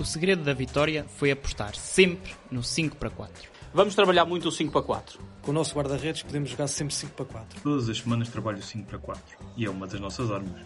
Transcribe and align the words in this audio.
O 0.00 0.04
segredo 0.04 0.42
da 0.42 0.54
vitória 0.54 1.04
foi 1.18 1.30
apostar 1.30 1.76
sempre 1.76 2.32
no 2.50 2.62
5 2.62 2.96
para 2.96 3.10
4. 3.10 3.50
Vamos 3.74 3.94
trabalhar 3.94 4.24
muito 4.24 4.48
o 4.48 4.50
5 4.50 4.72
para 4.72 4.80
4. 4.80 5.20
Com 5.42 5.50
o 5.50 5.54
nosso 5.54 5.74
guarda-redes 5.74 6.22
podemos 6.22 6.48
jogar 6.48 6.68
sempre 6.68 6.94
5 6.94 7.12
para 7.12 7.26
4. 7.26 7.60
Todas 7.60 7.86
as 7.86 7.98
semanas 7.98 8.30
trabalho 8.30 8.62
5 8.62 8.86
para 8.86 8.98
4 8.98 9.22
e 9.58 9.66
é 9.66 9.68
uma 9.68 9.86
das 9.86 10.00
nossas 10.00 10.30
armas. 10.30 10.58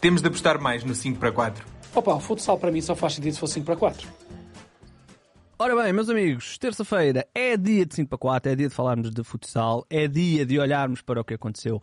Temos 0.00 0.22
de 0.22 0.28
apostar 0.28 0.60
mais 0.60 0.84
no 0.84 0.94
5 0.94 1.18
para 1.18 1.32
4. 1.32 1.66
Opa, 1.92 2.14
o 2.14 2.20
futsal 2.20 2.56
para 2.56 2.70
mim 2.70 2.80
só 2.80 2.94
faz 2.94 3.14
sentido 3.14 3.34
se 3.34 3.40
for 3.40 3.48
5 3.48 3.66
para 3.66 3.74
4. 3.74 4.08
Ora 5.64 5.80
bem, 5.80 5.92
meus 5.92 6.08
amigos, 6.08 6.58
terça-feira 6.58 7.24
é 7.32 7.56
dia 7.56 7.86
de 7.86 7.94
5 7.94 8.08
para 8.08 8.18
4, 8.18 8.50
é 8.50 8.56
dia 8.56 8.68
de 8.68 8.74
falarmos 8.74 9.12
de 9.12 9.22
futsal, 9.22 9.86
é 9.88 10.08
dia 10.08 10.44
de 10.44 10.58
olharmos 10.58 11.02
para 11.02 11.20
o 11.20 11.24
que 11.24 11.34
aconteceu 11.34 11.80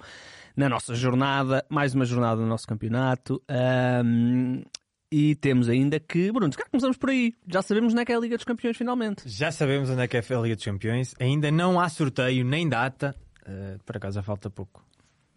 na 0.53 0.67
nossa 0.67 0.93
jornada, 0.93 1.65
mais 1.69 1.95
uma 1.95 2.03
jornada 2.03 2.41
do 2.41 2.45
nosso 2.45 2.67
campeonato. 2.67 3.41
Um, 3.49 4.63
e 5.09 5.33
temos 5.35 5.69
ainda 5.69 5.97
que, 5.97 6.29
Bruno, 6.29 6.51
cá 6.51 6.65
começamos 6.69 6.97
por 6.97 7.09
aí. 7.09 7.33
Já 7.47 7.61
sabemos 7.61 7.93
onde 7.93 8.01
é 8.01 8.05
que 8.05 8.11
é 8.11 8.15
a 8.15 8.19
Liga 8.19 8.35
dos 8.35 8.43
Campeões, 8.43 8.75
finalmente. 8.75 9.23
Já 9.25 9.49
sabemos 9.49 9.89
onde 9.89 10.01
é 10.01 10.09
que 10.09 10.17
é 10.17 10.19
a 10.19 10.39
Liga 10.41 10.57
dos 10.57 10.65
Campeões. 10.65 11.15
Ainda 11.17 11.49
não 11.49 11.79
há 11.79 11.87
sorteio 11.87 12.43
nem 12.43 12.67
data. 12.67 13.15
Uh, 13.47 13.81
por 13.85 13.95
acaso 13.95 14.15
já 14.15 14.21
falta 14.21 14.49
pouco. 14.49 14.83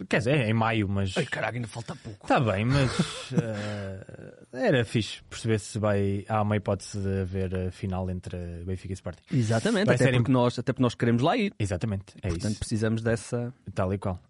Quer 0.08 0.18
dizer, 0.18 0.34
é 0.36 0.50
em 0.50 0.54
maio, 0.54 0.88
mas. 0.88 1.16
Ai, 1.16 1.26
caraca, 1.26 1.56
ainda 1.56 1.68
falta 1.68 1.94
pouco. 1.96 2.24
Está 2.24 2.40
bem, 2.40 2.64
mas. 2.64 2.90
Uh, 3.32 4.46
era 4.52 4.84
fixe 4.84 5.22
perceber 5.28 5.58
se 5.58 5.78
vai. 5.78 6.24
Há 6.28 6.42
uma 6.42 6.56
hipótese 6.56 6.98
de 7.00 7.20
haver 7.20 7.54
a 7.54 7.70
final 7.70 8.08
entre 8.10 8.36
Benfica 8.64 8.92
e 8.92 8.94
Sporting. 8.94 9.22
Exatamente, 9.32 9.86
vai 9.86 9.94
até, 9.96 10.12
porque 10.12 10.30
em... 10.30 10.34
nós, 10.34 10.58
até 10.58 10.72
porque 10.72 10.82
nós 10.82 10.94
queremos 10.94 11.22
lá 11.22 11.36
ir. 11.36 11.52
Exatamente, 11.58 12.14
é 12.22 12.28
Portanto, 12.28 12.52
isso. 12.52 12.58
precisamos 12.60 13.02
dessa. 13.02 13.52
Tal 13.74 13.92
e 13.92 13.98
qual. 13.98 14.20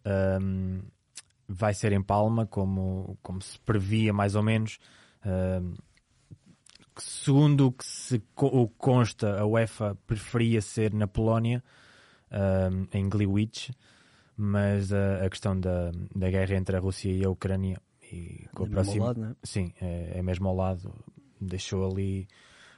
Um, 0.41 0.81
vai 1.49 1.75
ser 1.75 1.93
em 1.93 2.03
Palma, 2.03 2.47
como, 2.47 3.19
como 3.23 3.41
se 3.41 3.59
previa 3.61 4.13
mais 4.13 4.35
ou 4.35 4.43
menos. 4.43 4.79
Um, 5.25 5.75
segundo 6.97 7.69
o 7.69 7.73
que 7.73 7.85
se 7.85 8.23
o 8.37 8.69
consta, 8.69 9.41
a 9.41 9.47
UEFA 9.47 9.97
preferia 10.07 10.61
ser 10.61 10.93
na 10.93 11.07
Polónia, 11.07 11.63
um, 12.31 12.87
em 12.93 13.09
Gliwice 13.09 13.73
mas 14.37 14.93
a, 14.93 15.25
a 15.25 15.31
questão 15.31 15.59
da, 15.59 15.91
da 16.15 16.31
guerra 16.31 16.57
entre 16.57 16.77
a 16.77 16.81
Rússia 16.81 17.11
e 17.11 17.25
a 17.25 17.31
Ucrânia 17.31 17.81
e 18.13 18.47
com 18.55 18.65
a 18.65 18.69
próxima, 18.69 19.07
lado, 19.07 19.25
é? 19.25 19.35
sim, 19.43 19.73
é, 19.81 20.19
é, 20.19 20.23
mesmo 20.23 20.49
ao 20.49 20.55
lado, 20.55 20.95
deixou 21.41 21.91
ali 21.91 22.29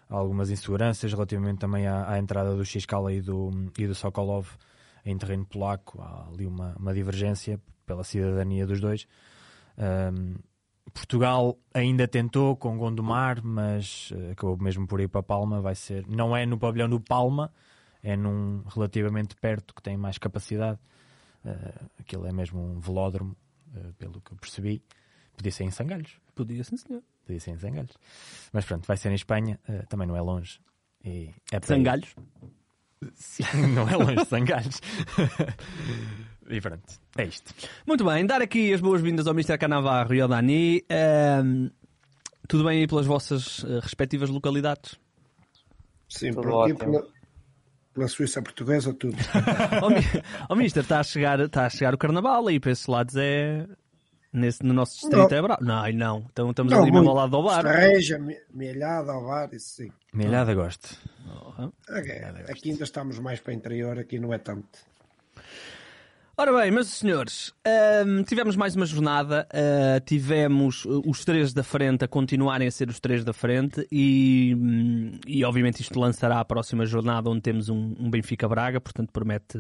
algumas 0.09 0.51
inseguranças 0.51 1.13
relativamente 1.13 1.59
também 1.59 1.87
à, 1.87 2.11
à 2.11 2.19
entrada 2.19 2.55
do 2.55 2.65
Xcala 2.65 3.13
e 3.13 3.21
do, 3.21 3.51
e 3.79 3.87
do 3.87 3.95
Sokolov 3.95 4.49
em 5.05 5.19
terreno 5.19 5.45
polaco, 5.45 6.01
há 6.01 6.29
ali 6.29 6.47
uma, 6.47 6.75
uma 6.79 6.95
divergência 6.95 7.61
pela 7.85 8.03
cidadania 8.05 8.67
dos 8.67 8.81
dois. 8.81 9.07
Um, 9.77 10.37
Portugal 10.93 11.59
ainda 11.73 12.07
tentou 12.07 12.57
com 12.57 12.79
Gondomar, 12.79 13.45
mas 13.45 14.11
uh, 14.13 14.33
acabou 14.33 14.57
mesmo 14.59 14.87
por 14.87 15.01
ir 15.01 15.09
para 15.09 15.23
Palma. 15.23 15.61
Vai 15.61 15.75
ser, 15.75 16.07
não 16.07 16.37
é 16.37 16.47
no 16.47 16.59
pavilhão 16.59 16.89
do 16.89 17.01
Palma, 17.01 17.53
é 18.03 18.17
num 18.17 18.63
relativamente 18.69 19.35
perto 19.37 19.75
que 19.75 19.83
tem 19.83 19.97
mais 19.97 20.19
capacidade. 20.19 20.79
Uh, 21.45 21.91
aquilo 21.99 22.27
é 22.27 22.33
mesmo 22.33 22.61
um 22.61 22.81
velódromo, 22.81 23.37
uh, 23.77 23.93
pelo 23.95 24.21
que 24.21 24.33
eu 24.33 24.37
percebi. 24.39 24.83
Podia 25.37 25.53
ser 25.53 25.65
em 25.65 25.71
Sangalhos. 25.71 26.19
Podia 26.35 26.65
sim, 26.65 26.77
senhor. 26.77 27.03
Podia 27.27 27.41
ser 27.41 27.51
em 27.51 27.59
Sangalhos. 27.59 27.97
Mas 28.53 28.65
pronto, 28.65 28.87
vai 28.87 28.97
ser 28.97 29.11
em 29.11 29.15
Espanha, 29.15 29.61
uh, 29.69 29.87
também 29.89 30.07
não 30.07 30.17
é 30.17 30.21
longe. 30.23 30.59
E 31.05 31.31
é 31.53 31.61
Sangalhos? 31.61 32.15
Sim, 33.15 33.45
não 33.75 33.89
é 33.89 33.97
longe 33.97 34.17
de 34.17 34.25
Sangalhos. 34.25 34.81
e 36.49 36.61
pronto, 36.61 37.01
é 37.19 37.25
isto. 37.25 37.53
Muito 37.87 38.05
bem, 38.05 38.25
dar 38.25 38.41
aqui 38.41 38.73
as 38.73 38.81
boas-vindas 38.81 39.27
ao 39.27 39.35
Mr. 39.35 39.59
Canavarro 39.59 40.15
e 40.15 40.21
ao 40.21 40.29
Dani. 40.29 40.83
Um, 41.45 41.71
tudo 42.49 42.65
bem 42.65 42.81
aí 42.81 42.87
pelas 42.87 43.07
vossas 43.07 43.63
respectivas 43.83 44.31
localidades? 44.31 44.99
Sim, 46.09 46.33
por 46.33 46.71
aqui, 46.71 46.75
pela, 47.95 48.09
Suíça 48.09 48.43
portuguesa, 48.43 48.93
tudo. 48.93 49.17
Ó 50.49 50.53
oh, 50.53 50.57
Mister, 50.57 50.83
está 50.83 51.01
a, 51.01 51.03
chegar, 51.03 51.41
está 51.41 51.67
a 51.67 51.71
chegar 51.71 51.95
o 51.95 51.99
Carnaval 51.99 52.47
aí 52.49 52.59
para 52.59 52.73
esses 52.73 52.87
lados 52.87 53.15
é. 53.17 53.67
Nesse, 54.33 54.65
no 54.65 54.75
nosso 54.75 54.95
distrito 54.95 55.31
não. 55.31 55.39
é 55.39 55.43
bravo. 55.43 55.65
Não, 55.65 55.93
não. 55.93 56.27
Então 56.33 56.51
estamos 56.51 56.73
não, 56.73 56.83
ali 56.83 56.91
mesmo 56.91 57.09
ao 57.09 57.15
lado 57.15 57.31
do 57.31 57.43
bar. 57.45 57.59
Estarreja, 57.59 58.19
melhada 58.53 59.13
ao 59.13 59.25
bar, 59.25 59.49
isso 59.53 59.77
sim. 59.77 59.93
Melhada 60.13 60.53
gosto. 60.53 60.99
Oh, 61.57 61.71
okay. 61.89 62.19
Aqui 62.49 62.71
ainda 62.73 62.83
estamos 62.83 63.21
mais 63.21 63.39
para 63.39 63.53
o 63.53 63.55
interior, 63.55 63.97
aqui 63.97 64.19
não 64.19 64.35
é 64.35 64.39
tanto. 64.39 64.67
Ora 66.37 66.53
bem, 66.53 66.73
meus 66.73 66.89
senhores, 66.89 67.55
tivemos 68.27 68.57
mais 68.57 68.75
uma 68.75 68.85
jornada, 68.85 69.47
uh, 69.55 70.05
tivemos 70.05 70.85
uh, 70.85 71.01
os 71.07 71.25
três 71.25 71.53
da 71.53 71.63
frente 71.63 72.05
a 72.05 72.09
continuarem 72.09 72.67
a 72.67 72.73
ser 72.73 72.89
os 72.89 72.99
três 72.99 73.23
da 73.23 73.33
frente 73.33 73.87
e, 73.91 74.53
um, 74.53 75.13
e 75.29 75.45
obviamente 75.45 75.81
isto 75.81 75.97
lançará 75.97 76.41
a 76.41 76.45
próxima 76.45 76.85
jornada 76.87 77.31
onde 77.31 77.41
temos 77.41 77.69
um, 77.69 77.95
um 78.01 78.11
Benfica 78.11 78.49
Braga, 78.49 78.81
portanto 78.81 79.13
promete, 79.13 79.57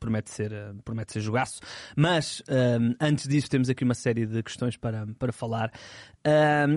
promete, 0.00 0.30
ser, 0.30 0.52
uh, 0.52 0.74
promete 0.84 1.12
ser 1.12 1.20
jogaço. 1.20 1.60
Mas 1.94 2.42
antes 3.00 3.28
disso 3.28 3.48
temos 3.48 3.70
aqui 3.70 3.84
uma 3.84 3.94
série 3.94 4.26
de 4.26 4.42
questões 4.42 4.76
para, 4.76 5.06
para 5.20 5.32
falar. 5.32 5.70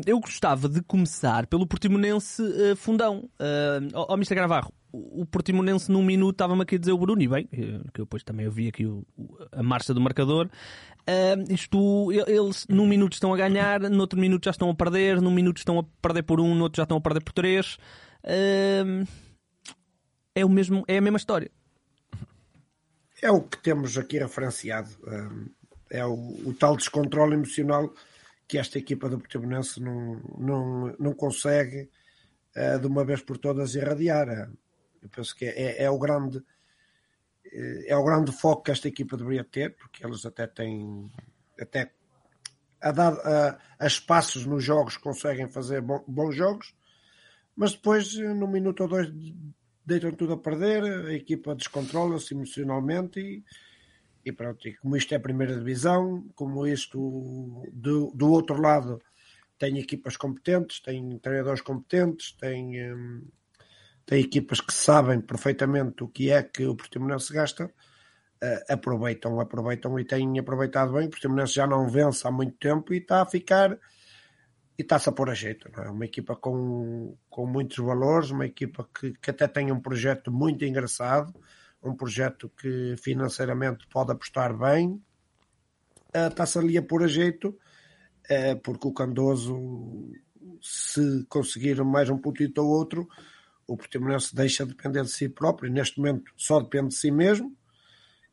eu 0.06 0.20
gostava 0.20 0.70
de 0.70 0.84
começar 0.84 1.48
pelo 1.48 1.66
Portimonense 1.66 2.44
uh, 2.44 2.76
Fundão. 2.76 3.28
Uh, 3.40 3.90
oh, 3.96 4.06
oh, 4.10 4.14
Mr. 4.14 4.36
Gravarro, 4.36 4.72
o 4.92 5.26
Portimonense 5.26 5.92
num 5.92 6.04
minuto 6.04 6.36
estava-me 6.36 6.64
aqui 6.64 6.76
a 6.76 6.78
dizer 6.78 6.92
o 6.92 6.98
Bruno, 6.98 7.22
e 7.22 7.28
bem, 7.28 7.48
eh, 7.52 7.80
que 7.94 8.02
eu 8.02 8.06
depois 8.06 8.24
também 8.24 8.46
ouvi 8.46 8.68
aqui 8.68 8.86
o, 8.86 9.06
a 9.52 9.64
marcha 9.64 9.94
do 9.94 10.02
marcador. 10.02 10.50
Uh, 11.02 11.52
isto, 11.52 12.12
eles 12.12 12.68
num 12.68 12.88
minuto 12.88 13.14
estão 13.14 13.34
a 13.34 13.38
ganhar, 13.38 13.80
no 13.82 14.02
outro 14.02 14.20
minuto 14.20 14.46
já 14.46 14.52
estão 14.52 14.70
a 14.70 14.76
perder, 14.76 15.22
num 15.22 15.32
minuto 15.32 15.58
estão 15.58 15.80
a 15.80 15.84
perder 16.02 16.24
por 16.24 16.40
um, 16.40 16.54
no 16.54 16.64
outro 16.64 16.78
já 16.78 16.84
estão 16.84 16.98
a 16.98 17.02
perder 17.02 17.22
por 17.22 17.34
três. 17.34 17.78
Uh, 18.24 19.08
é, 20.36 20.46
o 20.46 20.50
mesmo, 20.50 20.84
é 20.88 20.98
a 20.98 21.02
mesma 21.02 21.18
história. 21.18 21.50
É 23.22 23.32
o 23.32 23.42
que 23.42 23.62
temos 23.62 23.98
aqui 23.98 24.20
referenciado. 24.20 24.90
É 25.90 26.06
o, 26.06 26.14
o 26.46 26.54
tal 26.58 26.76
descontrole 26.76 27.34
emocional 27.34 27.94
que 28.48 28.58
esta 28.58 28.78
equipa 28.80 29.08
do 29.10 29.20
Portimonense 29.20 29.80
não, 29.80 30.22
não, 30.38 30.96
não 31.00 31.14
consegue 31.14 31.90
de 32.80 32.88
uma 32.88 33.06
vez 33.06 33.22
por 33.22 33.38
todas 33.38 33.76
irradiar. 33.76 34.50
Eu 35.02 35.10
penso 35.10 35.36
que 35.36 35.46
é, 35.46 35.84
é, 35.84 35.90
o 35.90 35.98
grande 35.98 36.44
é 37.88 37.96
o 37.96 38.04
grande 38.04 38.32
foco 38.32 38.64
que 38.64 38.72
esta 38.72 38.88
equipa 38.88 39.18
deveria 39.18 39.44
ter, 39.44 39.76
porque 39.76 40.06
eles 40.06 40.26
até 40.26 40.48
têm 40.48 41.10
até 41.60 41.92
a, 42.80 42.92
dar, 42.92 43.14
a, 43.14 43.60
a 43.80 43.88
espaços 43.88 44.46
nos 44.46 44.64
jogos 44.64 44.98
conseguem 44.98 45.50
fazer 45.50 45.82
bom, 45.82 46.04
bons 46.08 46.36
jogos, 46.36 46.74
mas 47.56 47.74
depois 47.74 48.16
num 48.16 48.48
minuto 48.48 48.82
ou 48.82 48.90
dois 48.90 49.12
deitam 49.86 50.12
tudo 50.12 50.34
a 50.34 50.38
perder, 50.38 50.84
a 50.84 51.14
equipa 51.14 51.56
descontrola-se 51.56 52.34
emocionalmente 52.34 53.20
e, 53.20 53.44
e 54.24 54.32
pronto, 54.32 54.68
e 54.68 54.76
como 54.78 54.96
isto 54.96 55.14
é 55.14 55.18
a 55.18 55.22
primeira 55.22 55.56
divisão, 55.56 56.28
como 56.36 56.66
isto 56.66 57.64
do, 57.74 58.12
do 58.16 58.32
outro 58.32 58.62
lado 58.62 59.02
tem 59.58 59.78
equipas 59.78 60.18
competentes, 60.18 60.80
tem 60.80 61.20
treinadores 61.20 61.62
competentes, 61.62 62.32
tem 62.32 62.94
hum, 62.94 63.28
tem 64.12 64.20
equipas 64.20 64.60
que 64.60 64.74
sabem 64.74 65.22
perfeitamente 65.22 66.04
o 66.04 66.08
que 66.10 66.30
é 66.32 66.44
que 66.44 66.66
o 66.66 66.76
Portimonense 66.76 67.32
gasta, 67.32 67.68
uh, 67.68 68.74
aproveitam, 68.74 69.40
aproveitam 69.40 69.98
e 69.98 70.04
têm 70.04 70.38
aproveitado 70.38 70.92
bem. 70.92 71.08
O 71.08 71.10
Portimonense 71.10 71.54
já 71.54 71.66
não 71.66 71.88
vence 71.88 72.28
há 72.28 72.30
muito 72.30 72.58
tempo 72.58 72.94
e 72.94 72.98
está 72.98 73.22
a 73.22 73.26
ficar 73.26 73.72
e 74.78 74.82
está-se 74.82 75.08
a 75.08 75.14
pôr 75.14 75.30
a 75.30 75.34
jeito. 75.34 75.72
Não 75.72 75.84
é? 75.86 75.90
Uma 75.90 76.04
equipa 76.04 76.36
com, 76.36 77.16
com 77.30 77.46
muitos 77.46 77.78
valores, 77.78 78.32
uma 78.32 78.46
equipa 78.46 78.86
que, 78.94 79.14
que 79.14 79.30
até 79.30 79.48
tem 79.48 79.72
um 79.72 79.80
projeto 79.80 80.30
muito 80.30 80.66
engraçado, 80.66 81.34
um 81.82 81.96
projeto 81.96 82.50
que 82.50 82.98
financeiramente 82.98 83.88
pode 83.88 84.12
apostar 84.12 84.54
bem, 84.58 85.02
uh, 86.14 86.28
está-se 86.28 86.60
ali 86.60 86.78
a 86.78 86.84
pôr 86.84 87.04
a 87.04 87.08
jeito, 87.08 87.58
uh, 88.30 88.60
porque 88.62 88.90
o 88.90 88.94
Candoso, 88.94 90.12
se 90.62 91.26
conseguir 91.30 91.82
mais 91.86 92.10
um 92.10 92.18
puntito 92.18 92.62
ou 92.62 92.68
outro, 92.68 93.08
o 93.72 93.78
Portimonense 93.78 94.36
deixa 94.36 94.66
de 94.66 94.74
depender 94.74 95.04
de 95.04 95.10
si 95.10 95.30
próprio, 95.30 95.72
neste 95.72 95.98
momento 95.98 96.34
só 96.36 96.60
depende 96.60 96.90
de 96.90 96.96
si 96.96 97.10
mesmo, 97.10 97.56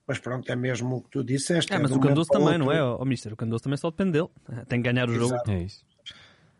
mas 0.04 0.18
pronto, 0.18 0.50
é 0.50 0.56
mesmo 0.56 0.96
o 0.96 1.02
que 1.02 1.10
tu 1.10 1.22
disseste. 1.22 1.72
É, 1.72 1.76
é 1.76 1.78
mas 1.78 1.92
o 1.92 2.00
Candoso 2.00 2.28
também, 2.28 2.48
outro... 2.48 2.64
não 2.64 2.72
é, 2.72 2.82
o 2.82 2.98
oh, 3.00 3.04
Mister? 3.04 3.32
O 3.32 3.36
Candoso 3.36 3.62
também 3.62 3.76
só 3.76 3.88
depende 3.88 4.12
dele, 4.12 4.28
tem 4.66 4.82
que 4.82 4.92
ganhar 4.92 5.08
o 5.08 5.12
Exato. 5.12 5.28
jogo. 5.28 5.50
É 5.52 5.62
isso. 5.62 5.86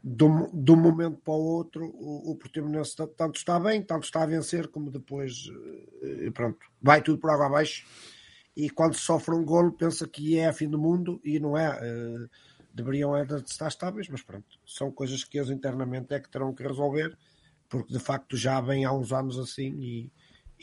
De 0.04 0.25
um, 0.25 0.76
momento 0.76 1.16
para 1.25 1.34
o 1.34 1.42
outro, 1.42 1.86
o, 1.86 2.30
o 2.30 2.36
Portimonense 2.36 2.94
tanto 3.16 3.36
está 3.36 3.58
bem, 3.58 3.82
tanto 3.82 4.04
está 4.04 4.22
a 4.22 4.26
vencer, 4.26 4.69
como 4.69 4.92
depois, 4.92 5.50
eh, 6.02 6.30
pronto, 6.30 6.58
vai 6.80 7.02
tudo 7.02 7.19
por 7.19 7.30
água 7.30 7.46
abaixo. 7.46 7.84
E 8.56 8.70
quando 8.70 8.94
sofre 8.94 9.34
um 9.34 9.44
golo, 9.44 9.72
pensa 9.72 10.06
que 10.06 10.38
é 10.38 10.46
a 10.46 10.52
fim 10.52 10.69
do 10.69 10.78
mundo 10.78 11.20
e 11.25 11.40
não 11.40 11.58
é. 11.58 11.69
Uh, 11.70 12.28
deveriam 12.72 13.16
é 13.16 13.25
de 13.25 13.34
estar 13.34 13.66
estáveis, 13.66 14.08
mas 14.08 14.22
pronto, 14.22 14.46
são 14.64 14.92
coisas 14.92 15.25
que 15.25 15.36
eles 15.36 15.50
internamente 15.50 16.14
é 16.14 16.20
que 16.20 16.28
terão 16.28 16.54
que 16.54 16.62
resolver 16.62 17.16
porque 17.68 17.92
de 17.92 17.98
facto 17.98 18.36
já 18.36 18.60
vem 18.60 18.84
há 18.84 18.92
uns 18.92 19.12
anos 19.12 19.38
assim 19.38 19.74
e, 19.78 20.12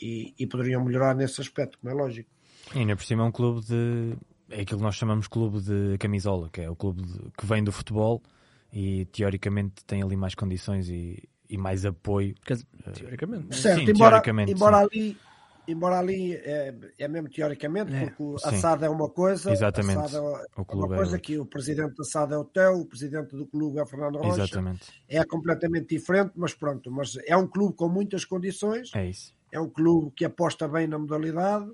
e, 0.00 0.34
e 0.38 0.46
poderiam 0.46 0.84
melhorar 0.84 1.14
nesse 1.14 1.40
aspecto, 1.40 1.78
como 1.78 1.92
é 1.92 1.94
lógico. 1.94 2.30
E 2.74 2.80
ainda 2.80 2.96
por 2.96 3.04
cima 3.04 3.22
é 3.22 3.26
um 3.26 3.32
clube 3.32 3.64
de. 3.64 4.16
É 4.48 4.60
aquilo 4.60 4.78
que 4.78 4.84
nós 4.84 4.94
chamamos 4.94 5.26
clube 5.26 5.60
de 5.60 5.98
camisola, 5.98 6.48
que 6.52 6.60
é 6.60 6.70
o 6.70 6.76
clube 6.76 7.02
de, 7.02 7.18
que 7.36 7.46
vem 7.46 7.64
do 7.64 7.72
futebol 7.72 8.22
e 8.72 9.04
teoricamente 9.06 9.84
tem 9.84 10.02
ali 10.02 10.16
mais 10.16 10.34
condições 10.34 10.88
e, 10.88 11.22
e 11.48 11.56
mais 11.56 11.84
apoio. 11.84 12.34
Dizer, 12.46 12.66
teoricamente. 12.94 13.56
Certo, 13.56 13.80
Sim, 13.80 13.90
embora, 13.90 14.10
teoricamente, 14.10 14.52
embora 14.52 14.78
sim. 14.78 14.84
ali, 14.84 15.16
embora 15.68 15.98
ali 15.98 16.34
é, 16.34 16.74
é 16.98 17.08
mesmo 17.08 17.28
teoricamente, 17.30 17.92
É, 17.94 18.06
porque 18.06 18.22
o 18.22 18.38
sim. 18.38 18.48
Assad 18.48 18.82
é 18.84 18.88
uma 18.88 19.08
coisa, 19.10 19.50
Exatamente. 19.52 19.98
Assad 19.98 20.14
é 20.16 20.20
O 20.20 20.32
é 20.68 20.74
uma 20.74 20.94
é 20.94 20.96
coisa 20.96 21.12
outro. 21.12 21.20
que 21.20 21.38
o 21.38 21.46
presidente 21.46 21.94
da 21.96 22.02
Assad 22.02 22.32
é 22.32 22.36
o 22.36 22.44
Teu, 22.44 22.80
o 22.80 22.86
presidente 22.86 23.36
do 23.36 23.46
clube 23.46 23.78
é 23.78 23.82
o 23.82 23.86
Fernando 23.86 24.16
Rocha, 24.18 24.42
Exatamente, 24.42 24.92
é 25.08 25.24
completamente 25.24 25.88
diferente, 25.96 26.32
mas 26.36 26.54
pronto, 26.54 26.90
mas 26.90 27.16
é 27.26 27.36
um 27.36 27.46
clube 27.46 27.74
com 27.74 27.88
muitas 27.88 28.24
condições, 28.24 28.90
é 28.94 29.06
isso. 29.08 29.34
é 29.52 29.60
um 29.60 29.68
clube 29.68 30.12
que 30.16 30.24
aposta 30.24 30.68
bem 30.68 30.86
na 30.86 30.98
modalidade 30.98 31.70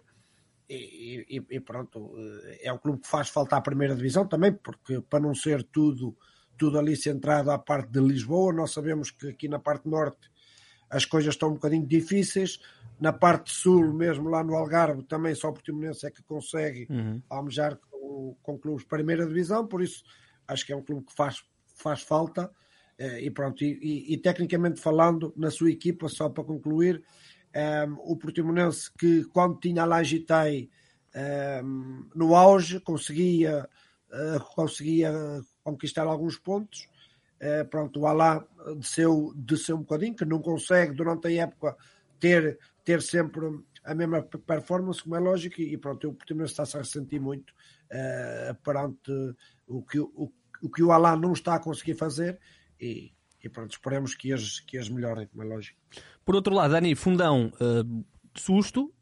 e, 0.69 1.27
e- 1.39 1.47
e 1.57 1.61
pronto, 1.61 2.13
eh, 2.17 2.61
é 2.69 2.73
um 2.73 2.79
clube 2.79 3.01
que 3.03 3.09
faz 3.09 3.29
falta 3.29 3.57
à 3.57 3.61
primeira 3.61 3.95
divisão 3.95 4.27
também, 4.27 4.53
porque 4.53 5.01
para 5.03 5.21
não 5.21 5.35
ser 5.35 5.63
tudo, 5.65 6.17
tudo 6.57 6.79
ali 6.79 6.97
centrado 6.97 7.51
à 7.51 7.59
parte 7.59 7.91
de 7.91 8.01
Lisboa, 8.01 8.53
nós 8.53 8.73
sabemos 8.73 9.11
que 9.11 9.29
aqui 9.29 9.49
na 9.49 9.59
parte 9.59 9.89
norte 9.89 10.31
as 10.89 11.05
coisas 11.07 11.35
estão 11.35 11.49
um 11.51 11.55
bocadinho 11.55 11.87
difíceis, 11.87 12.61
na 13.03 13.13
parte 13.13 13.51
sul, 13.53 13.93
mesmo 13.93 14.29
lá 14.31 14.45
no 14.45 14.55
Algarve, 14.55 15.03
também 15.03 15.35
só 15.35 15.49
o 15.49 15.53
Portimonense 15.53 16.07
é 16.07 16.11
que 16.11 16.23
consegue 16.23 16.87
Uhum. 16.89 17.21
almejar 17.29 17.77
com, 17.91 18.37
com 18.43 18.57
clubes 18.59 18.83
de 18.85 18.89
primeira 18.89 19.27
divisão, 19.27 19.67
por 19.67 19.83
isso 19.83 20.05
acho 20.47 20.65
que 20.65 20.73
é 20.73 20.77
um 20.77 20.83
clube 20.83 21.07
que 21.07 21.13
faz, 21.15 21.43
faz 21.77 22.03
falta. 22.03 22.51
eh, 22.99 23.21
E 23.27 23.31
pronto, 23.31 23.65
e, 23.65 23.71
e- 23.83 24.15
e 24.15 24.19
tecnicamente 24.19 24.81
falando, 24.81 25.33
na 25.37 25.51
sua 25.51 25.71
equipa, 25.71 26.09
só 26.09 26.29
para 26.29 26.45
concluir, 26.45 27.03
ehm, 27.53 27.97
o 27.99 28.17
Portimonense 28.17 28.91
que 28.97 29.25
quando 29.35 29.59
tinha 29.59 29.83
a 29.83 29.87
Lagitai 29.87 30.69
ehm, 31.15 32.09
no 32.15 32.35
auge 32.37 32.79
conseguia, 32.81 33.69
eh, 34.13 34.39
conseguia 34.55 35.13
conquistar 35.65 36.07
alguns 36.07 36.39
pontos. 36.39 36.89
Eh, 37.41 37.65
pronto, 37.65 38.01
o 38.01 38.07
Alá 38.07 38.47
desceu, 38.79 39.33
desceu 39.35 39.75
um 39.77 39.81
bocadinho, 39.81 40.15
que 40.15 40.25
não 40.25 40.41
consegue 40.41 40.95
durante 40.95 41.27
a 41.27 41.33
época 41.33 41.77
ter, 42.21 42.59
ter 42.85 43.01
sempre 43.03 43.47
a 43.85 43.95
mesma 43.95 44.23
performance, 44.23 45.03
como 45.03 45.17
é 45.17 45.19
lógico, 45.19 45.61
e 45.61 45.77
pronto, 45.77 46.09
o 46.09 46.15
Portimonense 46.15 46.53
está-se 46.53 46.77
a 46.77 46.81
ressentir 46.81 47.21
muito 47.21 47.53
eh, 47.91 48.55
perante 48.63 49.13
o 49.67 49.83
que 49.83 49.99
o, 49.99 50.33
o 50.63 50.71
que 50.71 50.83
o 50.83 50.93
Alá 50.93 51.17
não 51.17 51.33
está 51.33 51.57
a 51.57 51.61
conseguir 51.61 51.95
fazer 51.95 52.39
e, 52.81 53.13
e 53.43 53.49
pronto, 53.49 53.73
esperemos 53.73 54.15
que 54.15 54.31
eles, 54.31 54.61
que 54.61 54.77
eles 54.77 54.89
melhorem, 54.89 55.27
como 55.27 55.43
é 55.43 55.47
lógico. 55.47 55.79
Por 56.25 56.35
outro 56.37 56.55
lado, 56.55 56.71
Dani, 56.73 56.95
Fundão, 56.95 57.53
de 58.35 58.41
susto, 58.41 58.93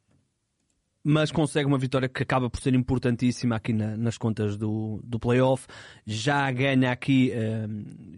mas 1.05 1.31
consegue 1.33 1.67
uma 1.67 1.79
vitória 1.79 2.09
que 2.09 2.23
acaba 2.23 2.51
por 2.51 2.61
ser 2.61 2.75
importantíssima 2.75 3.57
aqui 3.57 3.73
na- 3.73 3.97
nas 3.97 4.19
contas 4.19 4.57
do, 4.57 5.01
do 5.03 5.19
playoff. 5.19 5.67
Já 6.07 6.51
ganha 6.51 6.91
aqui, 6.93 7.31
eh, 7.33 7.67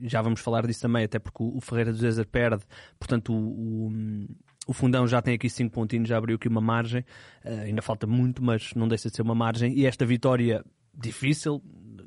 já 0.02 0.20
vamos 0.20 0.40
falar 0.40 0.66
disso 0.66 0.82
também, 0.82 1.04
até 1.04 1.18
porque 1.18 1.42
o, 1.42 1.56
o 1.56 1.60
Ferreira 1.60 1.92
do 1.92 1.98
Zezer 1.98 2.26
perde, 2.26 2.64
portanto 2.98 3.32
o, 3.32 3.86
o, 3.88 3.92
o 4.66 4.72
Fundão 4.72 5.06
já 5.06 5.20
tem 5.20 5.34
aqui 5.34 5.50
5 5.50 5.72
pontinhos, 5.72 6.08
já 6.08 6.16
abriu 6.16 6.36
aqui 6.36 6.48
uma 6.48 6.60
margem. 6.60 7.04
Eh, 7.44 7.64
ainda 7.64 7.82
falta 7.82 8.06
muito, 8.06 8.42
mas 8.42 8.72
não 8.74 8.86
deixa 8.88 9.08
de 9.08 9.16
ser 9.16 9.22
uma 9.22 9.34
margem. 9.34 9.72
E 9.76 9.86
esta 9.86 10.06
vitória 10.06 10.64
difícil, 10.94 11.62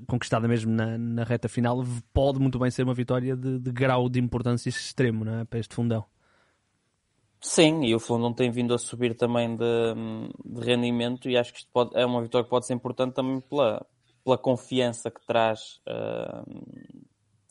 conquistada 0.08 0.48
mesmo 0.48 0.72
na, 0.72 0.98
na 0.98 1.24
reta 1.24 1.50
final, 1.50 1.84
pode 2.14 2.40
muito 2.40 2.60
bem 2.60 2.70
ser 2.72 2.84
uma 2.84 2.94
vitória 2.94 3.36
de, 3.36 3.60
de 3.60 3.72
grau 3.72 4.08
de 4.10 4.20
importância 4.20 4.70
extremo 4.70 5.28
é? 5.28 5.46
para 5.46 5.60
este 5.60 5.76
Fundão. 5.76 6.06
Sim, 7.42 7.84
e 7.84 7.94
o 7.94 8.00
Fundão 8.00 8.34
tem 8.34 8.50
vindo 8.50 8.74
a 8.74 8.78
subir 8.78 9.16
também 9.16 9.56
de, 9.56 9.94
de 10.44 10.66
rendimento 10.66 11.30
e 11.30 11.38
acho 11.38 11.54
que 11.54 11.60
isto 11.60 11.70
pode- 11.72 11.96
é 11.96 12.06
uma 12.06 12.22
vitória 12.22 12.44
que 12.44 12.50
pode 12.50 12.66
ser 12.66 12.74
importante 12.74 13.14
também 13.14 13.40
pela, 13.42 13.86
pela 14.24 14.38
confiança 14.38 15.12
que 15.12 15.24
traz, 15.28 15.80
ah, 15.88 16.44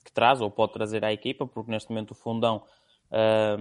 que 0.04 0.12
traz 0.12 0.40
ou 0.40 0.50
pode 0.50 0.72
trazer 0.72 1.04
à 1.04 1.12
equipa, 1.12 1.46
porque 1.46 1.70
neste 1.70 1.90
momento 1.90 2.10
o 2.10 2.14
Fundão 2.14 2.64
ah, 3.10 3.56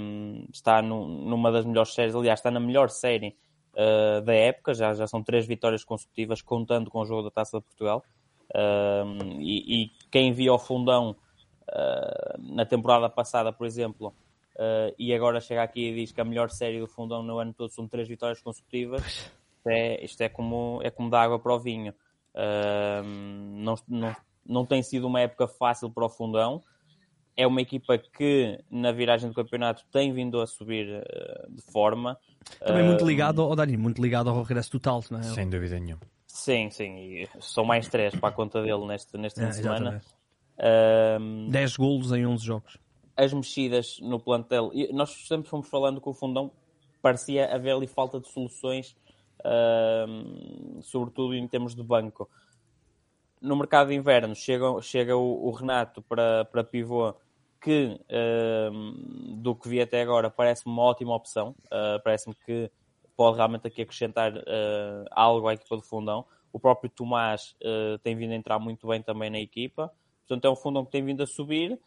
está 0.51 0.81
nu- 0.81 1.07
numa 1.07 1.51
das 1.51 1.65
melhores 1.65 1.93
séries, 1.93 2.15
aliás, 2.15 2.39
está 2.39 2.51
na 2.51 2.59
melhor 2.59 2.89
série 2.89 3.35
ah, 3.75 4.21
da 4.21 4.33
época, 4.33 4.73
já, 4.73 4.93
já 4.93 5.07
são 5.07 5.23
três 5.23 5.45
vitórias 5.45 5.83
consecutivas, 5.83 6.41
contando 6.41 6.89
com 6.89 6.99
o 6.99 7.05
jogo 7.05 7.23
da 7.23 7.31
Taça 7.31 7.59
de 7.59 7.65
Portugal. 7.65 8.03
Ah, 8.53 9.03
e, 9.39 9.83
e 9.83 9.91
quem 10.11 10.31
via 10.33 10.53
o 10.53 10.59
Fundão 10.59 11.15
ah, 11.67 12.35
na 12.39 12.65
temporada 12.65 13.09
passada, 13.09 13.51
por 13.53 13.65
exemplo, 13.65 14.13
Uh, 14.53 14.93
e 14.99 15.13
agora 15.13 15.41
chega 15.41 15.63
aqui 15.63 15.89
e 15.89 15.95
diz 15.95 16.11
que 16.11 16.21
a 16.21 16.25
melhor 16.25 16.49
série 16.51 16.79
do 16.79 16.87
fundão 16.87 17.23
no 17.23 17.39
ano 17.39 17.53
todo 17.53 17.71
são 17.71 17.87
três 17.87 18.07
vitórias 18.07 18.39
consecutivas. 18.39 19.01
Isto 19.03 19.67
é, 19.67 20.05
isto 20.05 20.21
é, 20.21 20.29
como, 20.29 20.79
é 20.83 20.91
como 20.91 21.09
dar 21.09 21.23
água 21.23 21.39
para 21.39 21.53
o 21.53 21.59
vinho. 21.59 21.93
Uh, 22.35 23.03
não, 23.03 23.75
não, 23.87 24.15
não 24.45 24.65
tem 24.65 24.83
sido 24.83 25.07
uma 25.07 25.21
época 25.21 25.47
fácil 25.47 25.89
para 25.89 26.05
o 26.05 26.09
fundão. 26.09 26.61
É 27.35 27.47
uma 27.47 27.61
equipa 27.61 27.97
que 27.97 28.59
na 28.69 28.91
viragem 28.91 29.29
do 29.29 29.35
campeonato 29.35 29.83
tem 29.91 30.13
vindo 30.13 30.39
a 30.39 30.45
subir 30.47 30.87
uh, 30.87 31.51
de 31.51 31.61
forma. 31.63 32.17
Também 32.59 32.83
muito 32.83 33.03
Uh, 33.03 33.07
ligado 33.07 33.41
ao 33.41 33.55
Dani, 33.55 33.75
muito 33.77 34.01
ligado 34.01 34.29
ao 34.29 34.41
regresso 34.43 34.71
total, 34.71 35.03
não 35.09 35.19
é? 35.19 35.23
Sem 35.23 35.49
dúvida 35.49 35.79
nenhuma. 35.79 36.01
Sim, 36.27 36.69
sim. 36.69 36.95
E 36.97 37.29
são 37.39 37.63
mais 37.65 37.87
três 37.87 38.15
para 38.15 38.29
a 38.29 38.31
conta 38.31 38.61
dele 38.61 38.85
neste, 38.85 39.17
neste 39.17 39.39
fim 39.39 39.45
É, 39.45 39.49
de 39.49 39.55
semana. 39.55 39.79
exatamente. 40.03 41.21
Um, 41.21 41.49
10 41.49 41.77
golos 41.77 42.11
em 42.11 42.25
11 42.25 42.45
jogos. 42.45 42.77
as 43.17 43.33
mexidas 43.33 43.97
no 44.01 44.19
plantel. 44.19 44.71
Nós 44.91 45.09
sempre 45.27 45.49
fomos 45.49 45.67
falando 45.69 45.99
que 46.01 46.09
o 46.09 46.13
fundão 46.13 46.51
parecia 47.01 47.53
haver 47.53 47.71
ali 47.75 47.87
falta 47.87 48.19
de 48.19 48.27
soluções, 48.27 48.95
ahm, 49.43 50.79
sobretudo 50.81 51.33
em 51.35 51.47
termos 51.47 51.75
de 51.75 51.83
banco. 51.83 52.29
No 53.41 53.55
mercado 53.55 53.89
de 53.89 53.95
inverno 53.95 54.35
chega, 54.35 54.81
chega 54.81 55.15
o, 55.17 55.47
o 55.47 55.51
Renato 55.51 56.01
para, 56.01 56.45
para 56.45 56.63
pivô, 56.63 57.13
que 57.63 57.97
ahm, 58.11 59.41
do 59.41 59.55
que 59.55 59.69
vi 59.69 59.81
até 59.81 60.01
agora 60.01 60.29
parece-me 60.29 60.73
uma 60.73 60.83
ótima 60.83 61.15
opção. 61.15 61.55
Ah, 61.71 61.99
parece-me 62.03 62.35
que 62.45 62.69
pode 63.15 63.37
realmente 63.37 63.65
aqui 63.67 63.81
acrescentar 63.81 64.33
ah, 64.37 65.05
algo 65.11 65.47
à 65.47 65.53
equipa 65.53 65.77
do 65.77 65.81
fundão. 65.81 66.25
O 66.51 66.59
próprio 66.59 66.89
Tomás 66.89 67.55
ah, 67.63 67.97
tem 68.03 68.15
vindo 68.15 68.31
a 68.31 68.35
entrar 68.35 68.59
muito 68.59 68.87
bem 68.87 69.01
também 69.01 69.29
na 69.29 69.39
equipa. 69.39 69.91
Portanto, 70.27 70.45
é 70.45 70.49
um 70.49 70.55
fundão 70.55 70.85
que 70.85 70.91
tem 70.91 71.03
vindo 71.03 71.23
a 71.23 71.27
subir. 71.27 71.79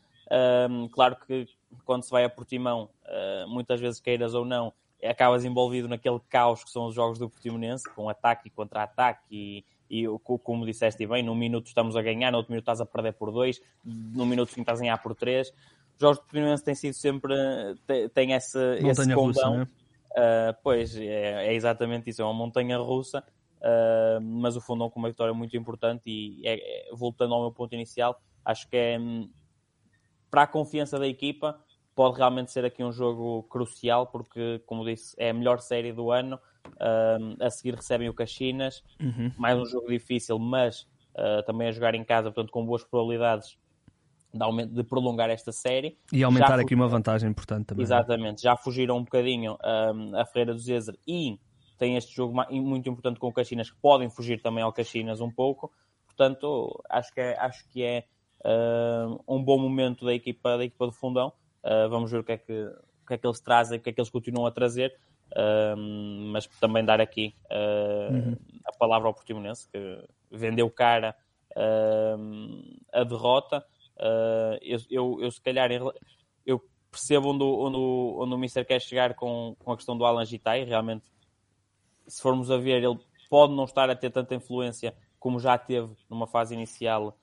Um, 0.69 0.88
claro 0.88 1.17
que 1.26 1.46
quando 1.84 2.02
se 2.02 2.11
vai 2.11 2.25
a 2.25 2.28
Portimão, 2.28 2.90
uh, 3.05 3.49
muitas 3.49 3.81
vezes 3.81 4.00
queiras 4.00 4.34
ou 4.34 4.44
não, 4.44 4.73
acabas 5.02 5.44
envolvido 5.44 5.88
naquele 5.88 6.20
caos 6.28 6.64
que 6.64 6.70
são 6.70 6.87
os 6.87 6.94
jogos 6.94 7.19
do 7.19 7.31
Portimonense, 7.31 7.88
com 7.94 8.08
ataque 8.08 8.49
e 8.49 8.50
contra-ataque 8.50 9.25
e, 9.31 9.64
e 9.88 10.04
como 10.42 10.66
disseste 10.66 11.06
bem, 11.06 11.22
num 11.22 11.34
minuto 11.34 11.66
estamos 11.66 11.96
a 11.96 12.02
ganhar, 12.02 12.30
no 12.30 12.38
outro 12.38 12.52
minuto 12.52 12.62
estás 12.62 12.80
a 12.80 12.87
perder 12.87 13.12
por 13.12 13.30
dois, 13.30 13.61
num 13.84 14.26
minuto 14.26 14.49
seguinte 14.49 14.64
estás 14.64 14.80
a 14.80 14.82
ganhar 14.82 14.99
por 14.99 15.14
três. 15.14 15.50
Os 15.50 16.00
jogos 16.00 16.18
Portimonense 16.18 16.64
têm 16.64 16.75
sido 16.75 16.94
sempre, 16.94 17.34
têm 18.12 18.32
esse, 18.32 18.58
esse 18.75 18.82
Montanha 18.82 19.14
russa, 19.14 19.40
condão. 19.42 19.54
não 19.56 19.62
é? 19.62 19.87
Uh, 20.16 20.56
pois, 20.62 20.96
é, 20.96 21.49
é 21.49 21.54
exatamente 21.54 22.08
isso, 22.08 22.22
é 22.22 22.25
uma 22.25 22.32
montanha 22.32 22.78
russa, 22.78 23.22
uh, 23.58 24.20
mas 24.20 24.56
o 24.56 24.62
Fundão 24.62 24.88
com 24.88 24.99
uma 24.99 25.11
vitória 25.11 25.34
muito 25.34 25.54
importante 25.56 26.04
e 26.06 26.40
é- 26.46 26.88
é- 26.88 26.94
voltando 26.94 27.34
ao 27.34 27.42
meu 27.42 27.52
ponto 27.52 27.75
inicial, 27.75 28.18
acho 28.42 28.66
que 28.68 28.76
é 28.76 28.99
para 30.30 30.42
a 30.42 30.46
confiança 30.46 30.99
da 30.99 31.06
equipa 31.06 31.62
pode 31.96 32.18
realmente 32.18 32.52
ser 32.52 32.64
aqui 32.64 32.84
um 32.84 32.92
jogo 32.92 33.44
crucial 33.44 34.06
porque, 34.06 34.62
como 34.66 34.84
disse, 34.84 35.16
é 35.18 35.30
a 35.30 35.34
melhor 35.34 35.61
série 35.61 35.94
do 35.94 36.11
ano. 36.11 36.38
Um, 36.66 37.37
a 37.40 37.50
seguir 37.50 37.75
recebem 37.75 38.08
o 38.08 38.14
Caxinas, 38.14 38.82
Uhum. 39.00 39.32
mais 39.37 39.58
um 39.58 39.64
jogo 39.64 39.88
difícil, 39.88 40.38
mas 40.38 40.82
uh, 41.14 41.42
também 41.46 41.68
a 41.68 41.73
jogar 41.73 41.94
em 41.94 42.04
casa, 42.04 42.30
portanto, 42.30 42.50
com 42.50 42.64
boas 42.64 42.85
probabilidades 42.85 43.56
de, 44.32 44.66
de 44.66 44.85
prolongar 44.85 45.30
esta 45.30 45.52
série. 45.52 45.96
E 46.12 46.23
aumentar 46.23 46.56
Já 46.56 46.62
aqui 46.62 46.75
uma 46.75 46.88
vantagem 46.88 47.30
importante 47.30 47.66
também. 47.66 47.82
Exatamente, 47.82 48.42
já 48.42 48.56
fugiram 48.56 48.99
um 48.99 49.04
bocadinho 49.04 49.56
um, 49.64 50.16
a 50.16 50.25
Ferreira 50.26 50.52
do 50.52 50.58
Zezer 50.58 50.99
e 51.06 51.38
tem 51.78 51.96
este 51.96 52.14
jogo 52.14 52.35
muito 52.50 52.88
importante 52.88 53.20
com 53.20 53.28
o 53.28 53.32
Caxinas, 53.32 53.70
que 53.70 53.76
podem 53.80 54.08
fugir 54.08 54.40
também 54.40 54.62
ao 54.62 54.73
Caxinas 54.73 55.20
um 55.20 55.30
pouco. 55.30 55.73
Portanto, 56.06 56.82
acho 56.88 57.12
que 57.12 57.20
é, 57.20 57.38
acho 57.38 57.68
que 57.68 57.82
é 57.82 58.04
um, 59.28 59.37
um 59.37 59.44
bom 59.44 59.58
momento 59.58 60.04
da 60.04 60.14
equipa, 60.14 60.56
da 60.56 60.64
equipa 60.64 60.87
do 60.87 60.92
Fundão. 60.92 61.32
Uh, 61.62 61.88
vamos 61.90 62.11
ver 62.11 62.20
o 62.20 62.25
que, 62.25 62.32
é 62.32 62.38
que, 62.38 62.73
o 63.06 63.08
que 63.08 63.14
é 63.14 63.18
que 63.18 63.26
eles 63.26 63.40
trazem, 63.40 63.78
o 63.78 63.82
que 63.82 63.88
é 63.88 63.92
que 63.92 64.00
eles 64.00 64.10
continuam 64.10 64.46
a 64.46 64.50
trazer. 64.50 64.94
Um, 65.36 66.30
mas 66.32 66.46
também 66.60 66.84
dar 66.84 67.00
aqui 67.00 67.34
uh, 67.50 68.36
a 68.64 68.72
palavra 68.78 69.08
ao 69.08 69.14
Portimonense, 69.14 69.68
que 69.68 70.08
vendeu 70.30 70.70
cara 70.70 71.16
um, 72.18 72.76
a 72.92 73.02
derrota. 73.02 73.64
Uh, 73.96 74.58
eu, 74.62 74.78
eu, 74.90 75.18
eu, 75.22 75.30
se 75.30 75.40
calhar, 75.40 75.70
eu 76.44 76.62
percebo 76.90 77.30
onde, 77.30 77.42
o- 77.42 77.58
onde, 77.66 77.76
onde 78.22 78.34
o 78.34 78.38
Mister 78.38 78.64
quer 78.64 78.80
chegar 78.80 79.14
com, 79.14 79.56
com 79.58 79.72
a 79.72 79.76
questão 79.76 79.96
do 79.96 80.04
Alan 80.04 80.25
Gitai. 80.25 80.64
Realmente, 80.64 81.06
se 82.06 82.22
formos 82.22 82.50
a 82.50 82.56
ver, 82.56 82.84
ele 82.84 82.98
pode 83.28 83.52
não 83.52 83.64
estar 83.64 83.90
a 83.90 83.96
ter 83.96 84.10
tanta 84.10 84.34
influência 84.34 84.94
como 85.18 85.40
já 85.40 85.58
teve 85.58 85.92
numa 86.08 86.26
fase 86.26 86.54
inicial 86.54 87.18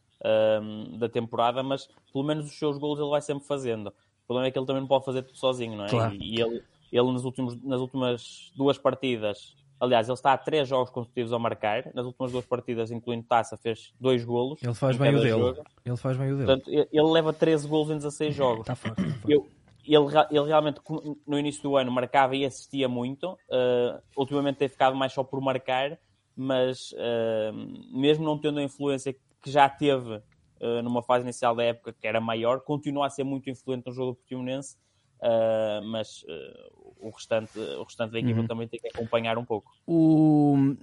da 0.98 1.10
temporada, 1.10 1.62
mas 1.62 1.90
pelo 2.12 2.24
menos 2.24 2.46
os 2.46 2.58
seus 2.58 2.78
golos 2.78 2.98
ele 2.98 3.10
vai 3.10 3.22
sempre 3.22 3.46
fazendo. 3.46 3.94
O 4.34 4.36
problema 4.36 4.48
é 4.48 4.52
que 4.52 4.58
ele 4.58 4.66
também 4.66 4.82
não 4.82 4.88
pode 4.88 5.06
fazer 5.06 5.22
tudo 5.24 5.38
sozinho, 5.38 5.78
não 5.78 5.86
é? 5.86 5.90
Claro. 5.90 6.16
E, 6.16 6.38
e 6.38 6.42
ele, 6.42 6.64
ele 6.92 7.12
nas, 7.12 7.24
últimos, 7.24 7.62
nas 7.64 7.80
últimas 7.80 8.52
duas 8.56 8.78
partidas, 8.78 9.56
Aliás, 9.80 10.08
ele 10.08 10.14
está 10.14 10.32
a 10.32 10.38
três 10.38 10.66
jogos 10.66 10.90
consecutivos 10.90 11.34
a 11.34 11.40
marcar. 11.40 11.92
Nas 11.94 12.06
últimas 12.06 12.32
duas 12.32 12.46
partidas, 12.46 12.90
incluindo 12.90 13.26
taça, 13.28 13.58
fez 13.58 13.94
dois 14.00 14.24
golos. 14.24 14.64
Ele 14.64 14.74
faz 14.74 14.96
em 14.96 15.00
bem 15.00 15.10
o 15.14 15.18
dele. 15.18 15.30
jogo. 15.30 15.64
Ele 15.84 15.98
faz 15.98 16.16
bem 16.16 16.32
o 16.32 16.38
dele. 16.38 16.46
Portanto, 16.46 16.70
ele 16.72 17.12
leva 17.12 17.34
13 17.34 17.68
golos 17.68 17.90
em 17.90 17.98
16 17.98 18.34
jogos. 18.34 18.62
Está 18.62 18.76
forte. 18.76 18.96
tá 18.96 19.04
forte. 19.04 19.32
Eu- 19.32 19.46
ele, 19.86 20.06
ele 20.32 20.48
realmente, 20.48 20.80
no 21.28 21.38
início 21.38 21.62
do 21.62 21.76
ano, 21.76 21.92
marcava 21.92 22.34
e 22.34 22.46
assistia 22.46 22.88
muito. 22.88 23.34
Uh, 23.50 24.02
ultimamente 24.16 24.56
tem 24.56 24.70
ficado 24.70 24.96
mais 24.96 25.12
só 25.12 25.22
por 25.22 25.42
marcar, 25.42 26.00
mas 26.34 26.94
uh, 26.94 27.54
mesmo 27.92 28.24
não 28.24 28.38
tendo 28.38 28.60
a 28.60 28.64
influência 28.64 29.14
que 29.42 29.52
já 29.52 29.68
teve 29.68 30.22
uh, 30.64 30.82
numa 30.82 31.04
fase 31.04 31.24
inicial 31.26 31.56
da 31.56 31.64
época, 31.64 31.94
que 31.94 32.08
era 32.08 32.20
maior, 32.22 32.62
continua 32.62 33.08
a 33.08 33.10
ser 33.10 33.24
muito 33.24 33.50
influente 33.50 33.86
no 33.88 33.94
jogo 33.94 34.12
do 34.12 34.16
Portimonense. 34.16 34.76
uh, 35.22 35.86
mas 35.88 36.24
uh, 36.24 37.08
o, 37.08 37.10
restante, 37.12 37.58
o 37.60 37.84
restante 37.84 38.12
da 38.12 38.20
equipa 38.20 38.42
também 38.48 38.68
tem 38.68 38.80
que 38.80 38.88
acompanhar 38.88 39.38
um 39.38 39.46
pouco. 39.46 39.72
O, 39.86 40.76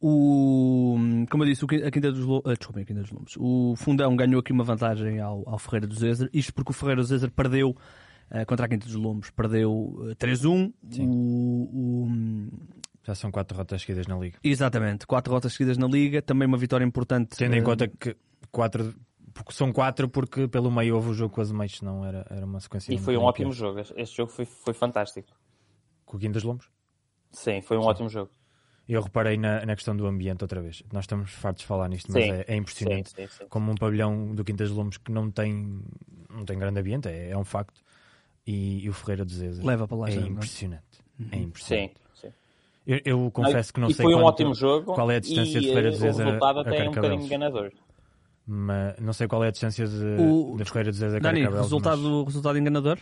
o, 0.00 0.96
como 1.30 1.44
eu 1.44 1.48
disse, 1.48 1.64
a 1.64 1.90
Quinta 1.90 2.12
dos 2.12 2.24
Lombos, 2.24 2.58
desculpem, 2.58 2.82
a 2.82 2.86
Quinta 2.86 3.00
dos 3.00 3.10
Lombos. 3.10 3.34
O 3.38 3.74
Fundão 3.76 4.14
ganhou 4.16 4.40
aqui 4.40 4.52
uma 4.52 4.64
vantagem 4.64 5.18
ao, 5.20 5.42
ao 5.48 5.58
Ferreira 5.58 5.86
do 5.86 5.94
Zezer, 5.94 6.28
isto 6.32 6.52
porque 6.52 6.70
o 6.70 6.74
Ferreira 6.74 7.00
do 7.00 7.06
Zezer 7.06 7.30
perdeu 7.30 7.74
eh, 8.30 8.44
contra 8.44 8.66
a 8.66 8.68
Quinta 8.68 8.86
dos 8.86 8.94
Lombos, 8.96 9.30
perdeu 9.30 9.96
eh, 10.10 10.14
3-1. 10.14 10.72
O, 11.00 12.04
o- 12.06 12.48
Já 13.02 13.14
são 13.14 13.30
quatro 13.30 13.56
rotas 13.56 13.80
seguidas 13.82 14.06
na 14.06 14.16
Liga. 14.18 14.38
exatamente, 14.42 15.06
quatro 15.06 15.32
rotas 15.32 15.52
seguidas 15.54 15.78
na 15.78 15.86
Liga, 15.86 16.20
também 16.20 16.46
uma 16.46 16.58
vitória 16.58 16.84
importante. 16.84 17.36
Tendo 17.36 17.54
em 17.54 17.60
eh, 17.60 17.62
conta 17.62 17.88
que 17.88 18.16
quatro. 18.50 18.94
Porque 19.34 19.52
são 19.52 19.72
quatro, 19.72 20.08
porque 20.08 20.46
pelo 20.48 20.70
meio 20.70 20.94
houve 20.94 21.10
o 21.10 21.14
jogo 21.14 21.34
com 21.34 21.40
as 21.40 21.50
meios, 21.50 21.76
senão 21.78 22.04
era, 22.04 22.24
era 22.30 22.46
uma 22.46 22.60
sequência. 22.60 22.94
E 22.94 22.96
foi 22.98 23.16
um 23.16 23.22
ótimo 23.24 23.50
pior. 23.50 23.74
jogo. 23.74 23.80
Este 23.96 24.16
jogo 24.16 24.30
foi, 24.30 24.44
foi 24.44 24.72
fantástico. 24.72 25.28
Com 26.06 26.16
o 26.16 26.20
Quintas 26.20 26.44
Lombos? 26.44 26.70
Sim, 27.32 27.60
foi 27.60 27.76
um 27.76 27.82
ótimo 27.82 28.08
jogo. 28.08 28.30
Eu 28.88 29.00
reparei 29.02 29.36
na, 29.36 29.64
na 29.66 29.74
questão 29.74 29.96
do 29.96 30.06
ambiente 30.06 30.42
outra 30.44 30.60
vez. 30.62 30.82
Nós 30.92 31.04
estamos 31.04 31.30
fartos 31.32 31.62
de 31.62 31.66
falar 31.66 31.88
nisto, 31.88 32.12
mas 32.12 32.22
Sim, 32.22 32.30
é, 32.30 32.44
é 32.46 32.54
impressionante. 32.54 33.10
Sim, 33.10 33.26
sim, 33.26 33.38
sim. 33.38 33.46
Como 33.48 33.72
um 33.72 33.74
pavilhão 33.74 34.34
do 34.34 34.44
Quintas 34.44 34.70
Lombos 34.70 34.98
que 34.98 35.10
não 35.10 35.30
tem, 35.30 35.82
não 36.30 36.44
tem 36.44 36.56
grande 36.58 36.78
ambiente, 36.80 37.08
é, 37.08 37.30
é 37.30 37.36
um 37.36 37.44
facto. 37.44 37.80
E, 38.46 38.84
e 38.84 38.88
o 38.90 38.92
Ferreira 38.92 39.24
de 39.24 39.34
Zeza 39.34 39.66
Leva 39.66 39.88
para 39.88 39.96
lá 39.96 40.08
é 40.08 40.12
já, 40.12 40.20
não 40.20 40.26
é? 40.26 40.30
impressionante. 40.30 40.84
É 41.32 41.36
Sim, 41.36 41.42
impressionante. 41.42 41.94
sim. 42.14 42.28
Eu, 42.86 43.00
eu 43.06 43.30
confesso 43.30 43.72
que 43.72 43.80
não 43.80 43.88
e 43.88 43.94
sei 43.94 44.04
foi 44.04 44.14
um 44.14 44.18
quanto- 44.18 44.26
ótimo 44.28 44.54
jogo. 44.54 44.92
qual 44.92 45.10
é 45.10 45.16
a 45.16 45.20
distância 45.20 45.58
e, 45.58 45.60
de 45.62 45.66
Ferreira 45.68 45.90
de 45.90 45.96
eh, 45.96 45.98
Zeza 46.00 46.22
O 46.22 46.26
resultado 46.26 46.58
a 46.58 46.62
até 46.62 46.70
é 46.70 46.82
um 46.82 46.84
Carcavelos. 46.92 46.94
bocadinho 47.16 47.26
enganador. 47.26 47.72
Mas 48.46 48.98
não 49.00 49.12
sei 49.12 49.26
qual 49.26 49.42
é 49.44 49.48
a 49.48 49.50
distância 49.50 49.86
de, 49.86 50.04
O- 50.20 50.56
de 50.56 50.64
Ferreira 50.64 50.92
de 50.92 51.04
a 51.04 51.18
Dani, 51.18 51.46
resultado, 51.48 52.00
mas- 52.02 52.26
resultado 52.26 52.58
enganador? 52.58 52.98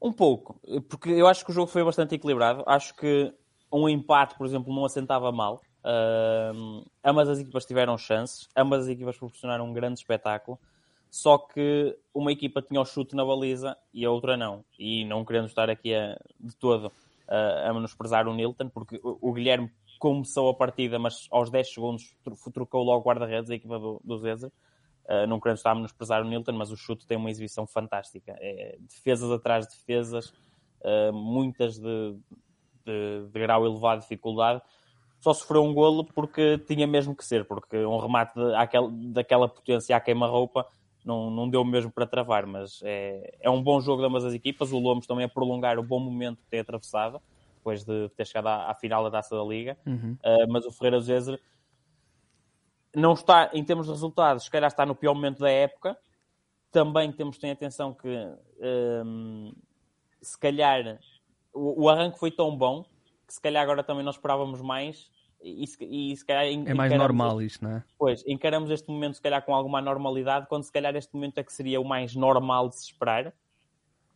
Um 0.00 0.12
pouco, 0.12 0.60
porque 0.88 1.10
eu 1.10 1.26
acho 1.26 1.44
que 1.44 1.50
o 1.50 1.54
jogo 1.54 1.68
foi 1.70 1.82
bastante 1.82 2.14
equilibrado. 2.14 2.62
Acho 2.66 2.94
que 2.94 3.32
um 3.72 3.88
empate, 3.88 4.36
por 4.36 4.46
exemplo, 4.46 4.72
não 4.74 4.84
assentava 4.84 5.32
mal. 5.32 5.60
Ahm, 5.82 6.84
ambas 7.04 7.28
as 7.28 7.38
equipas 7.38 7.64
tiveram 7.64 7.96
chances, 7.96 8.48
ambas 8.56 8.82
as 8.82 8.88
equipas 8.88 9.16
proporcionaram 9.16 9.64
um 9.64 9.72
grande 9.72 9.98
espetáculo. 9.98 10.58
Só 11.10 11.38
que 11.38 11.96
uma 12.12 12.30
equipa 12.30 12.60
tinha 12.60 12.80
o 12.80 12.84
chute 12.84 13.16
na 13.16 13.24
baliza 13.24 13.76
e 13.92 14.04
a 14.04 14.10
outra 14.10 14.36
não. 14.36 14.64
E 14.78 15.04
não 15.06 15.24
querendo 15.24 15.46
estar 15.46 15.70
aqui 15.70 15.94
a- 15.94 16.18
de 16.38 16.54
todo 16.56 16.92
a, 17.26 17.70
a 17.70 17.74
menosprezar 17.74 18.28
o 18.28 18.34
Nilton, 18.34 18.68
porque 18.68 19.00
o, 19.02 19.30
o 19.30 19.32
Guilherme 19.32 19.70
começou 19.98 20.48
a 20.48 20.54
partida, 20.54 20.98
mas 20.98 21.26
aos 21.30 21.50
10 21.50 21.72
segundos 21.72 22.14
tro- 22.22 22.36
trocou 22.52 22.82
logo 22.82 23.00
o 23.00 23.04
guarda-redes, 23.04 23.50
a 23.50 23.54
equipa 23.54 23.78
do, 23.78 24.00
do 24.04 24.18
Zeza. 24.18 24.52
Uh, 25.08 25.24
não 25.28 25.38
querendo 25.38 25.58
estar 25.58 25.70
a 25.70 25.74
menosprezar 25.74 26.20
o 26.20 26.24
Nilton, 26.28 26.52
mas 26.52 26.70
o 26.72 26.76
chute 26.76 27.06
tem 27.06 27.16
uma 27.16 27.30
exibição 27.30 27.64
fantástica. 27.66 28.34
É, 28.40 28.76
defesas 28.80 29.30
atrás 29.30 29.64
de 29.66 29.76
defesas, 29.76 30.30
uh, 30.80 31.12
muitas 31.12 31.78
de, 31.78 32.16
de, 32.84 33.28
de 33.32 33.40
grau 33.40 33.64
elevado 33.64 33.98
de 34.00 34.02
dificuldade. 34.08 34.60
Só 35.20 35.32
sofreu 35.32 35.62
um 35.62 35.72
golo 35.72 36.04
porque 36.04 36.58
tinha 36.58 36.86
mesmo 36.86 37.14
que 37.14 37.24
ser, 37.24 37.44
porque 37.46 37.76
um 37.86 37.98
remate 37.98 38.34
de, 38.34 38.54
àquele- 38.56 39.12
daquela 39.12 39.48
potência 39.48 39.96
à 39.96 40.00
queima-roupa 40.00 40.66
não, 41.04 41.30
não 41.30 41.48
deu 41.48 41.64
mesmo 41.64 41.90
para 41.90 42.06
travar. 42.06 42.44
Mas 42.44 42.80
é, 42.82 43.36
é 43.40 43.48
um 43.48 43.62
bom 43.62 43.80
jogo 43.80 44.02
de 44.02 44.08
ambas 44.08 44.24
as 44.24 44.34
equipas. 44.34 44.72
O 44.72 44.78
Lomos 44.78 45.06
também 45.06 45.24
a 45.24 45.28
prolongar 45.28 45.78
o 45.78 45.84
bom 45.84 46.00
momento 46.00 46.42
que 46.42 46.50
tem 46.50 46.60
atravessado, 46.60 47.20
depois 47.66 47.84
de 47.84 48.08
ter 48.10 48.24
chegado 48.24 48.46
à, 48.46 48.70
à 48.70 48.74
final 48.74 49.02
da 49.02 49.10
taça 49.10 49.36
da 49.36 49.42
Liga. 49.42 49.76
Uhum. 49.84 50.16
Uh, 50.24 50.46
mas 50.48 50.64
o 50.64 50.70
Ferreira 50.70 51.00
Zezer 51.00 51.40
não 52.94 53.12
está, 53.12 53.50
em 53.52 53.64
termos 53.64 53.86
de 53.86 53.92
resultados, 53.92 54.44
se 54.44 54.50
calhar 54.50 54.68
está 54.68 54.86
no 54.86 54.94
pior 54.94 55.14
momento 55.14 55.40
da 55.40 55.50
época. 55.50 55.98
Também 56.70 57.10
temos 57.10 57.38
ter 57.38 57.50
atenção 57.50 57.92
que 57.92 58.08
hum, 59.04 59.52
se 60.20 60.38
calhar 60.38 60.98
o, 61.52 61.84
o 61.84 61.88
arranque 61.88 62.18
foi 62.18 62.30
tão 62.30 62.56
bom 62.56 62.84
que 63.26 63.34
se 63.34 63.40
calhar 63.40 63.62
agora 63.62 63.82
também 63.82 64.04
nós 64.04 64.14
esperávamos 64.14 64.60
mais 64.60 65.10
e, 65.42 65.66
se- 65.66 65.84
e 65.84 66.16
se 66.16 66.24
calhar 66.24 66.44
É 66.44 66.74
mais 66.74 66.92
normal 66.92 67.42
isto, 67.42 67.64
não 67.64 67.76
é? 67.76 67.84
Pois, 67.98 68.22
encaramos 68.26 68.70
este 68.70 68.88
momento 68.90 69.14
se 69.14 69.22
calhar 69.22 69.44
com 69.44 69.54
alguma 69.54 69.80
normalidade, 69.80 70.46
quando 70.48 70.64
se 70.64 70.72
calhar 70.72 70.94
este 70.96 71.12
momento 71.14 71.38
é 71.38 71.44
que 71.44 71.52
seria 71.52 71.80
o 71.80 71.84
mais 71.84 72.14
normal 72.14 72.68
de 72.68 72.76
se 72.76 72.84
esperar. 72.84 73.32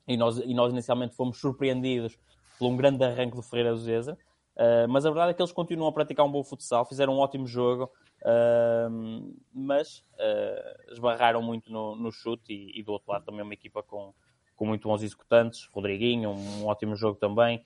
E 0.06 0.16
nós, 0.16 0.38
e 0.38 0.54
nós 0.54 0.72
inicialmente 0.72 1.14
fomos 1.14 1.38
surpreendidos 1.38 2.18
por 2.60 2.68
um 2.68 2.76
grande 2.76 3.02
arranque 3.02 3.34
do 3.34 3.42
Ferreira 3.42 3.72
do 3.72 3.78
Zeza. 3.78 4.18
Uh, 4.54 4.86
mas 4.86 5.06
a 5.06 5.10
verdade 5.10 5.30
é 5.30 5.34
que 5.34 5.40
eles 5.40 5.50
continuam 5.50 5.88
a 5.88 5.92
praticar 5.92 6.26
um 6.26 6.30
bom 6.30 6.44
futsal, 6.44 6.84
fizeram 6.84 7.14
um 7.14 7.18
ótimo 7.18 7.46
jogo, 7.46 7.90
uh, 8.20 9.34
mas 9.50 10.04
uh, 10.18 10.92
esbarraram 10.92 11.40
muito 11.40 11.72
no, 11.72 11.96
no 11.96 12.12
chute 12.12 12.52
e, 12.52 12.78
e 12.78 12.82
do 12.82 12.92
outro 12.92 13.10
lado 13.10 13.24
também 13.24 13.40
uma 13.40 13.54
equipa 13.54 13.82
com, 13.82 14.12
com 14.54 14.66
muito 14.66 14.86
bons 14.86 15.02
executantes, 15.02 15.66
Rodriguinho, 15.72 16.32
um, 16.32 16.66
ótimo 16.66 16.94
jogo 16.94 17.18
também, 17.18 17.64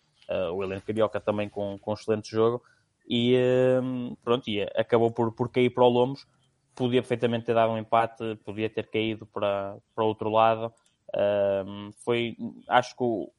o 0.55 0.63
Heleno 0.63 0.81
Carioca 0.81 1.21
também 1.21 1.51
com, 1.51 1.77
com 1.79 1.91
um 1.91 1.95
excelente 1.95 2.31
jogo, 2.31 2.63
e 3.07 3.37
um, 3.83 4.17
pronto, 4.23 4.49
e 4.49 4.63
acabou 4.63 5.11
por, 5.11 5.33
por 5.33 5.51
cair 5.51 5.71
para 5.71 5.85
o 5.85 5.89
Lomos, 5.89 6.27
podia 6.75 7.03
perfeitamente 7.03 7.45
ter 7.45 7.55
dado 7.55 7.73
um 7.73 7.79
empate, 7.79 8.37
podia 8.45 8.71
ter 8.71 8.89
caído 8.89 9.27
para, 9.27 9.77
para 9.95 10.05
outro 10.05 10.31
lado, 10.31 10.73
Um, 11.15 11.93
foi, 12.05 12.37
acho 12.69 12.97
que 12.97 13.03
o, 13.05 13.31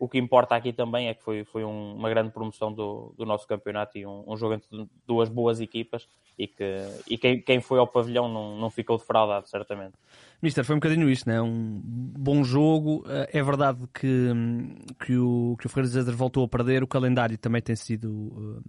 o 0.00 0.08
que 0.08 0.18
importa 0.18 0.56
aqui 0.56 0.72
também 0.72 1.08
é 1.08 1.14
que 1.14 1.22
foi, 1.22 1.44
foi 1.44 1.62
um- 1.64 1.94
uma 1.94 2.08
grande 2.08 2.30
promoção 2.32 2.72
do, 2.72 3.14
do 3.18 3.26
nosso 3.26 3.46
campeonato 3.46 3.98
e 3.98 4.06
um, 4.06 4.24
um 4.26 4.36
jogo 4.36 4.54
entre 4.54 4.66
duas 5.06 5.28
boas 5.28 5.60
equipas 5.60 6.08
e 6.38 6.46
que 6.48 6.64
e 7.06 7.18
quem, 7.18 7.40
quem 7.42 7.60
foi 7.60 7.78
ao 7.78 7.86
pavilhão 7.86 8.26
não, 8.26 8.56
não 8.58 8.70
ficou 8.70 8.96
defraudado, 8.96 9.46
certamente. 9.46 9.92
Mister, 10.42 10.64
foi 10.64 10.74
um 10.74 10.78
bocadinho 10.78 11.10
isto, 11.10 11.28
não 11.28 11.36
é? 11.36 11.42
Um 11.42 11.80
bom 11.84 12.42
jogo. 12.42 13.04
Eh, 13.06 13.28
É 13.38 13.42
verdade 13.42 13.86
que, 13.92 14.06
hum, 14.06 14.74
que, 15.04 15.16
o, 15.18 15.54
que 15.60 15.66
o 15.66 15.68
Ferreira 15.68 15.88
Zezer 15.92 16.16
voltou 16.16 16.42
a 16.44 16.48
perder. 16.48 16.82
O 16.82 16.86
calendário 16.86 17.36
também 17.36 17.60
tem 17.60 17.76
sido, 17.76 18.08
hum, 18.10 18.62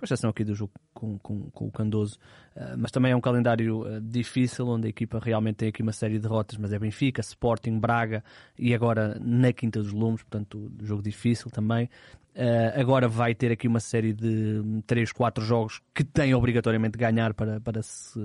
com 0.00 0.06
exceção 0.06 0.30
aqui 0.30 0.42
do 0.42 0.54
jogo 0.54 0.72
com, 0.94 1.18
com, 1.18 1.50
com 1.50 1.66
o 1.66 1.70
Candoso, 1.70 2.18
eh, 2.56 2.74
mas 2.78 2.90
também 2.90 3.12
é 3.12 3.16
um 3.16 3.20
calendário 3.20 3.86
eh, 3.86 4.00
difícil, 4.02 4.66
onde 4.66 4.86
a 4.86 4.90
equipa 4.90 5.20
realmente 5.22 5.56
tem 5.56 5.68
aqui 5.68 5.82
uma 5.82 5.92
série 5.92 6.14
de 6.14 6.20
derrotas, 6.20 6.56
mas 6.56 6.72
é 6.72 6.78
Benfica, 6.78 7.20
Sporting, 7.20 7.78
Braga 7.78 8.24
e 8.58 8.74
agora 8.74 9.18
na 9.20 9.52
Quinta 9.52 9.82
dos 9.82 9.92
Lumes, 9.92 10.22
portanto, 10.22 10.72
jogo 10.82 11.02
difícil 11.02 11.50
também. 11.50 11.90
Eh, 12.32 12.80
agora 12.80 13.08
vai 13.08 13.34
ter 13.34 13.50
aqui 13.50 13.66
uma 13.66 13.80
série 13.80 14.12
de 14.12 14.62
3, 14.86 15.10
4 15.12 15.44
jogos 15.44 15.80
que 15.92 16.04
tem 16.04 16.32
obrigatoriamente 16.32 16.92
de 16.92 16.98
ganhar 16.98 17.34
para, 17.34 17.60
para 17.60 17.82
se 17.82 18.20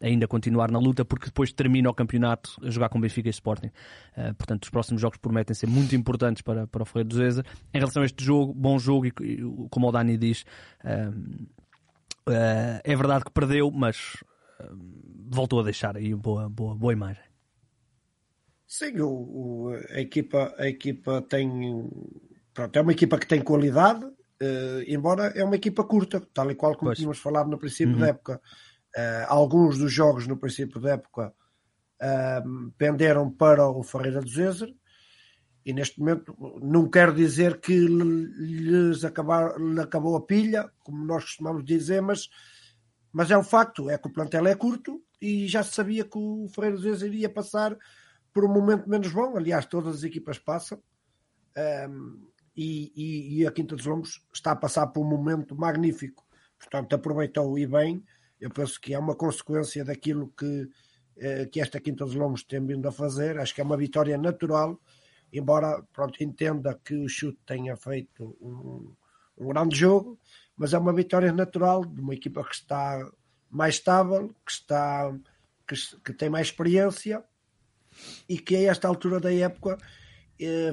ainda 0.00 0.26
continuar 0.26 0.70
na 0.72 0.78
luta, 0.78 1.04
porque 1.04 1.26
depois 1.26 1.52
termina 1.52 1.88
o 1.88 1.94
campeonato 1.94 2.56
a 2.62 2.70
jogar 2.70 2.88
com 2.88 3.00
Benfica 3.00 3.28
e 3.28 3.30
Sporting. 3.30 3.70
Eh, 4.16 4.32
portanto, 4.32 4.64
os 4.64 4.70
próximos 4.70 5.00
jogos 5.00 5.18
prometem 5.18 5.54
ser 5.54 5.68
muito 5.68 5.94
importantes 5.94 6.42
para, 6.42 6.66
para 6.66 6.82
o 6.82 6.84
Ferreira 6.84 7.08
do 7.08 7.14
Zeza. 7.16 7.44
Em 7.72 7.78
relação 7.78 8.02
a 8.02 8.06
este 8.06 8.24
jogo, 8.24 8.52
bom 8.52 8.78
jogo, 8.78 9.06
e, 9.06 9.12
como 9.70 9.88
o 9.88 9.92
Dani 9.92 10.16
diz, 10.18 10.44
eh, 10.84 12.80
é 12.82 12.96
verdade 12.96 13.24
que 13.24 13.30
perdeu, 13.30 13.70
mas 13.70 14.16
eh, 14.60 14.68
voltou 15.30 15.60
a 15.60 15.62
deixar 15.62 15.96
aí 15.96 16.14
boa, 16.14 16.48
boa, 16.48 16.74
boa 16.74 16.92
imagem. 16.92 17.22
Sim, 18.66 18.98
o, 19.00 19.08
o- 19.08 19.78
a, 19.90 20.00
equipa, 20.00 20.52
a 20.58 20.66
equipa 20.66 21.22
tem. 21.22 21.88
Pronto, 22.54 22.76
é 22.76 22.80
uma 22.80 22.92
equipa 22.92 23.18
que 23.18 23.26
tem 23.26 23.42
qualidade, 23.42 24.06
eh, 24.40 24.84
embora 24.88 25.24
é 25.36 25.42
uma 25.44 25.56
equipa 25.56 25.82
curta, 25.84 26.20
tal 26.32 26.50
e 26.50 26.54
qual 26.54 26.76
como 26.76 26.90
Pois. 26.90 26.98
tínhamos 26.98 27.18
falado 27.18 27.50
no 27.50 27.58
princípio 27.58 27.94
Uhum. 27.94 28.00
da 28.00 28.06
época. 28.08 28.40
Eh, 28.96 29.26
alguns 29.28 29.76
dos 29.76 29.92
jogos 29.92 30.26
no 30.28 30.36
princípio 30.36 30.80
da 30.80 30.92
época 30.92 31.34
eh, 32.00 32.42
penderam 32.78 33.30
para 33.30 33.68
o 33.68 33.82
Ferreira 33.82 34.20
do 34.20 34.28
Zezer 34.28 34.72
e 35.66 35.72
neste 35.72 35.98
momento 35.98 36.36
não 36.62 36.88
quero 36.88 37.12
dizer 37.14 37.58
que 37.60 37.72
lhe- 37.76 38.26
lhes 38.36 39.04
acabar, 39.04 39.58
lhe 39.58 39.80
acabou 39.80 40.14
a 40.16 40.20
pilha, 40.24 40.70
como 40.80 41.04
nós 41.04 41.24
costumamos 41.24 41.64
dizer, 41.64 42.00
mas, 42.02 42.28
mas 43.12 43.30
é 43.30 43.38
um 43.38 43.42
facto, 43.42 43.88
é 43.90 43.96
que 43.98 44.06
o 44.06 44.12
plantel 44.12 44.46
é 44.46 44.54
curto 44.54 45.02
e 45.20 45.48
já 45.48 45.62
se 45.62 45.72
sabia 45.74 46.04
que 46.04 46.18
o 46.18 46.46
Ferreira 46.54 46.76
do 46.76 46.82
Zezer 46.82 47.08
iria 47.08 47.30
passar 47.30 47.76
por 48.32 48.44
um 48.44 48.52
momento 48.52 48.88
menos 48.88 49.10
bom. 49.12 49.36
Aliás, 49.36 49.64
todas 49.66 49.96
as 49.96 50.02
equipas 50.04 50.38
passam. 50.38 50.80
Um, 51.88 52.28
e, 52.56 52.92
e- 52.94 53.40
e 53.40 53.46
a 53.46 53.52
Quinta 53.52 53.74
dos 53.76 53.86
Lombos 53.86 54.22
está 54.32 54.52
a 54.52 54.56
passar 54.56 54.86
por 54.88 55.00
um 55.04 55.08
momento 55.08 55.56
magnífico. 55.56 56.24
Portanto, 56.58 56.94
aproveitou 56.94 57.58
e 57.58 57.66
bem. 57.66 58.02
Eu 58.40 58.50
penso 58.50 58.80
que 58.80 58.94
é 58.94 58.98
uma 58.98 59.14
consequência 59.14 59.84
daquilo 59.84 60.32
que, 60.36 60.68
eh, 61.16 61.46
que 61.46 61.60
esta 61.60 61.80
Quinta 61.80 62.04
dos 62.04 62.14
Lombos 62.14 62.42
tem 62.44 62.64
vindo 62.64 62.86
a 62.88 62.92
fazer. 62.92 63.38
Acho 63.38 63.54
que 63.54 63.60
é 63.60 63.64
uma 63.64 63.76
vitória 63.76 64.16
natural, 64.18 64.80
embora 65.32 65.82
pronto, 65.92 66.22
entenda 66.22 66.78
que 66.84 66.94
o 66.94 67.08
chute 67.08 67.38
tenha 67.46 67.76
feito 67.76 68.36
um, 68.40 68.94
um 69.38 69.48
grande 69.48 69.76
jogo, 69.76 70.18
mas 70.56 70.72
é 70.72 70.78
uma 70.78 70.92
vitória 70.92 71.32
natural 71.32 71.84
de 71.84 72.00
uma 72.00 72.14
equipa 72.14 72.44
que 72.44 72.54
está 72.54 72.98
mais 73.50 73.74
estável, 73.76 74.34
que 74.44 74.52
está 74.52 75.12
que, 75.66 75.74
que 76.04 76.12
tem 76.12 76.28
mais 76.28 76.48
experiência 76.48 77.24
e 78.28 78.38
que 78.38 78.56
a 78.56 78.70
esta 78.70 78.88
altura 78.88 79.20
da 79.20 79.32
época 79.32 79.78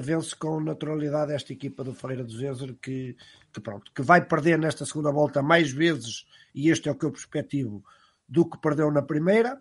vence 0.02 0.34
com 0.34 0.60
naturalidade 0.60 1.32
esta 1.32 1.52
equipa 1.52 1.84
do 1.84 1.94
Ferreira 1.94 2.24
do 2.24 2.36
Zezer 2.36 2.74
que, 2.82 3.16
que, 3.52 3.60
pronto, 3.60 3.92
que 3.94 4.02
vai 4.02 4.24
perder 4.24 4.58
nesta 4.58 4.84
segunda 4.84 5.10
volta 5.10 5.42
mais 5.42 5.70
vezes, 5.70 6.26
e 6.54 6.68
este 6.70 6.88
é 6.88 6.92
o 6.92 6.94
que 6.94 7.04
eu 7.04 7.12
perspectivo, 7.12 7.84
do 8.28 8.48
que 8.48 8.58
perdeu 8.58 8.90
na 8.90 9.02
primeira, 9.02 9.60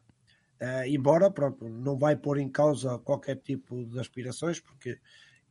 eh, 0.60 0.90
embora 0.90 1.30
pronto, 1.32 1.68
não 1.68 1.98
vai 1.98 2.16
pôr 2.16 2.38
em 2.38 2.50
causa 2.50 3.00
qualquer 3.00 3.38
tipo 3.38 3.84
de 3.86 4.00
aspirações, 4.00 4.60
porque 4.60 5.00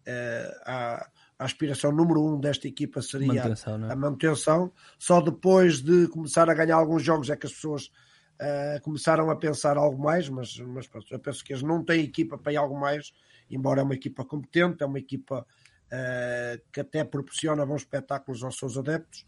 eh, 0.07 0.61
a, 0.64 1.11
a 1.38 1.45
aspiração 1.45 1.92
número 1.92 2.25
um 2.25 2.38
desta 2.40 2.69
equipa 2.69 3.02
seria 3.02 3.26
Manutenção, 3.26 3.87
é? 3.87 3.92
a 3.92 3.97
manutenção. 3.97 4.73
Só 4.99 5.21
depois 5.21 5.83
de 5.83 6.09
começar 6.09 6.49
a 6.49 6.54
ganhar 6.54 6.76
alguns 6.76 7.02
jogos 7.02 7.28
é 7.28 7.37
que 7.37 7.47
as 7.47 7.52
pessoas 7.52 7.90
eh, 8.38 8.80
começaram 8.83 9.30
a 9.30 9.37
pensar 9.37 9.76
algo 9.76 10.02
mais, 10.02 10.28
mas, 10.28 10.57
mas 10.59 10.87
pronto, 10.87 11.12
eu 11.12 11.19
penso 11.19 11.45
que 11.45 11.52
eles 11.52 11.62
não 11.62 11.85
têm 11.85 12.04
equipa 12.04 12.38
para 12.38 12.52
ir 12.52 12.57
algo 12.57 12.78
mais, 12.78 13.12
embora 13.50 13.80
é 13.80 13.85
uma 13.85 13.95
equipa 13.95 14.25
competente, 14.25 14.83
é 14.83 14.87
uma 14.87 14.99
equipa 14.99 15.47
eh, 15.90 16.61
que 16.73 16.80
até 16.80 17.04
proporciona 17.04 17.66
bons 17.66 17.83
espetáculos 17.83 18.42
aos 18.45 18.57
seus 18.57 18.76
adeptos, 18.76 19.26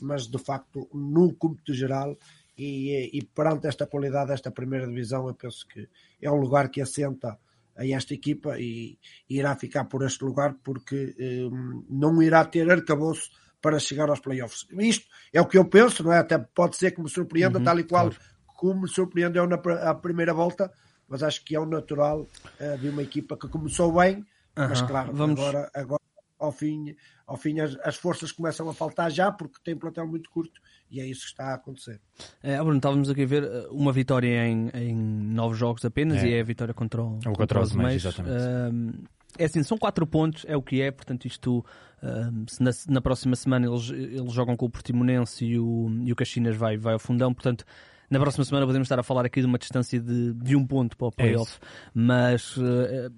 mas 0.00 0.26
de 0.26 0.38
facto, 0.38 0.88
no 0.92 1.34
cômputo 1.34 1.74
geral 1.74 2.16
e, 2.56 3.10
e 3.12 3.22
perante 3.24 3.66
esta 3.66 3.86
qualidade 3.86 4.28
desta 4.30 4.50
primeira 4.50 4.86
divisão, 4.86 5.28
eu 5.28 5.34
penso 5.34 5.66
que 5.68 5.88
é 6.20 6.30
um 6.30 6.36
lugar 6.36 6.70
que 6.70 6.80
assenta 6.80 7.38
a 7.76 7.86
esta 7.86 8.12
equipa 8.12 8.58
e, 8.58 8.98
e 9.30 9.38
irá 9.38 9.54
ficar 9.54 9.84
por 9.84 10.04
este 10.04 10.24
lugar 10.24 10.56
porque 10.64 11.14
eh, 11.18 11.48
não 11.88 12.20
irá 12.22 12.44
ter 12.44 12.68
arcabouço 12.70 13.30
para 13.60 13.78
chegar 13.78 14.08
aos 14.08 14.20
playoffs. 14.20 14.66
Isto 14.78 15.06
é 15.32 15.40
o 15.40 15.46
que 15.46 15.58
eu 15.58 15.64
penso, 15.64 16.02
não 16.02 16.12
é? 16.12 16.18
Até 16.18 16.38
pode 16.38 16.76
ser 16.76 16.92
que 16.92 17.00
me 17.00 17.08
surpreenda, 17.08 17.58
Uhum, 17.58 17.64
tal 17.64 17.78
e 17.78 17.84
qual 17.84 18.10
claro. 18.10 18.24
como 18.56 18.82
me 18.82 18.88
surpreendeu 18.88 19.46
na 19.46 19.56
a 19.56 19.94
primeira 19.94 20.34
volta, 20.34 20.72
mas 21.08 21.22
acho 21.22 21.44
que 21.44 21.56
é 21.56 21.60
o 21.60 21.66
natural 21.66 22.26
eh, 22.60 22.76
de 22.76 22.88
uma 22.88 23.02
equipa 23.02 23.36
que 23.36 23.48
começou 23.48 23.92
bem, 23.92 24.24
mas 24.56 24.82
claro, 24.82 25.12
vamos- 25.12 25.38
agora, 25.40 25.70
agora 25.74 26.02
ao 26.38 26.52
fim, 26.52 26.94
ao 27.26 27.36
fim 27.36 27.58
as, 27.60 27.76
as 27.82 27.96
forças 27.96 28.30
começam 28.30 28.68
a 28.68 28.74
faltar 28.74 29.10
já 29.10 29.30
porque 29.32 29.56
tem 29.64 29.76
plantel 29.76 30.06
muito 30.06 30.30
curto 30.30 30.60
e 30.90 31.00
é 31.00 31.06
isso 31.06 31.22
que 31.22 31.26
está 31.28 31.46
a 31.48 31.54
acontecer. 31.54 32.00
É, 32.42 32.56
Bruno, 32.58 32.76
estávamos 32.76 33.10
aqui 33.10 33.22
a 33.24 33.26
ver 33.26 33.42
uh, 33.44 33.68
uma 33.74 33.92
vitória 33.92 34.46
em, 34.46 34.68
em 34.74 34.94
nove 34.96 35.56
jogos 35.56 35.84
apenas 35.84 36.18
É. 36.22 36.28
e 36.28 36.34
é 36.34 36.40
a 36.40 36.44
vitória 36.44 36.72
contra 36.72 37.02
o, 37.02 37.18
contra 37.34 37.60
os 37.60 37.72
Meios. 37.72 37.88
Meios, 37.88 38.04
exatamente. 38.04 38.42
Um, 38.72 38.92
é 39.36 39.44
assim, 39.44 39.62
são 39.62 39.76
quatro 39.76 40.06
pontos, 40.06 40.44
é 40.48 40.56
o 40.56 40.62
que 40.62 40.80
é, 40.80 40.90
portanto 40.90 41.26
isto, 41.26 41.64
um, 42.02 42.44
se 42.48 42.62
na, 42.62 42.70
na 42.88 43.00
próxima 43.00 43.34
semana 43.36 43.66
eles, 43.66 43.90
eles 43.90 44.32
jogam 44.32 44.56
com 44.56 44.66
o 44.66 44.70
Portimonense 44.70 45.44
e 45.44 45.58
o, 45.58 45.90
e 46.04 46.12
o 46.12 46.16
Caxinas 46.16 46.56
vai, 46.56 46.76
vai 46.76 46.94
ao 46.94 46.98
fundão, 47.00 47.34
portanto 47.34 47.64
na 48.10 48.18
próxima 48.18 48.44
semana 48.44 48.66
podemos 48.66 48.86
estar 48.86 48.98
a 48.98 49.02
falar 49.02 49.24
aqui 49.24 49.40
de 49.40 49.46
uma 49.46 49.58
distância 49.58 50.00
de, 50.00 50.32
de 50.34 50.56
um 50.56 50.66
ponto 50.66 50.96
para 50.96 51.08
o 51.08 51.12
playoff, 51.12 51.58
mas 51.94 52.56
uh, 52.56 53.12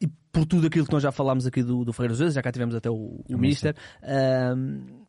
e 0.00 0.08
por 0.32 0.44
tudo 0.44 0.66
aquilo 0.66 0.86
que 0.86 0.92
nós 0.92 1.02
já 1.02 1.12
falámos 1.12 1.46
aqui 1.46 1.62
do, 1.62 1.84
do 1.84 1.92
Ferreira 1.92 2.12
dos 2.12 2.18
Vezes, 2.20 2.34
já 2.34 2.42
cá 2.42 2.52
tivemos 2.52 2.74
até 2.74 2.90
o, 2.90 3.24
o 3.28 3.38
Mister, 3.38 3.74
um, 4.56 5.06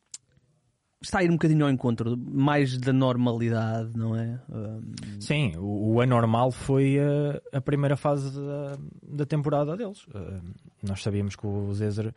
está 1.01 1.19
a 1.19 1.23
ir 1.23 1.29
um 1.29 1.33
bocadinho 1.33 1.65
ao 1.65 1.71
encontro 1.71 2.17
mais 2.17 2.77
da 2.77 2.93
normalidade, 2.93 3.95
não 3.95 4.15
é? 4.15 4.39
Um, 4.49 4.81
Sim, 5.19 5.53
o, 5.57 5.95
o 5.95 6.01
anormal 6.01 6.51
foi 6.51 6.97
uh, 6.97 7.39
a 7.51 7.61
primeira 7.61 7.95
fase 7.95 8.31
da, 8.33 8.77
da 9.03 9.25
temporada 9.25 9.75
deles. 9.75 10.03
Uh, 10.07 10.41
nós 10.83 11.01
sabíamos 11.01 11.35
que 11.35 11.45
o 11.45 11.73
Zezer, 11.73 12.13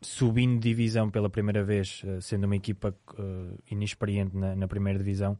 subindo 0.00 0.60
divisão 0.60 1.10
pela 1.10 1.28
primeira 1.28 1.64
vez, 1.64 2.02
uh, 2.04 2.20
sendo 2.20 2.44
uma 2.44 2.56
equipa 2.56 2.94
uh, 3.18 3.58
inexperiente 3.70 4.36
na, 4.36 4.54
na 4.54 4.68
primeira 4.68 4.98
divisão 4.98 5.38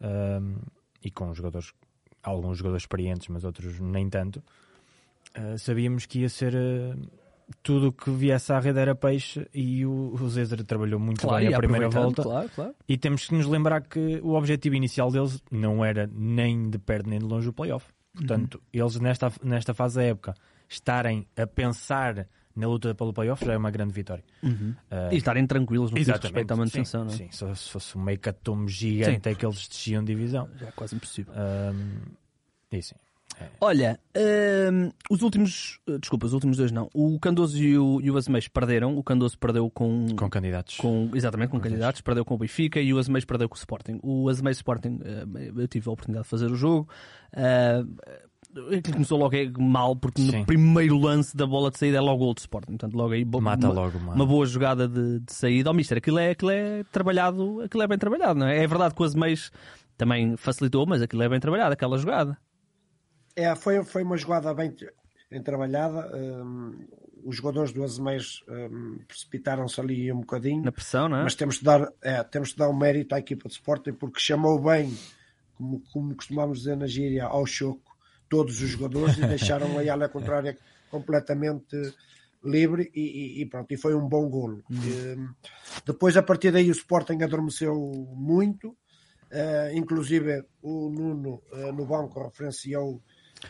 um, 0.00 0.56
e 1.02 1.10
com 1.10 1.32
jogadores, 1.34 1.72
alguns 2.22 2.58
jogadores 2.58 2.82
experientes, 2.82 3.28
mas 3.28 3.44
outros 3.44 3.78
nem 3.80 4.08
tanto, 4.08 4.42
uh, 5.38 5.58
sabíamos 5.58 6.06
que 6.06 6.20
ia 6.20 6.28
ser. 6.28 6.54
uh, 6.54 7.24
tudo 7.62 7.88
o 7.88 7.92
que 7.92 8.10
viesse 8.10 8.52
à 8.52 8.58
rede 8.58 8.78
era 8.78 8.94
peixe 8.94 9.46
e 9.52 9.84
o, 9.84 10.14
o 10.14 10.28
Zezer 10.30 10.64
trabalhou 10.64 10.98
muito 10.98 11.20
claro, 11.20 11.44
bem 11.44 11.54
a 11.54 11.58
primeira 11.58 11.88
volta. 11.88 12.22
Claro, 12.22 12.48
claro. 12.54 12.74
E 12.88 12.96
temos 12.96 13.28
que 13.28 13.34
nos 13.34 13.46
lembrar 13.46 13.82
que 13.82 14.18
o 14.22 14.34
objetivo 14.34 14.74
inicial 14.74 15.10
deles 15.10 15.42
não 15.50 15.84
era 15.84 16.08
nem 16.10 16.70
de 16.70 16.78
perto 16.78 17.08
nem 17.08 17.18
de 17.18 17.24
longe 17.26 17.48
o 17.48 17.52
playoff. 17.52 17.86
Portanto, 18.14 18.62
eles 18.72 18.98
nesta, 19.00 19.30
nesta 19.42 19.74
fase 19.74 19.96
da 19.96 20.04
época 20.04 20.34
estarem 20.68 21.26
a 21.36 21.46
pensar 21.46 22.28
na 22.56 22.66
luta 22.66 22.94
pelo 22.94 23.12
playoff 23.12 23.44
já 23.44 23.52
é 23.52 23.56
uma 23.56 23.70
grande 23.70 23.92
vitória. 23.92 24.24
Ah, 24.90 25.08
E 25.12 25.16
estarem 25.16 25.46
tranquilos 25.46 25.90
no 25.90 25.96
que 25.96 26.04
diz 26.04 26.14
respeito 26.20 26.52
à 26.52 26.56
manutenção, 26.56 27.08
sim, 27.08 27.18
não 27.18 27.26
é? 27.26 27.30
sim. 27.30 27.36
Se, 27.54 27.56
se 27.64 27.70
fosse 27.70 27.98
um 27.98 28.02
meio 28.02 28.18
catome 28.18 28.68
gigante 28.68 29.28
é 29.28 29.34
que 29.34 29.44
eles 29.44 29.68
desciam 29.68 30.02
de 30.04 30.14
divisão. 30.14 30.48
Já 30.58 30.68
é 30.68 30.72
quase 30.72 30.94
impossível. 30.94 31.32
Ahm, 31.36 32.00
e 32.72 32.82
sim. 32.82 32.94
Olha, 33.60 33.98
hum, 34.16 34.92
os 35.10 35.22
últimos. 35.22 35.80
eh, 35.88 35.98
Desculpa, 35.98 36.24
os 36.26 36.32
últimos 36.32 36.56
dois 36.56 36.70
não. 36.70 36.88
O 36.94 37.18
Candoso 37.18 37.58
e 37.60 37.76
o, 37.76 38.00
e 38.00 38.08
o 38.08 38.16
Azeméis 38.16 38.46
perderam. 38.46 38.96
O 38.96 39.02
Candoso 39.02 39.36
perdeu 39.36 39.68
com. 39.68 40.06
Com 40.14 40.30
candidatos. 40.30 40.76
com- 40.76 41.10
exatamente, 41.14 41.50
com 41.50 41.58
candidatos, 41.58 42.00
perdeu 42.00 42.24
com 42.24 42.34
o 42.34 42.38
Benfica 42.38 42.80
e 42.80 42.94
o 42.94 42.98
Azeméis 42.98 43.24
perdeu 43.24 43.48
com 43.48 43.56
o 43.56 43.58
Sporting. 43.58 43.98
O 44.04 44.28
Azeméis 44.28 44.58
Sporting, 44.58 45.00
eh, 45.04 45.24
eu 45.56 45.66
tive 45.66 45.88
a 45.88 45.92
oportunidade 45.92 46.24
de 46.24 46.30
fazer 46.30 46.46
o 46.48 46.54
jogo. 46.54 46.88
eh, 47.32 47.82
Aquilo 48.76 48.94
começou 48.94 49.18
logo 49.18 49.34
é 49.34 49.50
mal, 49.58 49.96
porque 49.96 50.22
no 50.22 50.30
Sim. 50.30 50.44
primeiro 50.44 50.96
lance 50.98 51.36
da 51.36 51.46
bola 51.46 51.70
de 51.70 51.78
saída 51.78 51.98
é 51.98 52.00
logo 52.00 52.22
o 52.22 52.26
gol 52.26 52.34
de 52.34 52.40
Sporting. 52.42 52.72
Portanto, 52.72 52.94
logo 52.94 53.12
aí 53.12 53.24
Mata 53.24 53.66
uma, 53.68 53.74
logo 53.74 53.98
uma- 53.98 54.14
uma 54.14 54.26
boa 54.26 54.46
jogada 54.46 54.86
de, 54.88 55.20
de 55.20 55.32
saída. 55.32 55.70
Ó, 55.70 55.72
Mister, 55.72 55.98
aquilo 55.98 56.18
é, 56.18 56.30
aquilo 56.30 56.50
é 56.50 56.84
trabalhado, 56.84 57.60
aquilo 57.62 57.82
é 57.82 57.86
bem 57.88 57.98
trabalhado, 57.98 58.38
não 58.38 58.46
é? 58.46 58.62
É 58.62 58.66
verdade 58.66 58.94
que 58.94 59.02
o 59.02 59.04
Azeméis 59.04 59.50
também 59.96 60.36
facilitou, 60.36 60.86
mas 60.86 61.02
aquilo 61.02 61.22
é 61.22 61.28
bem 61.28 61.40
trabalhado, 61.40 61.72
aquela 61.72 61.98
jogada. 61.98 62.36
É, 63.36 63.54
foi, 63.56 63.82
foi 63.84 64.02
uma 64.04 64.16
jogada 64.16 64.54
bem, 64.54 64.72
bem 65.30 65.42
trabalhada. 65.42 66.10
hum, 66.16 66.86
os 67.24 67.36
jogadores 67.36 67.72
do 67.72 67.82
Azeméis 67.82 68.42
hum, 68.48 68.98
precipitaram-se 69.08 69.80
ali 69.80 70.12
um 70.12 70.20
bocadinho. 70.20 70.62
Na 70.62 70.70
pressão, 70.70 71.08
não 71.08 71.16
é? 71.16 71.22
Mas 71.24 71.34
temos 71.34 71.56
de 71.56 71.64
dar, 71.64 71.88
é, 72.02 72.22
temos 72.22 72.50
de 72.50 72.56
dar 72.56 72.68
um 72.68 72.76
mérito 72.76 73.14
à 73.14 73.18
equipa 73.18 73.48
de 73.48 73.54
Sporting 73.54 73.94
porque 73.94 74.20
chamou 74.20 74.60
bem, 74.60 74.94
como, 75.56 75.80
como 75.92 76.14
costumamos 76.14 76.58
dizer 76.58 76.76
na 76.76 76.86
gíria, 76.86 77.24
ao 77.24 77.46
choco 77.46 77.93
todos 78.28 78.60
os 78.60 78.68
jogadores 78.70 79.16
e 79.18 79.26
deixaram 79.26 79.78
a 79.78 79.92
ala 79.92 80.08
contrária 80.08 80.56
completamente 80.90 81.76
livre 82.44 82.90
e, 82.94 83.40
e- 83.42 83.46
pronto, 83.46 83.72
e 83.72 83.76
foi 83.76 83.94
um 83.94 84.06
bom 84.08 84.28
golo. 84.28 84.62
Eh, 84.70 85.16
depois, 85.86 86.16
a 86.16 86.22
partir 86.22 86.50
daí, 86.52 86.68
o 86.68 86.72
Sporting 86.72 87.22
adormeceu 87.22 87.74
muito, 88.14 88.76
eh, 89.30 89.72
inclusive 89.74 90.44
o 90.62 90.90
Nuno 90.90 91.42
eh, 91.52 91.72
no 91.72 91.86
banco 91.86 92.22
referenciou 92.22 93.00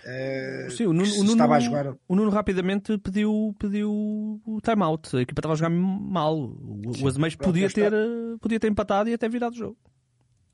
eh, 0.04 0.68
Sim, 0.70 0.87
o 0.87 0.92
Nuno, 0.92 1.12
o 1.12 1.16
Nuno- 1.18 1.32
estava 1.32 1.56
a 1.56 1.60
jogar 1.60 1.94
o 2.08 2.16
Nuno 2.16 2.30
rapidamente 2.30 2.96
pediu, 2.98 3.54
pediu 3.58 3.90
o 3.92 4.60
time-out. 4.62 5.16
A 5.16 5.20
equipa 5.22 5.40
estava 5.40 5.54
a 5.54 5.56
jogar 5.56 5.70
mal. 5.70 6.37
O, 6.37 6.82
o 7.02 7.08
Azeméis 7.08 7.34
Pronto, 7.37 7.50
podia 7.52 7.68
ter, 7.70 7.92
podia 8.40 8.60
ter 8.60 8.68
empatado 8.70 9.08
e 9.08 9.14
até 9.14 9.28
virado 9.28 9.52
o 9.54 9.58
jogo. 9.58 9.76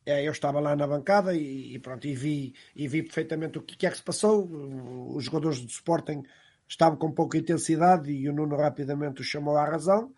É, 0.05 0.27
eu 0.27 0.33
estava 0.33 0.61
lá 0.61 0.75
na 0.75 0.87
bancada 0.87 1.35
e, 1.35 1.79
pronto, 1.79 2.07
e 2.07 2.15
vi, 2.15 2.55
e 2.75 2.89
vi 2.89 3.03
perfeitamente 3.03 3.59
o 3.59 3.63
que, 3.63 3.87
é 3.87 3.91
que 3.91 3.97
se 3.97 4.03
passou. 4.03 4.49
Os 5.15 5.25
jogadores 5.25 5.61
do 5.61 5.69
Sporting 5.69 6.23
estavam 6.67 6.97
com 6.97 7.13
pouca 7.13 7.37
intensidade 7.37 8.11
e 8.11 8.29
o 8.29 8.33
Nuno 8.33 8.57
rapidamente 8.57 9.21
o 9.21 9.25
chamou 9.25 9.57
à 9.57 9.65
razão. 9.65 10.13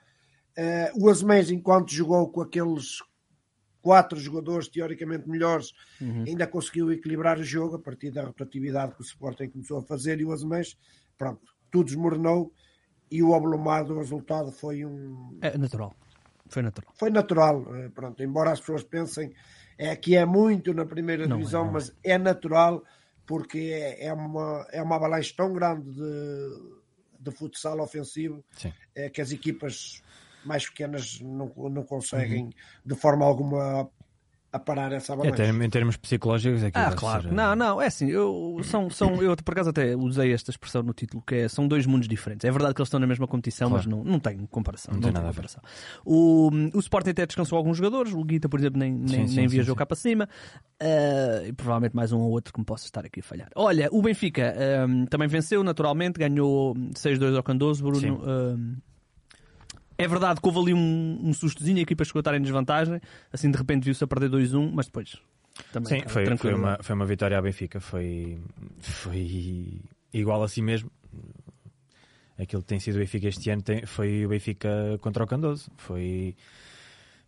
Eh, 0.56 0.92
o 0.94 1.08
Azeméis, 1.08 1.50
enquanto 1.50 1.92
jogou 1.92 2.30
com 2.30 2.42
aqueles 2.42 2.98
quatro 3.80 4.18
jogadores 4.20 4.68
teoricamente 4.68 5.28
melhores, 5.28 5.72
ainda 6.00 6.46
conseguiu 6.46 6.92
equilibrar 6.92 7.38
o 7.38 7.44
jogo 7.44 7.76
a 7.76 7.78
partir 7.80 8.12
da 8.12 8.24
rotatividade 8.24 8.94
que 8.94 9.00
o 9.00 9.04
Sporting 9.04 9.48
começou 9.48 9.78
a 9.78 9.82
fazer 9.82 10.20
e 10.20 10.24
o 10.24 10.32
Azeméis, 10.32 10.78
pronto, 11.18 11.42
tudo 11.70 11.86
desmoronou 11.86 12.52
e 13.10 13.22
o 13.22 13.34
ablomar 13.34 13.84
do 13.84 13.98
resultado 13.98 14.52
foi 14.52 14.84
um, 14.84 15.38
É 15.42 15.58
natural. 15.58 15.94
Foi 16.48 16.62
natural. 16.62 16.92
foi 16.94 17.10
natural, 17.10 17.76
eh, 17.76 17.88
pronto, 17.88 18.22
embora 18.22 18.52
as 18.52 18.60
pessoas 18.60 18.84
pensem 18.84 19.32
é 19.90 19.96
que 19.96 20.16
é 20.16 20.24
muito 20.24 20.72
na 20.72 20.84
primeira 20.86 21.26
Não 21.26 21.36
é, 21.36 21.38
divisão, 21.38 21.68
é. 21.68 21.70
mas 21.70 21.96
é 22.04 22.18
natural 22.18 22.82
porque 23.26 23.58
é, 23.58 24.06
é 24.06 24.12
uma, 24.12 24.66
é 24.72 24.82
uma 24.82 24.96
avalanche 24.96 25.34
tão 25.34 25.52
grande 25.52 25.90
de, 25.90 26.72
de 27.20 27.30
futsal 27.30 27.80
ofensivo 27.80 28.44
é, 28.94 29.08
que 29.08 29.20
as 29.20 29.30
equipas 29.32 30.02
mais 30.44 30.68
pequenas 30.68 31.20
não, 31.20 31.52
não 31.70 31.84
conseguem 31.84 32.44
Uhum. 32.44 32.50
de 32.84 32.94
forma 32.94 33.24
alguma 33.24 33.88
a 34.52 34.58
parar 34.58 34.92
essa 34.92 35.12
É, 35.12 35.14
avalanche. 35.14 35.64
em 35.64 35.70
termos 35.70 35.96
psicológicos, 35.96 36.62
aquilo 36.62 36.84
Ah, 36.84 36.88
deve 36.90 37.00
claro. 37.00 37.22
ser, 37.22 37.32
Não, 37.32 37.56
não, 37.56 37.80
é 37.80 37.86
assim. 37.86 38.08
Eu, 38.10 38.60
são, 38.64 38.90
são, 38.90 39.22
eu 39.22 39.34
por 39.36 39.52
acaso 39.52 39.70
até 39.70 39.96
usei 39.96 40.32
esta 40.32 40.50
expressão 40.50 40.82
no 40.82 40.92
título, 40.92 41.22
que 41.26 41.34
é 41.36 41.48
são 41.48 41.66
dois 41.66 41.86
mundos 41.86 42.06
diferentes. 42.06 42.44
É 42.44 42.50
verdade 42.50 42.74
que 42.74 42.80
eles 42.80 42.88
estão 42.88 43.00
na 43.00 43.06
mesma 43.06 43.26
competição, 43.26 43.68
Claro. 43.70 43.84
mas 43.88 43.96
não, 43.96 44.04
não 44.04 44.20
tem 44.20 44.44
comparação. 44.46 44.92
Não 44.92 45.00
Não, 45.00 45.04
tem 45.04 45.12
nada 45.12 45.26
a 45.28 45.30
ver. 45.30 45.36
comparação. 45.36 45.62
O, 46.04 46.50
o 46.74 46.78
Sporting 46.80 47.10
até 47.10 47.24
descansou 47.26 47.56
alguns 47.56 47.76
jogadores. 47.78 48.12
O 48.12 48.22
Guita, 48.22 48.48
por 48.48 48.60
exemplo, 48.60 48.78
nem, 48.78 48.92
nem, 48.92 49.08
Sim, 49.08 49.26
sim, 49.28 49.36
nem 49.36 49.46
viajou 49.48 49.74
sim. 49.74 49.78
cá 49.78 49.86
para 49.86 49.96
cima. 49.96 50.28
Ah, 50.80 51.42
e 51.46 51.52
provavelmente 51.52 51.96
mais 51.96 52.12
um 52.12 52.18
ou 52.18 52.30
outro 52.30 52.52
que 52.52 52.58
me 52.60 52.64
possa 52.66 52.84
estar 52.84 53.04
aqui 53.06 53.20
a 53.20 53.22
falhar. 53.22 53.48
Olha, 53.56 53.88
o 53.90 54.02
Benfica 54.02 54.54
ah, 54.54 55.06
também 55.08 55.28
venceu, 55.28 55.64
naturalmente. 55.64 56.18
Ganhou 56.18 56.74
6-2 56.94 57.36
ao 57.36 57.42
Candoso, 57.42 57.82
Bruno. 57.82 58.00
Sim. 58.00 58.76
É 60.02 60.08
verdade 60.08 60.40
que 60.40 60.46
houve 60.46 60.58
ali 60.58 60.74
um, 60.74 61.18
um 61.22 61.32
sustozinho, 61.32 61.78
a 61.78 61.82
equipa 61.82 62.04
chegou 62.04 62.18
a 62.18 62.22
estar 62.22 62.34
em 62.36 62.40
desvantagem, 62.42 63.00
assim 63.32 63.50
de 63.50 63.56
repente 63.58 63.84
viu-se 63.84 64.02
a 64.02 64.06
perder 64.06 64.30
2-1, 64.30 64.70
mas 64.72 64.86
depois 64.86 65.16
também 65.72 65.88
Sim, 65.88 65.98
cara, 66.00 66.08
foi, 66.10 66.12
foi, 66.12 66.24
tranquilo. 66.24 66.58
uma, 66.58 66.78
foi 66.82 66.94
uma 66.94 67.06
vitória 67.06 67.38
à 67.38 67.42
Benfica. 67.42 67.78
Foi, 67.80 68.38
foi 68.80 69.80
igual 70.12 70.42
a 70.42 70.48
si 70.48 70.62
mesmo. 70.62 70.90
Aquilo 72.38 72.62
que 72.62 72.68
tem 72.68 72.80
sido 72.80 72.96
o 72.96 72.98
Benfica 72.98 73.28
este 73.28 73.50
ano 73.50 73.62
tem- 73.62 73.84
foi 73.86 74.24
o 74.24 74.28
Benfica 74.30 74.68
contra 75.00 75.22
o 75.22 75.26
Candoso. 75.26 75.70
Foi. 75.76 76.34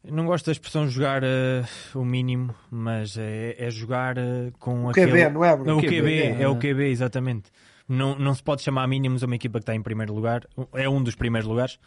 Não 0.03 0.27
gosto 0.27 0.47
da 0.47 0.53
expressão 0.53 0.89
jogar 0.89 1.23
eh, 1.23 1.63
o 1.95 2.05
mínimo, 2.05 2.55
mas 2.71 3.17
é, 3.17 3.55
é 3.59 3.71
jogar 3.71 4.19
eh, 4.19 4.51
com 4.59 4.85
O 4.85 4.91
aquele. 4.91 5.11
QB, 5.11 5.31
não 5.31 5.45
é, 5.45 5.53
É 5.53 5.57
Bruno? 5.57 5.79
o 5.79 5.81
QB, 5.81 5.97
QB, 6.01 6.43
é 6.43 6.49
o 6.49 6.53
é. 6.53 6.59
QB, 6.59 6.83
exatamente. 6.91 7.51
Não, 7.89 8.19
não 8.19 8.35
se 8.35 8.43
pode 8.43 8.63
chamar 8.63 8.87
mínimos 8.89 9.23
a 9.23 9.27
uma 9.27 9.37
equipa 9.37 9.59
que 9.59 9.63
está 9.63 9.75
em 9.75 9.83
primeiro 9.83 10.13
lugar, 10.15 10.47
é 10.73 10.89
um 10.89 11.03
dos 11.03 11.15
primeiros 11.15 11.49
lugares 11.49 11.79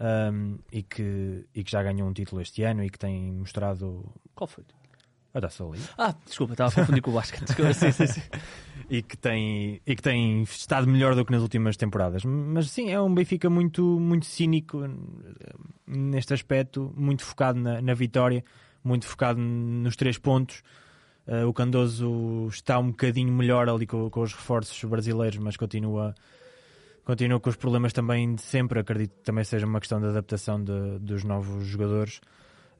um, 0.00 0.58
e, 0.72 0.82
que, 0.82 1.46
e 1.54 1.64
que 1.64 1.70
já 1.70 1.82
ganhou 1.82 2.08
um 2.08 2.12
título 2.12 2.40
este 2.40 2.62
ano 2.62 2.82
e 2.84 2.90
que 2.90 2.98
tem 2.98 3.32
mostrado. 3.32 4.04
Qual 4.34 4.48
foi? 4.48 4.64
Está 5.34 5.50
só 5.50 5.68
ali. 5.68 5.80
Ah, 5.98 6.14
desculpa, 6.24 6.52
estava 6.54 6.70
a 6.70 6.74
confundir 6.74 7.02
com 7.02 7.10
o 7.10 7.14
basquete. 7.14 7.48
Sim, 7.74 7.90
sim, 7.90 8.06
sim. 8.06 8.22
E 8.88 9.02
que, 9.02 9.16
tem, 9.16 9.80
e 9.84 9.96
que 9.96 10.02
tem 10.02 10.42
estado 10.42 10.86
melhor 10.86 11.16
do 11.16 11.24
que 11.24 11.32
nas 11.32 11.42
últimas 11.42 11.76
temporadas. 11.76 12.24
Mas 12.24 12.70
sim, 12.70 12.90
é 12.90 13.00
um 13.00 13.12
Benfica 13.12 13.50
muito, 13.50 13.82
muito 13.82 14.26
cínico 14.26 14.84
eh, 14.84 14.90
neste 15.88 16.34
aspecto, 16.34 16.92
muito 16.96 17.24
focado 17.24 17.58
na, 17.58 17.82
na 17.82 17.94
vitória, 17.94 18.44
muito 18.84 19.06
focado 19.06 19.40
nos 19.40 19.96
três 19.96 20.18
pontos. 20.18 20.62
Eh, 21.26 21.44
o 21.44 21.52
Candoso 21.52 22.46
está 22.48 22.78
um 22.78 22.90
bocadinho 22.90 23.32
melhor 23.32 23.68
ali 23.68 23.86
com, 23.86 24.08
com 24.10 24.20
os 24.20 24.32
reforços 24.32 24.82
brasileiros, 24.84 25.38
mas 25.38 25.56
continua, 25.56 26.14
continua 27.04 27.38
com 27.40 27.50
os 27.50 27.56
problemas 27.56 27.92
também 27.92 28.34
de 28.34 28.42
sempre. 28.42 28.80
Acredito 28.80 29.14
que 29.16 29.22
também 29.22 29.44
seja 29.44 29.66
uma 29.66 29.80
questão 29.80 30.00
de 30.00 30.06
adaptação 30.06 30.62
de- 30.62 30.98
dos 31.00 31.24
novos 31.24 31.64
jogadores. 31.66 32.20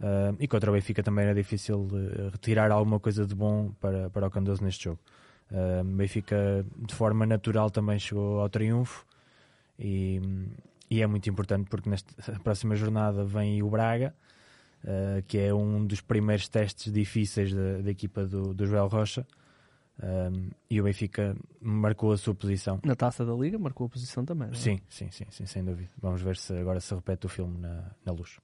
Eh, 0.00 0.34
e 0.40 0.48
contra 0.48 0.70
o 0.70 0.74
Benfica 0.74 1.02
também 1.02 1.24
era 1.24 1.34
difícil 1.34 1.88
eh, 1.92 2.28
retirar 2.32 2.70
alguma 2.70 2.98
coisa 2.98 3.24
de 3.26 3.34
bom 3.34 3.70
para, 3.80 4.10
para 4.10 4.26
o 4.26 4.30
Candoso 4.30 4.62
neste 4.64 4.84
jogo. 4.84 4.98
Uh, 5.52 5.84
Benfica 5.84 6.64
de 6.76 6.94
forma 6.94 7.26
natural 7.26 7.70
também 7.70 7.98
chegou 7.98 8.40
ao 8.40 8.48
triunfo 8.48 9.04
e, 9.78 10.18
e 10.90 11.02
é 11.02 11.06
muito 11.06 11.28
importante 11.28 11.68
porque 11.68 11.88
nesta 11.88 12.32
próxima 12.42 12.74
jornada 12.74 13.24
vem 13.24 13.62
o 13.62 13.68
Braga, 13.68 14.14
uh, 14.82 15.22
que 15.28 15.38
é 15.38 15.54
um 15.54 15.86
dos 15.86 16.00
primeiros 16.00 16.48
testes 16.48 16.90
difíceis 16.90 17.52
da, 17.52 17.82
da 17.82 17.90
equipa 17.90 18.24
do, 18.24 18.54
do 18.54 18.66
Joel 18.66 18.88
Rocha. 18.88 19.26
Um, 20.02 20.50
e 20.68 20.80
o 20.80 20.84
Benfica 20.84 21.36
marcou 21.60 22.12
a 22.12 22.16
sua 22.16 22.34
posição. 22.34 22.80
Na 22.84 22.96
taça 22.96 23.24
da 23.24 23.32
Liga 23.32 23.58
marcou 23.58 23.86
a 23.86 23.90
posição 23.90 24.24
também. 24.24 24.48
não 24.48 24.54
é? 24.54 24.58
Sim, 24.58 24.80
sim, 24.88 25.08
sim, 25.10 25.26
sim, 25.30 25.46
sem 25.46 25.64
dúvida. 25.64 25.90
Vamos 26.00 26.20
ver 26.20 26.36
se 26.36 26.52
agora 26.54 26.80
se 26.80 26.94
repete 26.94 27.26
o 27.26 27.28
filme 27.28 27.58
na, 27.58 27.90
na 28.04 28.12
luz. 28.12 28.38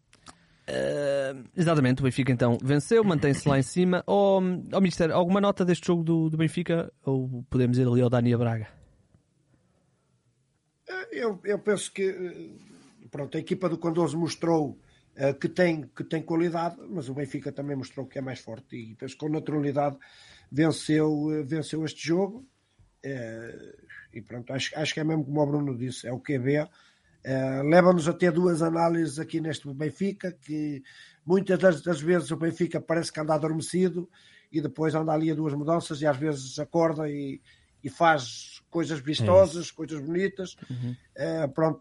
Uh, 0.69 1.45
exatamente, 1.57 2.01
o 2.01 2.05
Benfica 2.05 2.31
então 2.31 2.57
venceu, 2.63 3.03
mantém-se 3.03 3.49
lá 3.49 3.59
em 3.59 3.63
cima. 3.63 4.05
Oh, 4.07 4.41
oh 4.73 4.81
Mister, 4.81 5.11
alguma 5.11 5.41
nota 5.41 5.65
deste 5.65 5.89
jogo 5.89 6.05
do, 6.05 6.31
do 6.31 6.37
Benfica? 6.37 6.93
Ou 7.05 7.45
podemos 7.51 7.77
ir 7.79 7.89
ali 7.89 8.01
ao 8.01 8.09
Dani 8.09 8.37
Braga? 8.37 8.69
Eu, 11.11 11.41
eu 11.45 11.59
penso 11.59 11.93
que 11.93 12.03
eh, 12.03 13.09
pronto, 13.11 13.37
a 13.37 13.41
equipa 13.41 13.69
do 13.69 13.79
Condoso 13.79 14.17
mostrou 14.17 14.79
eh, 15.17 15.33
que, 15.33 15.49
tem, 15.49 15.83
que 15.83 16.05
tem 16.05 16.23
qualidade, 16.23 16.77
mas 16.89 17.09
o 17.09 17.15
Benfica 17.15 17.51
também 17.51 17.77
mostrou 17.77 18.07
que 18.07 18.19
é 18.19 18.23
mais 18.23 18.39
forte 18.39 18.77
e 18.77 18.95
penso 18.95 19.15
que 19.15 19.21
com 19.21 19.29
naturalidade 19.29 19.99
venceu, 20.51 21.33
eh, 21.33 21.43
venceu 21.43 21.85
este 21.85 22.07
jogo. 22.07 22.47
Eh, 23.03 23.77
e 24.13 24.21
pronto, 24.21 24.53
acho, 24.53 24.77
acho 24.77 24.93
que 24.93 25.01
é 25.01 25.05
mesmo 25.05 25.25
como 25.25 25.41
o 25.41 25.47
Bruno 25.47 25.77
disse, 25.77 26.07
é 26.07 26.13
o 26.13 26.21
QB. 26.21 26.69
Eh, 27.23 27.63
Leva-nos 27.63 28.09
a 28.09 28.13
ter 28.13 28.33
duas 28.33 28.63
análises 28.63 29.19
aqui 29.19 29.41
neste 29.41 29.73
Benfica, 29.73 30.33
que 30.33 30.83
muitas 31.25 31.59
das, 31.59 31.83
das 31.83 32.01
vezes 32.01 32.31
o 32.31 32.37
Benfica 32.37 32.81
parece 32.81 33.13
que 33.13 33.21
anda 33.21 33.35
adormecido 33.35 34.09
e 34.51 34.61
depois 34.61 34.95
anda 34.95 35.13
ali 35.13 35.31
a 35.31 35.35
duas 35.35 35.55
mudanças 35.55 36.01
e 36.03 36.07
às 36.07 36.17
vezes 36.17 36.59
acorda 36.59 37.09
e, 37.09 37.41
e 37.85 37.89
faz 37.89 38.61
coisas 38.71 39.01
vistosas, 39.01 39.71
coisas 39.71 40.01
bonitas. 40.01 40.57
Eh, 41.15 41.47
pronto, 41.49 41.81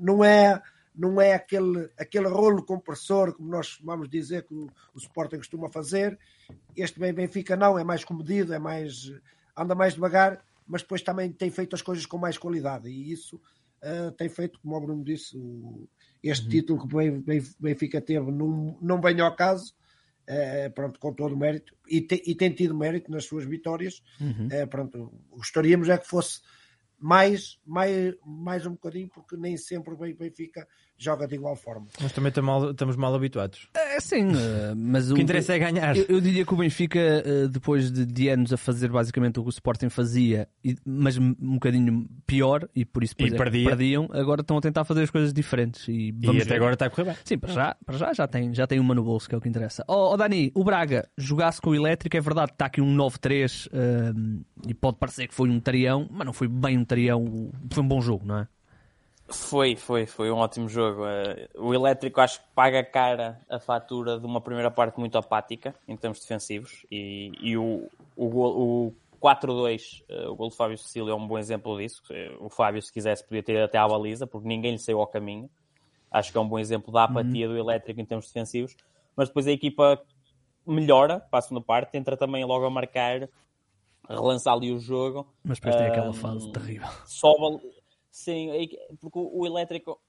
não 0.00 0.24
é 0.24 0.62
não 0.98 1.20
é 1.20 1.32
aquele, 1.32 1.88
aquele 1.96 2.26
rolo 2.28 2.62
compressor, 2.64 3.32
como 3.34 3.48
nós 3.48 3.78
vamos 3.82 4.08
dizer 4.08 4.42
que 4.44 4.52
o, 4.52 4.66
o 4.92 4.98
Sporting 4.98 5.36
costuma 5.38 5.68
fazer. 5.70 6.18
Este 6.76 6.98
bem 6.98 7.12
Benfica 7.12 7.56
não, 7.56 7.78
é 7.78 7.84
mais 7.84 8.04
comedido, 8.04 8.52
é 8.52 8.58
mais 8.58 9.12
anda 9.56 9.74
mais 9.74 9.94
devagar, 9.94 10.44
mas 10.66 10.82
depois 10.82 11.00
também 11.02 11.32
tem 11.32 11.50
feito 11.50 11.74
as 11.74 11.82
coisas 11.82 12.04
com 12.04 12.18
mais 12.18 12.36
qualidade 12.36 12.88
e 12.88 13.12
isso 13.12 13.40
eh, 13.80 14.10
tem 14.18 14.28
feito, 14.28 14.58
como 14.60 14.76
o 14.76 14.80
Bruno 14.80 15.04
disse, 15.04 15.36
o- 15.36 15.88
este 16.22 16.48
título 16.48 16.80
que 16.80 16.84
o 16.94 16.98
Ben- 16.98 17.20
Ben- 17.20 17.54
Benfica 17.60 18.00
teve 18.00 18.30
não, 18.32 18.76
não 18.80 19.00
vem 19.00 19.20
ao 19.20 19.34
caso, 19.36 19.72
eh, 20.26 20.68
pronto, 20.68 20.98
com 20.98 21.12
todo 21.12 21.34
o 21.34 21.38
mérito, 21.38 21.76
e, 21.88 22.00
te- 22.00 22.22
e 22.26 22.34
tem 22.34 22.52
tido 22.52 22.74
mérito 22.76 23.08
nas 23.10 23.24
suas 23.24 23.44
vitórias. 23.44 24.02
Eh, 24.50 24.66
pronto, 24.66 25.12
gostaríamos 25.30 25.88
é 25.88 25.96
que 25.96 26.06
fosse 26.08 26.40
mais, 26.98 27.58
mais, 27.64 28.14
mais 28.26 28.66
um 28.66 28.72
bocadinho, 28.72 29.08
porque 29.08 29.36
nem 29.36 29.56
sempre 29.56 29.94
o 29.94 29.96
Ben- 29.96 30.14
Benfica 30.16 30.66
joga 30.98 31.26
de 31.28 31.36
igual 31.36 31.54
forma. 31.56 31.86
Mas 32.00 32.12
também 32.12 32.28
estamos 32.28 32.46
mal, 32.48 32.70
estamos 32.72 32.96
mal 32.96 33.14
habituados. 33.14 33.68
É 33.74 34.00
sim, 34.00 34.26
uh, 34.28 34.74
mas 34.76 35.10
O 35.10 35.14
que 35.14 35.22
interessa 35.22 35.54
é 35.54 35.58
ganhar. 35.58 35.96
Eu, 35.96 36.04
eu 36.08 36.20
diria 36.20 36.44
que 36.44 36.52
o 36.52 36.56
Benfica, 36.56 36.98
uh, 37.24 37.48
depois 37.48 37.90
de, 37.90 38.04
de 38.04 38.28
anos 38.28 38.52
a 38.52 38.56
fazer 38.56 38.88
basicamente 38.90 39.38
o 39.38 39.42
que 39.42 39.48
o 39.48 39.50
Sporting 39.50 39.88
fazia, 39.88 40.48
e- 40.64 40.76
mas 40.84 41.16
um 41.16 41.34
um 41.40 41.54
bocadinho 41.54 42.08
pior, 42.26 42.68
e 42.74 42.84
por 42.84 43.04
isso 43.04 43.14
depois 43.14 43.32
E 43.32 43.34
é 43.34 43.38
perdia. 43.38 43.68
perdiam, 43.68 44.08
agora 44.12 44.40
estão 44.40 44.58
a 44.58 44.60
tentar 44.60 44.84
fazer 44.84 45.02
as 45.02 45.10
coisas 45.10 45.32
diferentes. 45.32 45.86
E, 45.88 46.12
E 46.20 46.28
até 46.28 46.44
ver. 46.44 46.54
agora 46.54 46.72
está 46.74 46.86
a 46.86 46.90
correr 46.90 47.04
bem. 47.04 47.16
Sim, 47.24 47.38
para 47.38 47.52
já, 47.52 47.76
para 47.86 47.96
já, 47.96 48.12
já, 48.12 48.26
tem, 48.26 48.52
já 48.52 48.66
tem 48.66 48.80
uma 48.80 48.94
no 48.94 49.04
bolso, 49.04 49.28
que 49.28 49.34
é 49.34 49.38
o 49.38 49.40
que 49.40 49.48
interessa. 49.48 49.84
Ó 49.86 50.12
oh, 50.12 50.16
Dani, 50.16 50.50
o 50.54 50.64
Braga 50.64 51.08
jogasse 51.16 51.60
com 51.60 51.70
o 51.70 51.74
Elétrico, 51.74 52.16
é 52.16 52.20
verdade, 52.20 52.52
está 52.52 52.66
aqui 52.66 52.80
um 52.80 52.96
9-3 52.96 53.68
um, 53.72 54.42
e 54.66 54.74
pode 54.74 54.96
parecer 54.98 55.28
que 55.28 55.34
foi 55.34 55.48
um 55.48 55.60
tarião, 55.60 56.08
mas 56.10 56.26
não 56.26 56.32
foi 56.32 56.48
bem 56.48 56.76
um 56.76 56.84
tarião, 56.84 57.50
foi 57.72 57.82
um 57.82 57.88
bom 57.88 58.00
jogo, 58.00 58.26
não 58.26 58.38
é? 58.38 58.48
Foi, 59.30 59.76
foi, 59.76 60.06
foi 60.06 60.30
um 60.30 60.36
ótimo 60.36 60.68
jogo. 60.68 61.04
Eh, 61.06 61.48
O 61.56 61.74
Elétrico 61.74 62.20
acho 62.20 62.40
que 62.40 62.46
paga 62.54 62.82
cara 62.82 63.40
a 63.48 63.58
fatura 63.58 64.18
de 64.18 64.24
uma 64.24 64.40
primeira 64.40 64.70
parte 64.70 64.98
muito 64.98 65.18
apática 65.18 65.74
em 65.86 65.96
termos 65.96 66.20
defensivos 66.20 66.86
e, 66.90 67.32
e 67.40 67.56
o, 67.56 67.88
o, 68.16 68.86
o 68.88 68.94
4-2, 69.20 70.02
eh, 70.08 70.26
o 70.28 70.34
gol 70.34 70.48
do 70.48 70.54
Fábio 70.54 70.78
Cecílio 70.78 71.10
é 71.10 71.14
um 71.14 71.26
bom 71.26 71.38
exemplo 71.38 71.76
disso. 71.76 72.02
Eh, 72.10 72.34
O 72.40 72.48
Fábio, 72.48 72.80
se 72.80 72.90
quisesse, 72.92 73.22
podia 73.22 73.42
ter 73.42 73.52
ido 73.54 73.64
até 73.64 73.76
à 73.76 73.86
baliza, 73.86 74.26
porque 74.26 74.48
ninguém 74.48 74.72
lhe 74.72 74.78
saiu 74.78 75.00
ao 75.00 75.06
caminho. 75.06 75.50
Acho 76.10 76.32
que 76.32 76.38
é 76.38 76.40
um 76.40 76.48
bom 76.48 76.58
exemplo 76.58 76.90
da 76.90 77.04
apatia 77.04 77.46
do 77.46 77.58
Elétrico 77.58 78.00
em 78.00 78.04
termos 78.06 78.26
defensivos. 78.28 78.74
Mas 79.14 79.28
depois 79.28 79.46
a 79.46 79.52
equipa 79.52 80.00
melhora 80.66 81.20
para 81.20 81.38
a 81.40 81.42
segunda 81.42 81.60
parte, 81.60 81.98
entra 81.98 82.16
também 82.16 82.44
logo 82.46 82.64
a 82.64 82.70
marcar, 82.70 83.28
relança 84.08 84.50
ali 84.50 84.72
o 84.72 84.78
jogo. 84.78 85.26
Mas 85.44 85.58
depois 85.58 85.76
tem 85.76 85.86
aquela 85.86 86.14
fase 86.14 86.50
terrível. 86.50 86.88
sobe 87.04 87.60
sim 88.10 88.50
é 88.50 88.66
que- 88.66 88.78
porque 89.00 89.18
o 89.18 89.46
elétrico 89.46 90.00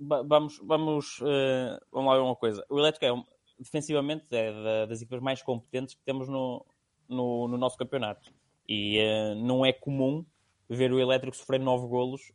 va- 0.00 0.22
vamos 0.22 0.58
vamos 0.62 1.20
eh, 1.24 1.78
vamos 1.92 2.10
lá 2.10 2.16
ver 2.16 2.22
uma 2.22 2.36
coisa. 2.36 2.64
O 2.68 2.78
elétrico 2.78 3.04
é 3.04 3.12
um- 3.12 3.24
defensivamente 3.58 4.26
é 4.34 4.52
da- 4.52 4.86
das 4.86 5.00
equipas 5.02 5.20
mais 5.20 5.42
competentes 5.42 5.94
que 5.94 6.02
temos 6.04 6.28
no, 6.28 6.64
no, 7.08 7.46
no 7.48 7.56
nosso 7.58 7.76
campeonato. 7.76 8.32
E 8.68 8.98
eh, 8.98 9.34
não 9.34 9.64
é 9.64 9.72
comum 9.72 10.24
ver 10.68 10.92
o 10.92 10.98
elétrico 10.98 11.36
sofrer 11.36 11.60
nove 11.60 11.86
golos 11.86 12.32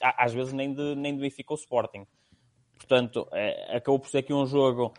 á- 0.00 0.24
às 0.24 0.32
vezes 0.32 0.52
nem 0.52 0.72
de 0.72 0.94
nem 0.94 1.14
do 1.14 1.20
Benfica 1.20 1.52
ou 1.52 1.58
Sporting. 1.58 2.06
Portanto 2.76 3.28
eh, 3.32 3.76
acabou 3.76 3.98
por 3.98 4.08
ser 4.08 4.18
aqui 4.18 4.32
um 4.32 4.46
jogo 4.46 4.92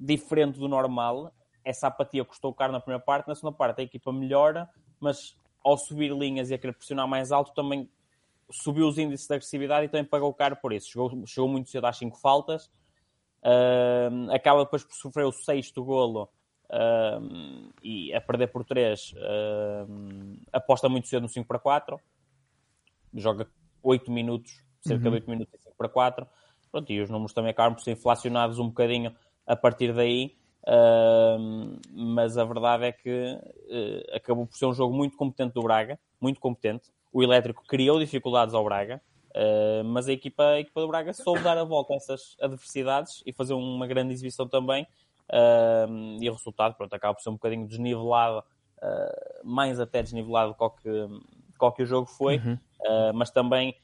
diferente 0.00 0.58
do 0.58 0.68
normal. 0.68 1.32
Essa 1.64 1.86
apatia 1.88 2.24
custou 2.24 2.52
caro 2.52 2.72
na 2.72 2.80
primeira 2.80 3.02
parte 3.02 3.26
na 3.28 3.34
segunda 3.34 3.56
parte 3.56 3.80
a 3.80 3.84
equipa 3.84 4.12
melhora 4.12 4.68
mas 5.00 5.36
ao 5.64 5.78
subir 5.78 6.12
linhas 6.12 6.50
e 6.50 6.54
a 6.54 6.58
querer 6.58 6.74
pressionar 6.74 7.08
mais 7.08 7.32
alto, 7.32 7.52
também 7.54 7.88
subiu 8.50 8.86
os 8.86 8.98
índices 8.98 9.26
de 9.26 9.34
agressividade 9.34 9.86
e 9.86 9.88
também 9.88 10.04
pagou 10.04 10.32
caro 10.34 10.56
por 10.56 10.72
isso. 10.72 10.90
Chegou, 10.90 11.26
chegou 11.26 11.48
muito 11.48 11.70
cedo 11.70 11.86
às 11.86 11.96
5 11.96 12.18
faltas, 12.18 12.70
ahm, 13.42 14.30
acaba 14.30 14.64
depois 14.64 14.84
por 14.84 14.94
sofrer 14.94 15.24
o 15.24 15.32
sexto 15.32 15.82
golo 15.82 16.28
ahm, 16.70 17.70
e 17.82 18.12
a 18.14 18.20
perder 18.20 18.48
por 18.48 18.64
3, 18.64 19.14
aposta 20.52 20.88
muito 20.88 21.08
cedo 21.08 21.22
no 21.22 21.28
5 21.28 21.48
para 21.48 21.58
4, 21.58 21.98
joga 23.14 23.48
8 23.82 24.10
minutos, 24.10 24.62
cerca 24.80 25.04
de 25.04 25.16
8 25.16 25.30
minutos 25.30 25.54
e 25.54 25.62
5 25.62 25.76
para 25.76 25.88
4. 25.88 26.26
Pronto, 26.70 26.92
e 26.92 27.00
os 27.00 27.08
números 27.08 27.32
também 27.32 27.52
acabam 27.52 27.74
por 27.74 27.82
ser 27.82 27.92
inflacionados 27.92 28.58
um 28.58 28.66
bocadinho 28.66 29.14
a 29.46 29.54
partir 29.54 29.94
daí. 29.94 30.36
Mas 31.92 32.38
a 32.38 32.44
verdade 32.44 32.84
é 32.84 32.92
que 32.92 33.38
eh, 33.68 34.16
acabou 34.16 34.46
por 34.46 34.56
ser 34.56 34.66
um 34.66 34.74
jogo 34.74 34.94
muito 34.94 35.16
competente 35.16 35.54
do 35.54 35.62
Braga, 35.62 35.98
muito 36.20 36.40
competente. 36.40 36.90
O 37.12 37.22
Elétrico 37.22 37.62
criou 37.66 37.98
dificuldades 37.98 38.54
ao 38.54 38.64
Braga, 38.64 39.00
eh, 39.34 39.82
mas 39.84 40.08
a 40.08 40.12
equipa, 40.12 40.42
a 40.42 40.60
equipa 40.60 40.80
do 40.80 40.88
Braga 40.88 41.12
soube 41.12 41.42
dar 41.42 41.58
a 41.58 41.64
volta 41.64 41.92
a 41.92 41.96
essas 41.96 42.36
adversidades 42.40 43.22
e 43.26 43.32
fazer 43.32 43.54
uma 43.54 43.86
grande 43.86 44.12
exibição 44.12 44.48
também. 44.48 44.86
E 46.20 46.28
o 46.28 46.32
resultado, 46.32 46.74
pronto, 46.74 46.92
acaba 46.94 47.14
por 47.14 47.22
ser 47.22 47.30
um 47.30 47.34
bocadinho 47.34 47.66
desnivelado, 47.66 48.44
ah, 48.82 49.40
mais 49.42 49.80
até 49.80 50.02
desnivelado 50.02 50.54
do 50.58 50.70
que, 50.70 50.90
do 50.90 51.72
que 51.72 51.82
o 51.82 51.86
jogo 51.86 52.06
foi, 52.06 52.38
Ah, 52.86 53.12
mas 53.14 53.30
também 53.30 53.74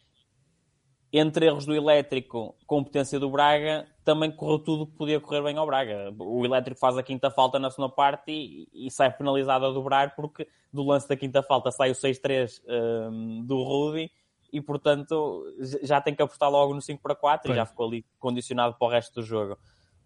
entre 1.12 1.46
erros 1.46 1.66
do 1.66 1.75
Elétrico, 1.75 2.55
competência 2.66 3.18
do 3.18 3.31
Braga, 3.31 3.87
também 4.05 4.31
correu 4.31 4.59
tudo 4.59 4.87
que 4.87 4.96
podia 4.96 5.20
correr 5.20 5.42
bem 5.42 5.57
ao 5.57 5.66
Braga. 5.66 6.14
O 6.18 6.44
Elétrico 6.44 6.79
faz 6.79 6.96
a 6.96 7.03
quinta 7.03 7.31
falta 7.31 7.59
na 7.59 7.70
segunda 7.70 7.92
parte 7.92 8.31
e, 8.31 8.68
e 8.73 8.90
sai 8.90 9.11
penalizado 9.11 9.66
a 9.66 9.70
dobrar 9.70 10.14
porque 10.14 10.46
do 10.73 10.85
lance 10.85 11.09
da 11.09 11.16
quinta 11.16 11.42
falta 11.42 11.73
sai 11.73 11.90
o 11.90 11.94
6-3 11.94 12.61
um, 13.11 13.44
do 13.44 13.62
Rudy 13.62 14.11
e, 14.53 14.61
portanto, 14.61 15.44
já 15.83 16.01
tem 16.01 16.14
que 16.14 16.23
apostar 16.23 16.51
logo 16.51 16.75
no 16.75 16.83
5 16.83 17.03
para 17.03 17.14
4 17.14 17.53
e 17.53 17.55
já 17.55 17.66
ficou 17.66 17.87
ali 17.87 18.05
condicionado 18.18 18.75
para 18.77 18.87
o 18.87 18.90
resto 18.90 19.20
do 19.20 19.23
jogo. 19.23 19.57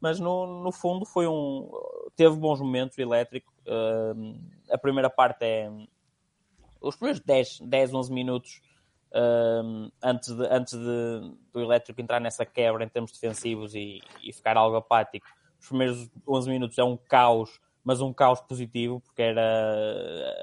Mas, 0.01 0.21
no, 0.21 0.63
no 0.63 0.71
fundo, 0.71 1.07
foi 1.07 1.27
um... 1.27 1.71
teve 2.15 2.37
bons 2.37 2.61
momentos 2.61 2.97
o 2.99 3.01
Elétrico. 3.01 3.53
Um, 3.67 4.39
a 4.71 4.77
primeira 4.77 5.09
parte 5.09 5.45
é... 5.45 5.71
Os 6.81 6.97
primeiros 6.97 7.23
10, 7.25 7.61
10 7.61 7.95
11 7.95 8.13
minutos 8.13 8.61
antes, 10.03 10.35
de, 10.35 10.47
antes 10.47 10.75
de, 10.75 11.37
do 11.53 11.61
Elétrico 11.61 12.01
entrar 12.01 12.21
nessa 12.21 12.45
quebra 12.45 12.85
em 12.85 12.89
termos 12.89 13.13
defensivos 13.13 13.75
e, 13.75 14.03
e, 14.23 14.33
ficar 14.33 14.57
algo 14.57 14.77
apático. 14.77 15.27
Os 15.61 15.69
primeiros 15.69 16.11
11 16.27 16.51
minutos 16.51 16.79
é 16.79 16.85
um 16.85 16.97
caos, 16.97 17.61
mas 17.85 18.01
um 18.01 18.13
caos 18.13 18.41
positivo, 18.41 19.01
porque 19.01 19.23
era 19.23 19.43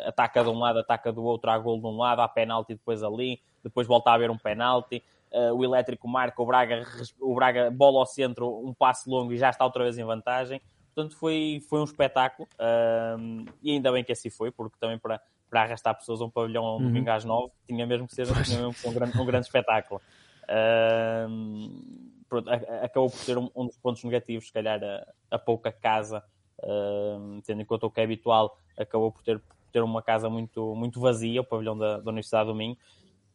ataca 0.05 0.43
de 0.43 0.49
um 0.49 0.60
lado, 0.60 0.79
ataca 0.79 1.12
do 1.12 1.23
outro, 1.23 1.49
há 1.49 1.57
gol 1.57 1.79
de 1.79 1.86
um 1.86 1.97
lado, 1.97 2.21
há 2.21 2.27
penalti 2.27 2.73
depois 2.73 3.03
ali, 3.03 3.41
depois 3.63 3.88
volta 3.88 4.12
a 4.12 4.13
haver 4.13 4.31
um 4.31 4.38
penalti. 4.38 5.03
Uh, 5.31 5.53
o 5.53 5.63
Elétrico 5.63 6.07
marca, 6.07 6.41
o 6.41 6.45
Braga, 6.45 6.84
o 7.19 7.34
Braga 7.34 7.71
bola 7.71 7.99
ao 7.99 8.05
centro, 8.05 8.49
um 8.65 8.73
passe 8.73 9.10
longo 9.10 9.31
e 9.31 9.38
já 9.38 9.49
está 9.49 9.63
outra 9.63 9.84
vez 9.84 9.97
em 9.97 10.03
vantagem. 10.03 10.62
Portanto, 10.93 11.17
foi, 11.17 11.63
foi 11.69 11.79
um 11.79 11.86
espetáculo 11.86 12.47
uh, 12.55 13.45
e 13.62 13.71
ainda 13.71 13.91
bem 13.91 14.03
que 14.03 14.12
assim 14.12 14.29
foi, 14.29 14.51
porque 14.51 14.75
também 14.77 14.99
para, 14.99 15.21
para 15.52 15.64
arrastar 15.64 15.94
pessoas 15.94 16.22
a 16.22 16.26
um 16.26 16.30
pavilhão 16.30 16.64
um 16.64 16.78
uhum. 16.78 16.84
domingo 16.84 17.12
às 17.12 17.26
nove, 17.26 17.52
tinha 17.68 17.86
mesmo 17.86 18.08
que 18.08 18.16
ser 18.16 18.26
um, 18.26 18.94
grande, 18.94 19.20
um 19.20 19.26
grande 19.26 19.46
espetáculo. 19.46 20.02
Uh, 20.44 22.08
pronto, 22.30 22.50
acabou 22.50 23.10
por 23.10 23.18
ser 23.18 23.38
um, 23.38 23.50
um, 23.54 23.66
dos 23.68 23.78
pontos 23.78 24.02
negativos, 24.06 24.48
se 24.48 24.54
calhar 24.54 24.82
a, 24.82 25.06
a 25.30 25.38
pouca 25.38 25.70
casa, 25.70 26.24
uh, 26.60 27.42
tendo 27.46 27.62
em 27.62 27.66
conta 27.66 27.86
o 27.86 27.92
que 27.92 28.00
é 28.00 28.06
habitual, 28.06 28.58
acabou 28.80 29.12
por 29.12 29.22
ter, 29.24 29.42
ter 29.74 29.84
uma 29.84 30.02
casa 30.02 30.30
muito, 30.30 30.74
muito 30.74 31.02
vazia, 31.02 31.42
o 31.42 31.44
pavilhão 31.44 31.78
da, 31.78 31.98
da 31.98 32.10
Universidade 32.10 32.48
do 32.48 32.56
Minho. 32.56 32.78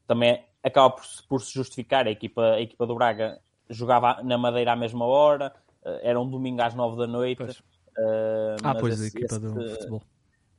Também 0.06 0.42
acaba 0.62 0.88
por, 0.88 1.04
por, 1.28 1.42
se 1.42 1.52
justificar, 1.52 2.06
a 2.06 2.10
equipa, 2.10 2.54
a 2.54 2.60
equipa 2.62 2.86
do 2.86 2.94
Braga 2.94 3.38
jogava 3.68 4.22
na 4.22 4.38
Madeira 4.38 4.72
à 4.72 4.76
mesma 4.76 5.04
hora, 5.04 5.52
uh, 5.82 5.98
era 6.02 6.18
um 6.18 6.26
domingo 6.26 6.62
às 6.62 6.74
nove 6.74 6.96
da 6.96 7.06
noite. 7.06 7.36
Pois. 7.36 7.62
ah, 8.62 8.74
pois, 8.74 8.94
esse, 8.94 9.04
a 9.04 9.06
equipa 9.08 9.34
esse, 9.34 9.40
do 9.40 9.70
futebol 9.70 10.02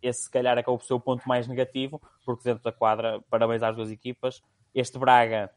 esse 0.01 0.23
se 0.23 0.31
calhar 0.31 0.57
acabou 0.57 0.77
por 0.77 0.85
ser 0.85 0.93
o 0.93 0.99
ponto 0.99 1.27
mais 1.27 1.47
negativo, 1.47 2.01
porque 2.25 2.43
dentro 2.43 2.63
da 2.63 2.71
quadra, 2.71 3.21
parabéns 3.29 3.63
às 3.63 3.75
duas 3.75 3.91
equipas. 3.91 4.41
Este 4.73 4.97
Braga, 4.97 5.51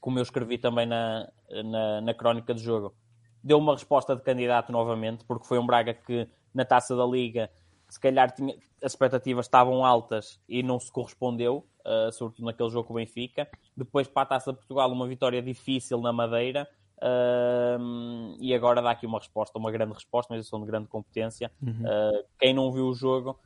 como 0.00 0.18
eu 0.18 0.22
escrevi 0.22 0.58
também 0.58 0.86
na, 0.86 1.28
na, 1.64 2.00
na 2.00 2.14
crónica 2.14 2.52
do 2.52 2.60
jogo, 2.60 2.94
deu 3.42 3.58
uma 3.58 3.74
resposta 3.74 4.14
de 4.14 4.22
candidato 4.22 4.72
novamente, 4.72 5.24
porque 5.24 5.46
foi 5.46 5.58
um 5.58 5.66
Braga 5.66 5.94
que 5.94 6.28
na 6.54 6.64
taça 6.64 6.96
da 6.96 7.04
Liga 7.04 7.50
se 7.88 8.00
calhar 8.00 8.32
tinha, 8.32 8.54
as 8.82 8.92
expectativas 8.92 9.46
estavam 9.46 9.84
altas 9.84 10.40
e 10.48 10.62
não 10.62 10.78
se 10.78 10.90
correspondeu, 10.90 11.66
uh, 11.84 12.12
sobretudo 12.12 12.46
naquele 12.46 12.70
jogo 12.70 12.88
com 12.88 12.94
o 12.94 12.96
Benfica. 12.96 13.48
Depois 13.76 14.08
para 14.08 14.22
a 14.22 14.26
Taça 14.26 14.52
de 14.52 14.58
Portugal, 14.58 14.90
uma 14.90 15.06
vitória 15.06 15.40
difícil 15.40 16.00
na 16.00 16.12
Madeira, 16.12 16.68
Uh, 16.98 18.36
e 18.40 18.54
agora 18.54 18.80
dá 18.80 18.90
aqui 18.90 19.06
uma 19.06 19.18
resposta, 19.18 19.58
uma 19.58 19.70
grande 19.70 19.92
resposta, 19.92 20.34
mas 20.34 20.46
são 20.46 20.60
de 20.60 20.66
grande 20.66 20.88
competência. 20.88 21.50
Uhum. 21.62 21.82
Uh, 21.82 22.24
quem 22.38 22.54
não 22.54 22.72
viu 22.72 22.86
o 22.86 22.94
jogo, 22.94 23.38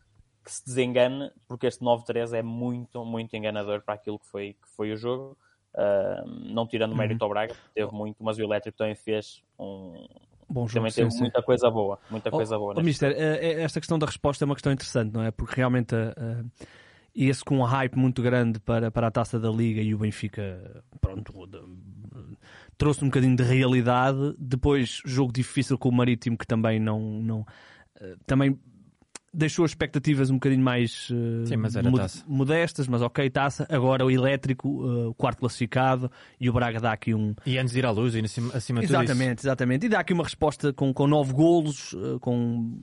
que 0.45 0.53
se 0.53 0.65
desengane, 0.65 1.31
porque 1.49 1.67
este 1.67 1.85
9-3 1.85 2.33
é 2.33 2.43
muito, 2.43 3.05
muito 3.05 3.35
enganador 3.37 3.83
para 3.83 3.95
aquilo 3.95 4.19
que 4.19 4.27
foi, 4.27 4.55
que 4.55 4.69
foi 4.69 4.93
o 4.93 4.97
jogo. 4.97 5.37
Uh, 5.73 6.27
não 6.53 6.67
tirando 6.67 6.97
mérito 6.97 7.23
uhum. 7.23 7.29
ao 7.29 7.35
Braga, 7.35 7.55
teve 7.73 7.93
muito, 7.93 8.17
mas 8.25 8.37
o 8.39 8.43
Elétrico 8.43 8.77
também 8.77 8.95
fez 8.95 9.43
um. 9.59 10.07
Bom 10.49 10.67
jogo, 10.67 10.81
também 10.81 10.93
teve 10.93 11.11
sim, 11.13 11.21
muita 11.21 11.39
sim. 11.39 11.47
coisa 11.47 11.71
boa, 11.71 11.97
muita 12.11 12.29
oh, 12.29 12.33
coisa 12.33 12.59
boa. 12.59 12.75
Oh, 12.77 12.83
Mister, 12.83 13.13
eh, 13.13 13.39
eh, 13.41 13.63
esta 13.63 13.79
questão 13.79 13.97
da 13.97 14.07
resposta 14.07 14.45
é 14.45 14.47
uma 14.47 14.57
questão 14.57 14.73
interessante, 14.73 15.15
não 15.15 15.23
é? 15.23 15.31
Porque 15.31 15.55
realmente 15.55 15.95
uh, 15.95 16.51
esse 17.15 17.45
com 17.45 17.59
um 17.59 17.63
hype 17.63 17.97
muito 17.97 18.23
grande 18.23 18.61
para, 18.61 18.91
para 18.91 19.09
a 19.09 19.11
taça 19.11 19.39
da 19.39 19.51
Liga 19.51 19.81
e 19.81 19.95
o 19.95 19.99
Benfica, 19.99 20.83
pronto, 21.01 21.33
trouxe 22.79 23.05
um 23.05 23.09
bocadinho 23.09 23.37
de 23.37 23.43
realidade. 23.43 24.35
Depois, 24.39 25.01
jogo 25.05 25.33
difícil 25.33 25.77
com 25.77 25.89
o 25.89 25.93
Marítimo, 25.93 26.37
que 26.37 26.47
também 26.47 26.79
não. 26.79 27.01
não 27.21 27.47
também 28.27 28.59
deixou 29.33 29.65
as 29.65 29.71
expectativas 29.71 30.31
um 30.31 30.35
bocadinho 30.35 30.63
mais 30.63 31.09
uh, 31.11 31.47
Sim, 31.47 31.57
mas 31.57 31.77
mod 31.77 32.25
modestas, 32.27 32.89
mas 32.89 33.01
ok, 33.01 33.31
taça. 33.31 33.67
Agora 33.71 34.05
o 34.05 34.11
elétrico, 34.11 34.69
uh, 34.69 35.09
o 35.11 35.15
quarto 35.15 35.39
classificado, 35.39 36.11
e 36.41 36.51
o 36.51 36.53
Braga 36.53 36.81
dá 36.81 36.93
aqui 36.93 37.15
um. 37.15 37.35
E 37.47 37.57
antes 37.57 37.73
de 37.73 37.79
ir 37.79 37.87
à 37.87 37.91
luz, 37.91 38.15
acima, 38.17 38.53
acima 38.55 38.81
de 38.81 38.89
tudo. 38.89 38.97
Exatamente, 38.97 39.39
isso. 39.39 39.47
exatamente. 39.47 39.87
E 39.87 39.89
dá 39.89 40.01
aqui 40.01 40.13
uma 40.13 40.25
resposta 40.25 40.73
com, 40.73 40.93
com 40.93 41.07
nove 41.07 41.33
golos, 41.33 41.93
uh, 41.93 42.19
com... 42.21 42.77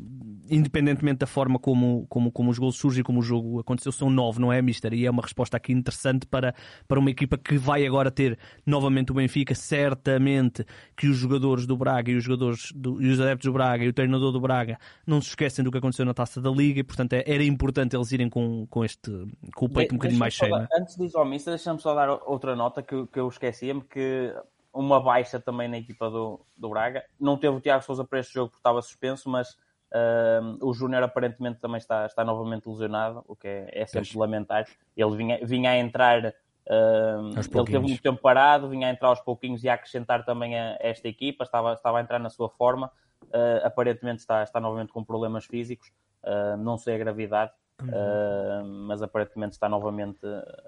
independentemente 0.49 1.19
da 1.19 1.27
forma 1.27 1.59
como, 1.59 2.05
como, 2.07 2.31
como 2.31 2.49
os 2.49 2.57
golos 2.57 2.77
surgem 2.77 3.01
e 3.01 3.03
como 3.03 3.19
o 3.19 3.23
jogo 3.23 3.59
aconteceu, 3.59 3.91
são 3.91 4.09
nove, 4.09 4.39
não 4.39 4.51
é, 4.51 4.61
Mister? 4.61 4.93
E 4.93 5.05
é 5.05 5.11
uma 5.11 5.21
resposta 5.21 5.57
aqui 5.57 5.73
interessante 5.73 6.25
para, 6.25 6.55
para 6.87 6.99
uma 6.99 7.11
equipa 7.11 7.37
que 7.37 7.57
vai 7.57 7.85
agora 7.85 8.09
ter 8.09 8.39
novamente 8.65 9.11
o 9.11 9.15
Benfica. 9.15 9.53
Certamente 9.53 10.65
que 10.95 11.07
os 11.07 11.17
jogadores 11.17 11.65
do 11.65 11.75
Braga 11.75 12.09
e 12.09 12.15
os 12.15 12.23
jogadores 12.23 12.71
do, 12.73 13.01
e 13.01 13.09
os 13.09 13.19
adeptos 13.19 13.45
do 13.45 13.53
Braga 13.53 13.83
e 13.83 13.89
o 13.89 13.93
treinador 13.93 14.31
do 14.31 14.39
Braga 14.39 14.79
não 15.05 15.21
se 15.21 15.29
esquecem 15.29 15.63
do 15.63 15.71
que 15.71 15.77
aconteceu 15.77 16.05
na 16.05 16.13
taça 16.13 16.36
da 16.41 16.49
Liga 16.49 16.79
e, 16.79 16.83
portanto, 16.83 17.13
é, 17.13 17.23
era 17.25 17.43
importante 17.43 17.95
eles 17.95 18.11
irem 18.11 18.29
com, 18.29 18.65
com, 18.67 18.83
este, 18.83 19.11
com 19.55 19.65
o 19.65 19.69
peito 19.69 19.89
de, 19.89 19.95
um 19.95 19.97
bocadinho 19.97 20.19
mais 20.19 20.33
cheio. 20.33 20.55
É? 20.55 20.67
Antes 20.73 20.95
disso, 20.95 21.17
ao 21.17 21.29
deixa-me 21.29 21.79
só 21.79 21.93
dar 21.93 22.09
outra 22.09 22.55
nota 22.55 22.81
que, 22.81 23.07
que 23.07 23.19
eu 23.19 23.27
esquecia-me, 23.27 23.81
que 23.81 24.33
uma 24.73 25.01
baixa 25.01 25.39
também 25.39 25.67
na 25.67 25.77
equipa 25.77 26.09
do, 26.09 26.39
do 26.55 26.69
Braga. 26.69 27.03
Não 27.19 27.37
teve 27.37 27.55
o 27.55 27.59
Tiago 27.59 27.83
Souza 27.83 28.05
para 28.05 28.19
este 28.19 28.33
jogo 28.33 28.49
porque 28.49 28.59
estava 28.59 28.81
suspenso, 28.81 29.27
mas 29.29 29.49
uh, 29.91 30.57
o 30.61 30.73
Júnior 30.73 31.01
aparentemente 31.03 31.59
também 31.59 31.79
está, 31.79 32.05
está 32.05 32.23
novamente 32.23 32.69
lesionado, 32.69 33.23
o 33.27 33.35
que 33.35 33.47
é, 33.47 33.69
é 33.71 33.85
sempre 33.87 34.17
lamentar. 34.17 34.65
Ele 34.95 35.15
vinha, 35.15 35.39
vinha 35.43 35.71
a 35.71 35.77
entrar... 35.77 36.33
Uh, 36.69 37.29
ele 37.33 37.65
teve 37.65 37.79
muito 37.79 38.01
tempo 38.03 38.21
parado, 38.21 38.69
vinha 38.69 38.87
a 38.87 38.91
entrar 38.91 39.07
aos 39.07 39.21
pouquinhos 39.21 39.63
e 39.63 39.69
a 39.69 39.73
acrescentar 39.73 40.25
também 40.25 40.59
a, 40.59 40.73
a 40.73 40.77
esta 40.81 41.07
equipa, 41.07 41.43
estava, 41.43 41.73
estava 41.73 41.97
a 41.97 42.01
entrar 42.01 42.19
na 42.19 42.29
sua 42.29 42.49
forma. 42.49 42.91
Uh, 43.23 43.65
aparentemente 43.65 44.19
está, 44.19 44.43
está 44.43 44.59
novamente 44.59 44.93
com 44.93 45.03
problemas 45.03 45.45
físicos. 45.45 45.91
Uh, 46.27 46.57
não 46.57 46.77
sei 46.77 46.95
a 46.95 46.97
gravidade, 46.97 47.51
uhum. 47.81 47.87
uh, 47.87 48.65
mas 48.87 49.01
aparentemente 49.01 49.53
está 49.53 49.69
novamente 49.69 50.19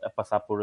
a 0.01 0.09
passar 0.09 0.39
por, 0.39 0.59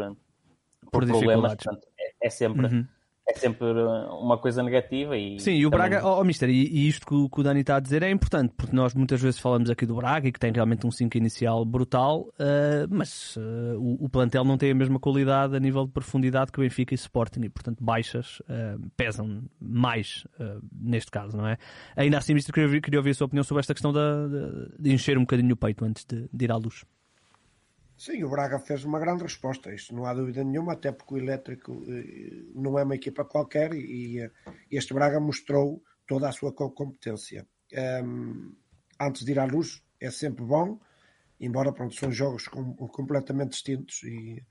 por, 0.91 0.91
por 0.91 1.07
problemas. 1.07 1.55
Portanto, 1.55 1.87
é, 1.99 2.27
é 2.27 2.29
sempre. 2.29 2.65
Uhum 2.65 2.87
é 3.27 3.33
sempre 3.33 3.67
uma 3.67 4.37
coisa 4.37 4.63
negativa. 4.63 5.17
E 5.17 5.37
Sim, 5.39 5.51
e 5.51 5.65
o 5.65 5.69
também... 5.69 5.89
Braga, 5.89 6.07
oh, 6.07 6.21
oh 6.21 6.23
Mister, 6.23 6.49
e, 6.49 6.65
e 6.65 6.87
isto 6.87 7.05
que 7.05 7.13
o, 7.13 7.29
que 7.29 7.41
o, 7.41 7.43
Dani 7.43 7.59
está 7.59 7.75
a 7.75 7.79
dizer 7.79 8.01
é 8.01 8.09
importante, 8.09 8.53
porque 8.55 8.73
nós 8.73 8.93
muitas 8.93 9.21
vezes 9.21 9.37
falamos 9.37 9.69
aqui 9.69 9.85
do 9.85 9.95
Braga 9.95 10.29
e 10.29 10.31
que 10.31 10.39
tem 10.39 10.51
realmente 10.51 10.87
um 10.87 10.91
5 10.91 11.17
inicial 11.17 11.65
brutal, 11.65 12.21
uh, 12.21 12.87
mas 12.89 13.35
uh, 13.35 13.41
o, 13.77 14.05
o, 14.05 14.09
plantel 14.09 14.45
não 14.45 14.57
tem 14.57 14.71
a 14.71 14.75
mesma 14.75 14.97
qualidade 14.97 15.55
a 15.55 15.59
nível 15.59 15.85
de 15.85 15.91
profundidade 15.91 16.51
que 16.53 16.59
o 16.59 16.63
Benfica 16.63 16.93
e 16.93 16.95
Sporting, 16.95 17.41
e 17.43 17.49
portanto 17.49 17.83
baixas 17.83 18.39
uh, 18.41 18.79
pesam 18.95 19.43
mais 19.59 20.25
neste 20.71 21.11
caso, 21.11 21.35
não 21.35 21.47
é? 21.47 21.57
Ainda 21.95 22.17
assim, 22.17 22.33
Mister, 22.33 22.53
queria, 22.53 22.81
queria 22.81 22.99
ouvir 22.99 23.11
a 23.11 23.13
sua 23.13 23.25
opinião 23.25 23.43
sobre 23.43 23.59
esta 23.59 23.73
questão 23.73 23.91
de, 23.91 23.99
de, 23.99 24.83
de 24.83 24.93
encher 24.93 25.17
um 25.17 25.21
bocadinho 25.21 25.53
o 25.53 25.57
peito 25.57 25.83
antes 25.83 26.05
de, 26.05 26.29
de 26.31 26.45
ir 26.45 26.51
à 26.51 26.55
luz. 26.55 26.85
Sim, 27.97 28.23
o 28.23 28.29
Braga 28.29 28.59
fez 28.59 28.85
uma 28.85 28.99
grande 28.99 29.23
resposta, 29.23 29.73
isso 29.73 29.93
não 29.95 30.05
há 30.05 30.13
dúvida 30.13 30.43
nenhuma, 30.43 30.73
até 30.73 30.91
porque 30.91 31.15
o 31.15 31.17
Elétrico 31.17 31.83
eh, 31.87 32.43
não 32.53 32.77
é 32.77 32.83
uma 32.83 32.95
equipa 32.95 33.25
qualquer 33.25 33.73
e 33.73 34.19
eh, 34.19 34.31
este 34.69 34.93
Braga 34.93 35.19
mostrou 35.19 35.81
toda 36.05 36.29
a 36.29 36.31
sua 36.31 36.53
competência. 36.53 37.47
Antes 38.99 39.25
de 39.25 39.31
ir 39.31 39.39
à 39.39 39.45
luz, 39.45 39.83
é 39.99 40.11
sempre 40.11 40.45
bom, 40.45 40.79
embora 41.39 41.73
pronto, 41.73 41.95
são 41.95 42.11
jogos 42.11 42.47
com, 42.47 42.75
completamente 42.75 43.49
distintos 43.51 44.03
e, 44.03 44.45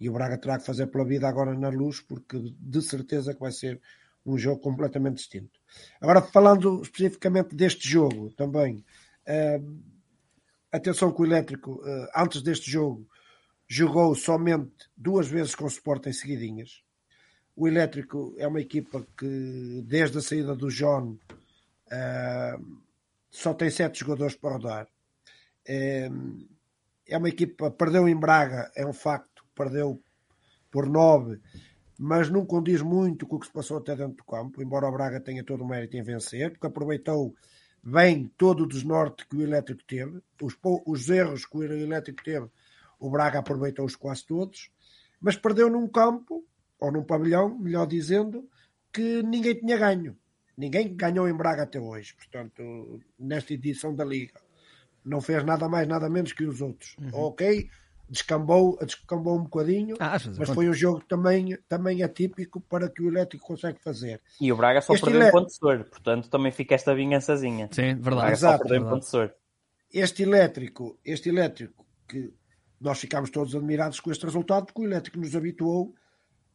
e 0.00 0.08
o 0.08 0.12
Braga 0.14 0.38
terá 0.38 0.58
que 0.58 0.64
fazer 0.64 0.86
pela 0.86 1.04
vida 1.04 1.28
agora 1.28 1.54
na 1.54 1.68
luz, 1.68 2.00
porque 2.00 2.38
de 2.58 2.82
certeza 2.82 3.34
que 3.34 3.40
vai 3.40 3.52
ser 3.52 3.80
um 4.24 4.38
jogo 4.38 4.60
completamente 4.60 5.18
distinto. 5.18 5.60
Agora, 6.00 6.22
falando 6.22 6.80
especificamente 6.82 7.54
deste 7.54 7.86
jogo 7.88 8.30
também. 8.32 8.82
Atenção 10.76 11.10
que 11.10 11.22
o 11.22 11.24
Elétrico, 11.24 11.82
eh, 11.86 12.10
antes 12.14 12.42
deste 12.42 12.70
jogo, 12.70 13.08
jogou 13.66 14.14
somente 14.14 14.90
duas 14.94 15.26
vezes 15.26 15.54
com 15.54 15.66
suporte 15.70 16.10
em 16.10 16.12
seguidinhas. 16.12 16.82
O 17.56 17.66
Elétrico 17.66 18.34
é 18.36 18.46
uma 18.46 18.60
equipa 18.60 19.06
que, 19.16 19.82
desde 19.86 20.18
a 20.18 20.20
saída 20.20 20.54
do 20.54 20.68
John, 20.68 21.16
eh, 21.90 22.58
só 23.30 23.54
tem 23.54 23.70
sete 23.70 24.00
jogadores 24.00 24.36
para 24.36 24.52
rodar. 24.52 24.88
É, 25.66 26.10
é 27.06 27.16
uma 27.16 27.30
equipa, 27.30 27.70
perdeu 27.70 28.06
em 28.06 28.14
Braga, 28.14 28.70
é 28.76 28.84
um 28.86 28.92
facto, 28.92 29.46
perdeu 29.54 29.98
por 30.70 30.86
nove, 30.86 31.40
mas 31.98 32.28
não 32.28 32.44
condiz 32.44 32.82
muito 32.82 33.26
com 33.26 33.36
o 33.36 33.40
que 33.40 33.46
se 33.46 33.52
passou 33.52 33.78
até 33.78 33.96
dentro 33.96 34.16
do 34.16 34.24
campo, 34.24 34.62
embora 34.62 34.86
o 34.86 34.92
Braga 34.92 35.20
tenha 35.20 35.42
todo 35.42 35.64
o 35.64 35.66
mérito 35.66 35.96
em 35.96 36.02
vencer, 36.02 36.50
porque 36.50 36.66
aproveitou 36.66 37.34
vem 37.88 38.26
todo 38.36 38.64
o 38.64 38.66
desnorte 38.66 39.24
que 39.28 39.36
o 39.36 39.42
elétrico 39.42 39.84
teve, 39.86 40.20
os, 40.42 40.58
os 40.84 41.08
erros 41.08 41.46
que 41.46 41.56
o 41.56 41.62
elétrico 41.62 42.20
teve, 42.24 42.48
o 42.98 43.08
Braga 43.08 43.38
aproveitou-os 43.38 43.94
quase 43.94 44.26
todos, 44.26 44.72
mas 45.20 45.36
perdeu 45.36 45.70
num 45.70 45.86
campo 45.86 46.44
ou 46.80 46.90
num 46.90 47.04
pavilhão, 47.04 47.56
melhor 47.56 47.86
dizendo, 47.86 48.48
que 48.92 49.22
ninguém 49.22 49.54
tinha 49.54 49.78
ganho. 49.78 50.18
Ninguém 50.58 50.96
ganhou 50.96 51.28
em 51.28 51.36
Braga 51.36 51.62
até 51.62 51.78
hoje, 51.78 52.12
portanto, 52.16 53.00
nesta 53.16 53.54
edição 53.54 53.94
da 53.94 54.04
Liga. 54.04 54.40
Não 55.04 55.20
fez 55.20 55.44
nada 55.44 55.68
mais, 55.68 55.86
nada 55.86 56.10
menos 56.10 56.32
que 56.32 56.44
os 56.44 56.60
outros. 56.60 56.96
Uhum. 56.98 57.10
Ok, 57.12 57.70
descambou, 58.08 58.78
descambou 58.84 59.36
um 59.38 59.42
bocadinho, 59.44 59.96
Ah, 59.98 60.16
mas 60.38 60.48
foi 60.50 60.68
um 60.68 60.72
jogo 60.74 61.02
também, 61.08 61.58
também 61.68 62.02
atípico 62.02 62.60
para 62.60 62.88
que 62.88 63.02
o 63.02 63.08
Elétrico 63.08 63.46
consegue 63.46 63.78
fazer. 63.82 64.20
E 64.40 64.52
o 64.52 64.56
Braga 64.56 64.80
só 64.80 64.92
Este 64.94 65.04
perdeu 65.04 65.20
ele- 65.22 65.28
em 65.28 65.32
Pontessor, 65.32 65.84
portanto 65.84 66.28
também 66.30 66.52
fica 66.52 66.74
esta 66.74 66.94
vingançazinha. 66.94 67.68
Sim, 67.72 67.94
verdade. 67.94 68.02
Braga 68.16 68.36
só 68.36 68.48
Exato, 68.48 68.68
verdade. 68.68 68.90
Pontessor. 68.90 69.34
Este 69.92 70.22
Elétrico, 70.22 70.98
este 71.04 71.28
Elétrico, 71.28 71.86
que 72.08 72.32
nós 72.80 72.98
ficámos 72.98 73.30
todos 73.30 73.54
admirados 73.54 73.98
com 74.00 74.10
este 74.10 74.24
resultado, 74.24 74.66
porque 74.66 74.80
o 74.82 74.84
Elétrico 74.84 75.18
nos 75.18 75.34
habituou 75.34 75.94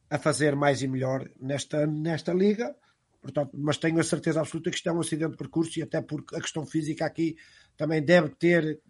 a 0.08 0.18
fazer 0.18 0.54
mais 0.54 0.82
e 0.82 0.88
melhor 0.88 1.28
nesta, 1.40 1.86
nesta 1.86 2.32
liga. 2.32 2.74
Portanto, 3.20 3.50
mas 3.54 3.76
tenho 3.78 3.98
a 4.00 4.04
certeza 4.04 4.40
absoluta 4.40 4.70
que 4.70 4.76
isto 4.76 4.88
é 4.88 4.92
um 4.92 5.00
acidente 5.00 5.32
de 5.32 5.36
percurso 5.36 5.78
e 5.78 5.82
até 5.82 6.00
porque 6.00 6.34
a 6.36 6.40
questão 6.40 6.66
física 6.66 7.06
aqui 7.06 7.36
também 7.76 8.02
deve 8.02 8.30
ter 8.30 8.80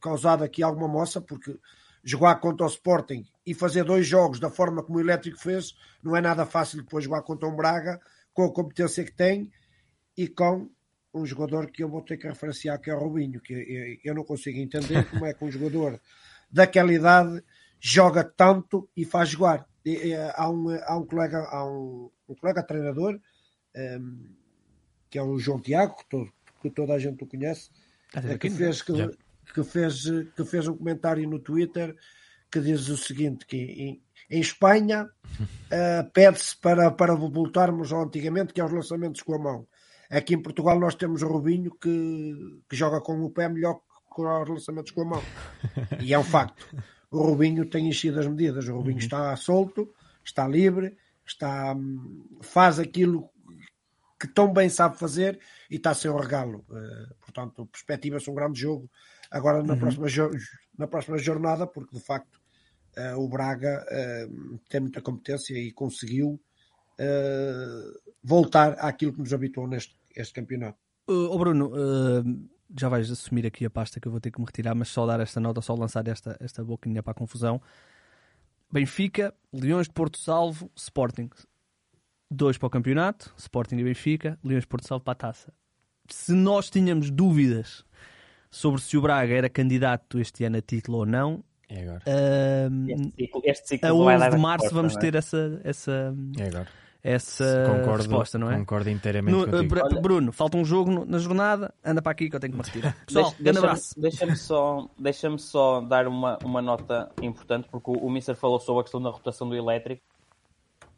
causado 0.00 0.42
aqui 0.44 0.62
alguma 0.62 0.86
moça, 0.88 1.20
porque 1.20 1.56
jogar 2.04 2.36
contra 2.36 2.66
o 2.66 2.68
Sporting 2.68 3.24
e 3.46 3.54
fazer 3.54 3.82
dois 3.84 4.06
jogos 4.06 4.38
da 4.38 4.50
forma 4.50 4.82
como 4.82 4.98
o 4.98 5.00
Elétrico 5.00 5.38
fez 5.38 5.74
não 6.02 6.14
é 6.14 6.20
nada 6.20 6.44
fácil 6.44 6.82
depois 6.82 7.04
jogar 7.04 7.22
contra 7.22 7.48
um 7.48 7.56
Braga 7.56 7.98
com 8.32 8.44
a 8.44 8.52
competência 8.52 9.02
que 9.04 9.12
tem 9.12 9.50
e 10.16 10.28
com 10.28 10.68
um 11.14 11.24
jogador 11.24 11.70
que 11.70 11.82
eu 11.82 11.88
vou 11.88 12.02
ter 12.02 12.16
que 12.18 12.26
referenciar 12.26 12.78
que 12.80 12.90
é 12.90 12.94
o 12.94 12.98
Robinho, 12.98 13.40
que 13.40 14.00
eu- 14.04 14.14
não 14.14 14.24
consigo 14.24 14.58
entender 14.58 15.04
como 15.10 15.24
é 15.24 15.32
que 15.32 15.44
um 15.44 15.50
jogador 15.50 15.98
daquela 16.50 16.92
idade 16.92 17.42
joga 17.80 18.22
tanto 18.24 18.88
e 18.96 19.04
faz 19.04 19.28
jogar. 19.30 19.66
E, 19.84 20.08
e, 20.08 20.14
Há 20.14 20.48
um, 20.50 20.68
há 20.70 20.96
um 20.98 21.06
colega, 21.06 21.38
há 21.50 21.64
um, 21.66 22.10
um 22.28 22.34
colega 22.34 22.62
treinador 22.62 23.18
ehm, 23.74 24.26
que 25.10 25.18
é 25.18 25.22
o 25.22 25.38
João 25.38 25.60
Tiago, 25.60 25.96
que, 25.96 26.04
todo- 26.08 26.32
que 26.60 26.70
toda 26.70 26.94
a 26.94 26.98
gente 26.98 27.22
o 27.22 27.26
conhece, 27.26 27.70
que 28.38 28.48
fez, 28.50 28.82
que. 28.82 28.92
Que 29.52 29.62
fez, 29.64 30.04
que 30.36 30.44
fez 30.44 30.68
um 30.68 30.76
comentário 30.76 31.28
no 31.28 31.38
Twitter 31.38 31.96
que 32.50 32.60
diz 32.60 32.88
o 32.88 32.96
seguinte: 32.96 33.44
que 33.46 33.56
em, 33.56 34.02
em 34.30 34.40
Espanha 34.40 35.08
eh, 35.70 36.02
pede-se 36.12 36.56
para, 36.56 36.90
para 36.90 37.14
voltarmos 37.14 37.92
ao 37.92 38.02
antigamente, 38.02 38.52
que 38.52 38.60
é 38.60 38.64
os 38.64 38.72
lançamentos 38.72 39.22
com 39.22 39.34
a 39.34 39.38
mão. 39.38 39.66
Aqui 40.08 40.34
em 40.34 40.42
Portugal 40.42 40.78
nós 40.78 40.94
temos 40.94 41.22
o 41.22 41.28
Rubinho 41.28 41.72
que, 41.72 42.62
que 42.68 42.76
joga 42.76 43.00
com 43.00 43.20
o 43.20 43.30
pé 43.30 43.48
melhor 43.48 43.74
que 43.74 44.04
com 44.08 44.42
os 44.42 44.48
lançamentos 44.48 44.92
com 44.92 45.02
a 45.02 45.04
mão. 45.04 45.22
E 46.00 46.14
é 46.14 46.18
um 46.18 46.24
facto. 46.24 46.64
O 47.10 47.22
Rubinho 47.22 47.68
tem 47.68 47.88
enchido 47.88 48.20
as 48.20 48.26
medidas. 48.26 48.68
O 48.68 48.76
Rubinho 48.76 48.98
está 48.98 49.34
solto, 49.34 49.92
está 50.24 50.46
livre, 50.46 50.96
está, 51.26 51.74
faz 52.40 52.78
aquilo 52.78 53.28
que 54.20 54.28
tão 54.28 54.52
bem 54.52 54.68
sabe 54.68 54.98
fazer 54.98 55.40
e 55.68 55.76
está 55.76 55.90
a 55.90 55.94
ser 55.94 56.10
um 56.10 56.18
regalo. 56.18 56.64
Eh, 56.70 57.14
portanto, 57.20 57.66
perspectiva-se 57.66 58.30
um 58.30 58.34
grande 58.34 58.60
jogo 58.60 58.88
agora 59.30 59.62
na, 59.62 59.76
próxima, 59.76 60.08
jo- 60.08 60.30
na 60.78 60.86
próxima 60.86 61.18
jornada, 61.18 61.66
porque 61.66 61.96
de 61.96 62.02
facto 62.04 62.40
eh, 62.96 63.14
o 63.14 63.28
Braga 63.28 63.84
eh, 63.88 64.28
tem 64.68 64.80
muita 64.80 65.00
competência 65.00 65.54
e 65.58 65.72
conseguiu 65.72 66.40
eh, 66.98 67.82
voltar 68.22 68.72
àquilo 68.78 69.12
que 69.12 69.20
nos 69.20 69.32
habituou 69.32 69.66
neste 69.66 69.96
este 70.16 70.32
campeonato. 70.32 70.78
Uh, 71.08 71.28
oh 71.28 71.38
Bruno, 71.38 71.72
uh, 71.74 72.48
já 72.78 72.88
vais 72.88 73.10
assumir 73.10 73.44
aqui 73.46 73.64
a 73.64 73.70
pasta 73.70 73.98
que 74.00 74.06
eu 74.08 74.12
vou 74.12 74.20
ter 74.20 74.30
que 74.30 74.40
me 74.40 74.46
retirar, 74.46 74.74
mas 74.74 74.88
só 74.88 75.04
dar 75.04 75.20
esta 75.20 75.40
nota, 75.40 75.60
só 75.60 75.74
lançar 75.74 76.06
esta, 76.08 76.36
esta 76.40 76.64
boquinha 76.64 77.02
para 77.02 77.10
a 77.10 77.14
confusão. 77.14 77.60
Benfica, 78.72 79.34
Leões 79.52 79.86
de 79.86 79.92
Porto 79.92 80.18
Salvo, 80.18 80.70
Sporting. 80.76 81.30
Dois 82.30 82.56
para 82.56 82.66
o 82.66 82.70
campeonato, 82.70 83.34
Sporting 83.36 83.76
e 83.76 83.84
Benfica, 83.84 84.38
Leões 84.42 84.62
de 84.62 84.68
Porto 84.68 84.86
Salvo 84.86 85.04
para 85.04 85.12
a 85.12 85.16
taça. 85.16 85.52
Se 86.08 86.32
nós 86.32 86.70
tínhamos 86.70 87.10
dúvidas 87.10 87.84
sobre 88.54 88.80
se 88.80 88.96
o 88.96 89.02
Braga 89.02 89.34
era 89.34 89.48
candidato 89.48 90.18
este 90.18 90.44
ano 90.44 90.58
a 90.58 90.60
título 90.62 90.98
ou 90.98 91.06
não, 91.06 91.42
É 91.68 91.82
agora. 91.82 92.02
uh, 92.06 92.90
Este 92.90 93.10
ciclo, 93.16 93.42
este 93.44 93.68
ciclo 93.68 93.88
a 93.88 94.04
vai 94.04 94.14
11 94.16 94.20
dar 94.24 94.30
de 94.30 94.36
a 94.36 94.38
março 94.38 94.64
resposta, 94.64 94.74
vamos 94.82 94.96
é? 94.96 94.98
ter 95.00 95.14
essa, 95.16 95.60
essa, 95.64 96.14
É 96.38 96.46
agora. 96.48 96.68
essa 97.02 97.64
concordo, 97.68 97.96
resposta, 97.98 98.38
não 98.38 98.50
é? 98.50 98.56
Concordo 98.58 98.90
inteiramente 98.90 99.32
No- 99.36 99.44
contigo. 99.50 99.64
uh, 99.78 99.88
Br- 99.88 100.00
Bruno, 100.00 100.32
falta 100.32 100.56
um 100.56 100.64
jogo 100.64 100.90
no- 100.90 101.04
na 101.04 101.18
jornada, 101.18 101.74
anda 101.84 102.00
para 102.00 102.12
aqui 102.12 102.30
que 102.30 102.36
eu 102.36 102.40
tenho 102.40 102.52
que 102.52 102.58
me 102.58 102.64
retirar. 102.64 102.96
Pessoal, 103.06 103.24
Deixa- 103.24 103.42
grande 103.42 103.44
deixa-me- 103.60 103.66
abraço. 103.66 104.00
Deixa-me 104.00 104.36
só, 104.36 104.88
deixa 104.98 105.38
só 105.38 105.80
dar 105.80 106.06
uma, 106.06 106.38
uma 106.44 106.62
nota 106.62 107.10
importante, 107.20 107.68
porque 107.70 107.90
o, 107.90 107.94
o 108.06 108.10
Mister 108.10 108.36
falou 108.36 108.60
sobre 108.60 108.80
a 108.80 108.84
questão 108.84 109.02
da 109.02 109.10
rotação 109.10 109.48
do 109.48 109.56
elétrico, 109.56 110.02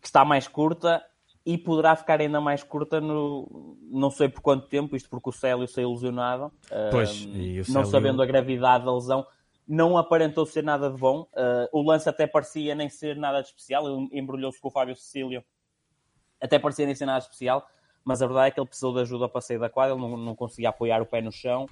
que 0.00 0.06
está 0.06 0.24
mais 0.24 0.46
curta 0.46 1.02
e 1.46 1.56
poderá 1.56 1.94
ficar 1.94 2.20
ainda 2.20 2.40
mais 2.40 2.64
curta 2.64 3.00
no 3.00 3.78
não 3.88 4.10
sei 4.10 4.28
por 4.28 4.40
quanto 4.40 4.66
tempo, 4.66 4.96
isto 4.96 5.08
porque 5.08 5.28
o 5.28 5.32
Célio 5.32 5.68
saiu 5.68 5.92
lesionado, 5.92 6.52
Pois, 6.90 7.24
o 7.24 7.72
não 7.72 7.84
sabendo 7.84 8.20
a 8.20 8.26
gravidade 8.26 8.84
da 8.84 8.92
lesão, 8.92 9.24
não 9.66 9.96
aparentou 9.96 10.44
ser 10.44 10.64
nada 10.64 10.90
de 10.90 10.98
bom. 10.98 11.26
Ah, 11.36 11.68
o 11.72 11.82
lance 11.82 12.08
até 12.08 12.26
parecia 12.26 12.74
nem 12.74 12.88
ser 12.88 13.16
nada 13.16 13.40
de 13.40 13.46
especial, 13.46 13.86
ele 13.86 14.08
embrulhou-se 14.12 14.60
com 14.60 14.66
o 14.66 14.70
Fábio 14.72 14.96
Cecílio, 14.96 15.44
até 16.40 16.58
parecia 16.58 16.84
nem 16.84 16.96
ser 16.96 17.06
nada 17.06 17.20
de 17.20 17.26
especial, 17.26 17.64
mas 18.04 18.20
a 18.20 18.26
verdade 18.26 18.48
é 18.48 18.50
que 18.50 18.58
ele 18.58 18.66
precisou 18.66 18.92
de 18.92 19.00
ajuda 19.00 19.28
para 19.28 19.40
sair 19.40 19.60
da 19.60 19.70
quadra, 19.70 19.94
ele 19.94 20.02
não, 20.02 20.16
não 20.16 20.34
conseguia 20.34 20.70
apoiar 20.70 21.00
o 21.00 21.06
pé 21.06 21.22
no 21.22 21.30
chão. 21.30 21.68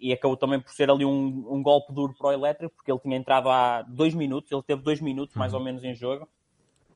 e 0.00 0.12
acabou 0.14 0.36
também 0.38 0.58
por 0.58 0.72
ser 0.72 0.90
ali 0.90 1.04
um, 1.04 1.46
um 1.50 1.62
golpe 1.62 1.92
duro 1.92 2.14
para 2.16 2.28
o 2.28 2.32
elétrico, 2.32 2.74
porque 2.74 2.90
ele 2.90 3.00
tinha 3.00 3.18
entrado 3.18 3.50
há 3.50 3.82
dois 3.82 4.14
minutos, 4.14 4.50
ele 4.50 4.62
teve 4.62 4.80
dois 4.80 4.98
minutos 4.98 5.36
mais 5.36 5.52
ou 5.52 5.60
menos 5.60 5.84
em 5.84 5.94
jogo. 5.94 6.26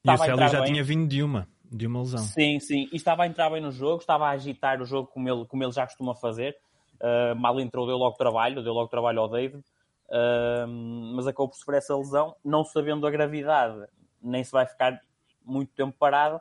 E 0.04 0.10
o 0.10 0.16
Célio 0.18 0.48
já 0.48 0.60
bem. 0.60 0.72
tinha 0.72 0.82
vindo 0.84 1.08
de 1.08 1.22
uma, 1.22 1.48
de 1.70 1.86
uma 1.86 2.00
lesão. 2.00 2.18
Sim, 2.18 2.58
sim. 2.60 2.88
E 2.92 2.96
estava 2.96 3.22
a 3.22 3.26
entrar 3.26 3.50
bem 3.50 3.60
no 3.60 3.70
jogo, 3.70 4.00
estava 4.00 4.26
a 4.26 4.30
agitar 4.30 4.80
o 4.80 4.84
jogo 4.84 5.08
como 5.08 5.28
ele, 5.28 5.44
como 5.46 5.62
ele 5.62 5.72
já 5.72 5.86
costuma 5.86 6.14
fazer. 6.14 6.56
Uh, 7.00 7.34
mal 7.36 7.58
entrou, 7.60 7.86
deu 7.86 7.96
logo 7.96 8.16
trabalho, 8.16 8.62
deu 8.62 8.72
logo 8.72 8.88
trabalho 8.88 9.20
ao 9.20 9.28
David. 9.28 9.62
Uh, 10.08 10.66
mas 11.16 11.26
acabou 11.26 11.48
por 11.48 11.56
sofrer 11.56 11.78
essa 11.78 11.96
lesão, 11.96 12.36
não 12.44 12.64
sabendo 12.64 13.06
a 13.06 13.10
gravidade, 13.10 13.86
nem 14.22 14.44
se 14.44 14.52
vai 14.52 14.66
ficar 14.66 15.00
muito 15.44 15.72
tempo 15.74 15.96
parado. 15.98 16.36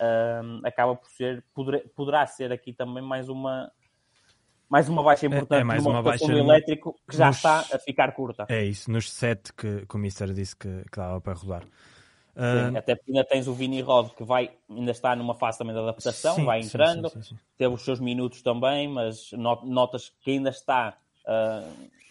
uh, 0.00 0.66
acaba 0.66 0.94
por 0.94 1.08
ser, 1.10 1.42
poderá, 1.54 1.80
poderá 1.94 2.26
ser 2.26 2.52
aqui 2.52 2.72
também 2.72 3.02
mais 3.02 3.28
uma. 3.28 3.70
Mais 4.68 4.88
uma 4.88 5.02
baixa 5.02 5.26
importante 5.26 5.60
é 5.60 5.64
mais 5.64 5.82
numa 5.82 5.96
uma 5.96 6.02
baixa 6.02 6.26
no- 6.26 6.38
elétrico 6.38 6.96
que 7.08 7.16
já 7.16 7.28
nos- 7.28 7.36
está 7.36 7.60
a 7.60 7.78
ficar 7.78 8.12
curta. 8.12 8.46
É 8.48 8.64
isso, 8.64 8.90
nos 8.90 9.10
sete 9.12 9.52
que, 9.54 9.86
que 9.86 9.94
o 9.94 9.98
Mister 9.98 10.32
disse 10.32 10.56
que, 10.56 10.82
que 10.90 10.96
dava 10.96 11.20
para 11.20 11.34
rodar. 11.34 11.62
Sim, 12.36 12.76
Ah, 12.76 12.78
até 12.78 12.94
porque 12.94 13.10
ainda 13.10 13.24
tens 13.24 13.48
o 13.48 13.54
Vini 13.54 13.80
Rod 13.80 14.10
que 14.10 14.22
vai, 14.22 14.50
ainda 14.68 14.90
está 14.90 15.16
numa 15.16 15.34
fase 15.34 15.58
também 15.58 15.74
de 15.74 15.80
adaptação, 15.80 16.34
sim, 16.36 16.44
vai 16.44 16.60
entrando, 16.60 17.08
sim, 17.08 17.36
teve 17.56 17.74
os 17.74 17.82
seus 17.82 17.98
minutos 17.98 18.42
também, 18.42 18.88
mas 18.88 19.32
not- 19.32 19.66
notas 19.66 20.12
que 20.20 20.32
ainda 20.32 20.50
está 20.50 20.96
ah, 21.26 21.62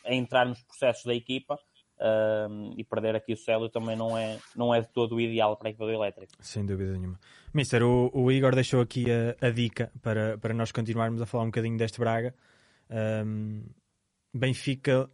a 0.05 0.13
entrar 0.13 0.45
nos 0.45 0.61
processos 0.63 1.05
da 1.05 1.13
equipa 1.13 1.59
ah, 1.99 2.47
e 2.75 2.83
perder 2.83 3.15
aqui 3.15 3.33
o 3.33 3.37
Célio 3.37 3.69
também 3.69 3.95
não 3.95 4.17
é, 4.17 4.39
não 4.55 4.73
é 4.73 4.81
de 4.81 4.87
todo 4.87 5.15
o 5.15 5.21
ideal 5.21 5.55
para 5.55 5.67
a 5.67 5.69
equipa 5.69 5.85
do 5.85 5.91
Elétrico. 5.91 6.33
Sem 6.39 6.65
dúvida 6.65 6.93
nenhuma. 6.93 7.19
Mister, 7.53 7.83
o, 7.83 8.09
o 8.13 8.31
Igor 8.31 8.53
deixou 8.53 8.81
aqui 8.81 9.05
a, 9.11 9.47
a 9.47 9.49
dica 9.51 9.91
para, 10.01 10.37
para 10.37 10.53
nós 10.53 10.71
continuarmos 10.71 11.21
a 11.21 11.25
falar 11.25 11.43
um 11.43 11.47
bocadinho 11.47 11.77
deste 11.77 11.99
Braga. 11.99 12.33
Ahm, 12.89 13.61
Benfica, 14.33 15.09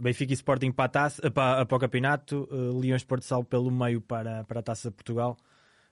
Benfica 0.00 0.32
e 0.32 0.34
Sporting 0.34 0.70
para, 0.72 0.84
a 0.84 0.88
taça, 0.88 1.30
para, 1.30 1.66
para 1.66 1.76
o 1.76 1.80
campeonato, 1.80 2.48
eh, 2.50 2.80
Leões 2.80 3.04
Porto 3.04 3.24
Salvo 3.24 3.46
pelo 3.46 3.70
meio 3.70 4.00
para, 4.00 4.44
para 4.44 4.60
a 4.60 4.62
Taça 4.62 4.90
de 4.90 4.94
Portugal, 4.94 5.36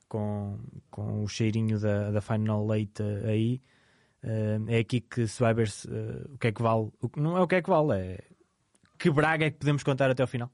com, 0.09 0.59
com 0.91 1.25
o 1.25 1.29
cheirinho 1.29 1.79
da, 1.81 2.11
da 2.11 2.21
Final 2.21 2.65
Late 2.65 3.03
aí. 3.27 3.61
Ahm, 4.25 4.69
é 4.69 4.79
aqui 4.79 5.01
que 5.01 5.27
se 5.27 5.41
vai 5.41 5.53
ver 5.53 5.69
se, 5.69 5.89
eh, 5.89 6.27
o 6.33 6.39
que 6.39 6.47
é 6.49 6.53
que 6.53 6.63
vale. 6.63 6.93
O 7.01 7.11
não 7.17 7.37
é 7.37 7.41
o 7.41 7.49
que 7.49 7.57
é 7.57 7.63
que 7.63 7.69
vale, 7.69 7.93
é 7.95 8.25
que 9.03 9.11
Braga 9.11 9.47
é 9.47 9.51
que 9.51 9.59
podemos 9.59 9.83
contar 9.83 10.11
até 10.11 10.23
ao 10.23 10.29
final. 10.29 10.49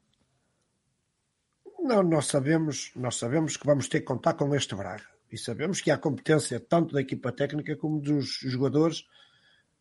Não, 1.81 2.03
nós 2.03 2.27
sabemos, 2.27 2.91
nós 2.97 3.17
sabemos 3.17 3.59
que 3.59 3.67
vamos 3.67 3.89
ter 3.89 4.01
que 4.01 4.07
contar 4.07 4.35
com 4.35 4.55
este 4.55 4.75
Braga. 4.75 5.05
E 5.31 5.37
sabemos 5.37 5.83
que 5.83 5.91
há 5.91 5.99
competência 5.99 6.59
tanto 6.59 6.95
da 6.95 7.03
equipa 7.03 7.31
técnica 7.31 7.77
como 7.77 8.01
dos 8.01 8.39
jogadores, 8.41 9.05
eh, 9.05 9.05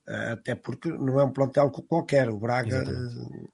até 0.08 0.56
porque 0.56 0.90
não 0.90 1.20
é 1.20 1.24
um 1.24 1.32
plantel 1.32 1.70
qualquer. 1.70 2.30
O 2.30 2.40
Braga 2.40 2.84
eh, 2.84 3.48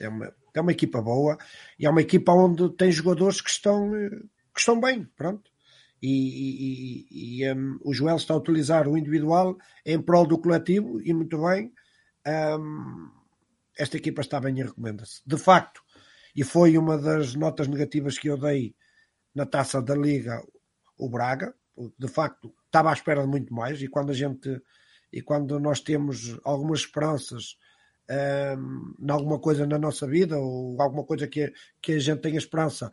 é 0.00 0.08
uma, 0.08 0.32
é 0.54 0.60
uma 0.60 0.72
equipa 0.72 1.02
boa 1.02 1.36
e 1.78 1.86
é 1.86 1.90
uma 1.90 2.00
equipa 2.00 2.32
onde 2.32 2.70
tem 2.76 2.90
jogadores 2.90 3.40
que 3.40 3.50
estão, 3.50 3.94
eh, 3.94 4.10
que 4.10 4.60
estão 4.60 4.80
bem, 4.80 5.04
pronto. 5.16 5.50
E, 6.00 6.08
e- 6.08 7.06
e- 7.10 7.42
e, 7.42 7.52
um, 7.52 7.78
o 7.82 7.92
Joel 7.92 8.16
está 8.16 8.32
a 8.32 8.36
utilizar 8.36 8.86
o 8.88 8.96
individual 8.96 9.58
em 9.84 10.00
prol 10.00 10.26
do 10.26 10.38
coletivo 10.38 11.00
e 11.02 11.12
muito 11.12 11.42
bem. 11.42 11.72
Um, 12.26 13.10
esta 13.76 13.96
equipa 13.96 14.20
está 14.20 14.40
bem 14.40 14.58
e 14.58 14.62
recomenda-se. 14.62 15.20
De 15.26 15.36
facto, 15.36 15.82
e 16.34 16.44
foi 16.44 16.78
uma 16.78 16.96
das 16.96 17.34
notas 17.34 17.66
negativas 17.68 18.18
que 18.18 18.28
eu 18.28 18.36
dei 18.36 18.74
na 19.34 19.44
taça 19.44 19.82
da 19.82 19.94
Liga, 19.94 20.40
o 20.96 21.08
Braga. 21.08 21.54
De 21.98 22.08
facto, 22.08 22.54
estava 22.66 22.90
à 22.90 22.92
espera 22.92 23.22
de 23.22 23.28
muito 23.28 23.52
mais. 23.52 23.80
E 23.82 23.88
quando 23.88 24.10
a 24.10 24.14
gente 24.14 24.60
e 25.12 25.22
quando 25.22 25.58
nós 25.58 25.80
temos 25.80 26.38
algumas 26.44 26.80
esperanças 26.80 27.56
um, 28.10 28.94
em 28.98 29.10
alguma 29.10 29.38
coisa 29.38 29.66
na 29.66 29.78
nossa 29.78 30.06
vida 30.06 30.38
ou 30.38 30.80
alguma 30.80 31.04
coisa 31.04 31.26
que, 31.26 31.52
que 31.80 31.92
a 31.92 31.98
gente 31.98 32.20
tenha 32.20 32.38
esperança, 32.38 32.92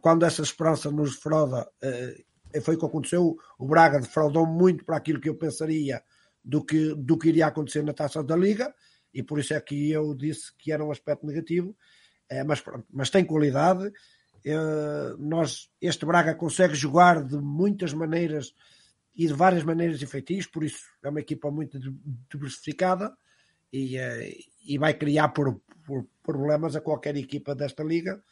quando 0.00 0.24
essa 0.24 0.42
esperança 0.42 0.90
nos 0.90 1.14
defrauda, 1.14 1.68
uh, 1.82 2.60
foi 2.62 2.74
o 2.74 2.78
que 2.78 2.86
aconteceu. 2.86 3.36
O 3.58 3.66
Braga 3.66 4.00
defraudou 4.00 4.46
muito 4.46 4.84
para 4.84 4.96
aquilo 4.96 5.20
que 5.20 5.28
eu 5.28 5.36
pensaria 5.36 6.02
do 6.42 6.64
que, 6.64 6.94
do 6.94 7.18
que 7.18 7.28
iria 7.28 7.46
acontecer 7.46 7.82
na 7.82 7.92
taça 7.92 8.22
da 8.22 8.36
Liga, 8.36 8.74
e 9.12 9.22
por 9.22 9.38
isso 9.38 9.54
é 9.54 9.60
que 9.60 9.90
eu 9.90 10.14
disse 10.14 10.52
que 10.58 10.72
era 10.72 10.84
um 10.84 10.90
aspecto 10.90 11.26
negativo. 11.26 11.76
Uh, 12.30 12.44
mas, 12.46 12.62
mas 12.92 13.10
tem 13.10 13.24
qualidade. 13.24 13.86
Uh, 13.86 15.16
nós, 15.18 15.70
este 15.80 16.04
Braga 16.04 16.34
consegue 16.34 16.74
jogar 16.74 17.22
de 17.22 17.36
muitas 17.36 17.92
maneiras 17.92 18.52
e 19.16 19.26
de 19.26 19.32
várias 19.32 19.64
maneiras 19.64 20.02
efetivas, 20.02 20.46
por 20.46 20.62
isso 20.62 20.84
é 21.02 21.08
uma 21.08 21.20
equipa 21.20 21.50
muito 21.50 21.78
diversificada 22.30 23.16
e, 23.72 23.96
e 24.66 24.78
vai 24.78 24.94
criar 24.94 25.28
por, 25.28 25.60
por, 25.84 26.06
problemas 26.22 26.76
a 26.76 26.80
qualquer 26.80 27.16
equipa 27.16 27.54
desta 27.54 27.82
liga. 27.82 28.22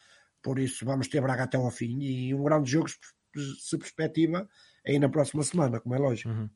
Por 0.43 0.59
isso 0.59 0.85
vamos 0.85 1.07
ter 1.07 1.21
Braga 1.21 1.43
até 1.43 1.57
ao 1.57 1.71
fim 1.71 1.99
e 2.01 2.33
um 2.35 2.43
grande 2.43 2.69
jogo 2.69 2.87
se 2.89 3.77
perspectiva 3.77 4.47
aí 4.85 4.99
na 4.99 5.09
próxima 5.09 5.43
semana, 5.43 5.79
como 5.79 5.95
é 5.95 5.97
lógico. 5.97 6.29
Uhum. 6.29 6.49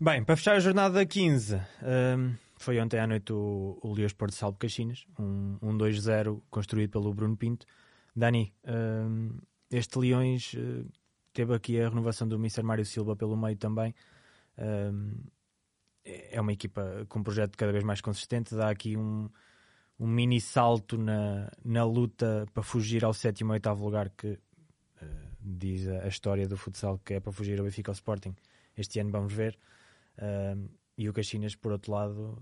Bem, 0.00 0.24
para 0.24 0.36
fechar 0.36 0.56
a 0.56 0.60
jornada 0.60 1.04
15, 1.04 1.56
um, 1.56 2.34
foi 2.56 2.80
ontem 2.80 2.98
à 2.98 3.06
noite 3.06 3.32
o, 3.32 3.78
o 3.82 3.92
Leões 3.92 4.12
Porto 4.12 4.34
Salvo 4.34 4.58
Caxinas, 4.58 5.06
um, 5.18 5.58
um 5.62 5.76
2-0 5.76 6.42
construído 6.50 6.90
pelo 6.90 7.12
Bruno 7.14 7.36
Pinto. 7.36 7.66
Dani, 8.14 8.54
um, 8.66 9.38
este 9.70 9.98
Leões 9.98 10.54
uh, 10.54 10.86
teve 11.36 11.54
aqui 11.54 11.78
a 11.78 11.90
renovação 11.90 12.26
do 12.26 12.36
Mr. 12.36 12.62
Mário 12.62 12.84
Silva 12.86 13.14
pelo 13.14 13.36
meio 13.36 13.56
também. 13.58 13.94
Um, 14.56 15.12
é 16.02 16.40
uma 16.40 16.52
equipa 16.52 17.04
com 17.10 17.18
um 17.18 17.22
projeto 17.22 17.58
cada 17.58 17.72
vez 17.72 17.84
mais 17.84 18.00
consistente, 18.00 18.54
dá 18.54 18.70
aqui 18.70 18.96
um, 18.96 19.28
um 20.00 20.06
mini 20.06 20.40
salto 20.40 20.96
na, 20.96 21.50
na 21.62 21.84
luta 21.84 22.46
para 22.54 22.62
fugir 22.62 23.04
ao 23.04 23.12
sétimo 23.12 23.52
e 23.52 23.54
oitavo 23.54 23.84
lugar 23.84 24.08
que 24.08 24.28
uh, 24.28 24.38
diz 25.38 25.86
a, 25.88 26.04
a, 26.04 26.08
história 26.08 26.48
do 26.48 26.56
futsal 26.56 26.98
que 27.04 27.14
é 27.14 27.20
para 27.20 27.32
fugir 27.32 27.58
ao 27.58 27.64
Benfica 27.66 27.90
ao 27.90 27.94
Sporting. 27.94 28.34
Este 28.74 28.98
ano 29.00 29.10
vamos 29.10 29.32
ver. 29.34 29.58
Uh, 30.16 30.70
e 30.96 31.06
o 31.06 31.12
Caxinas, 31.12 31.54
por 31.54 31.70
outro 31.70 31.92
lado, 31.92 32.40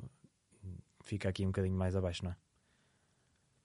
fica 1.02 1.28
aqui 1.28 1.42
um 1.42 1.48
bocadinho 1.48 1.76
mais 1.76 1.96
abaixo, 1.96 2.24
não 2.24 2.30
é? 2.30 2.36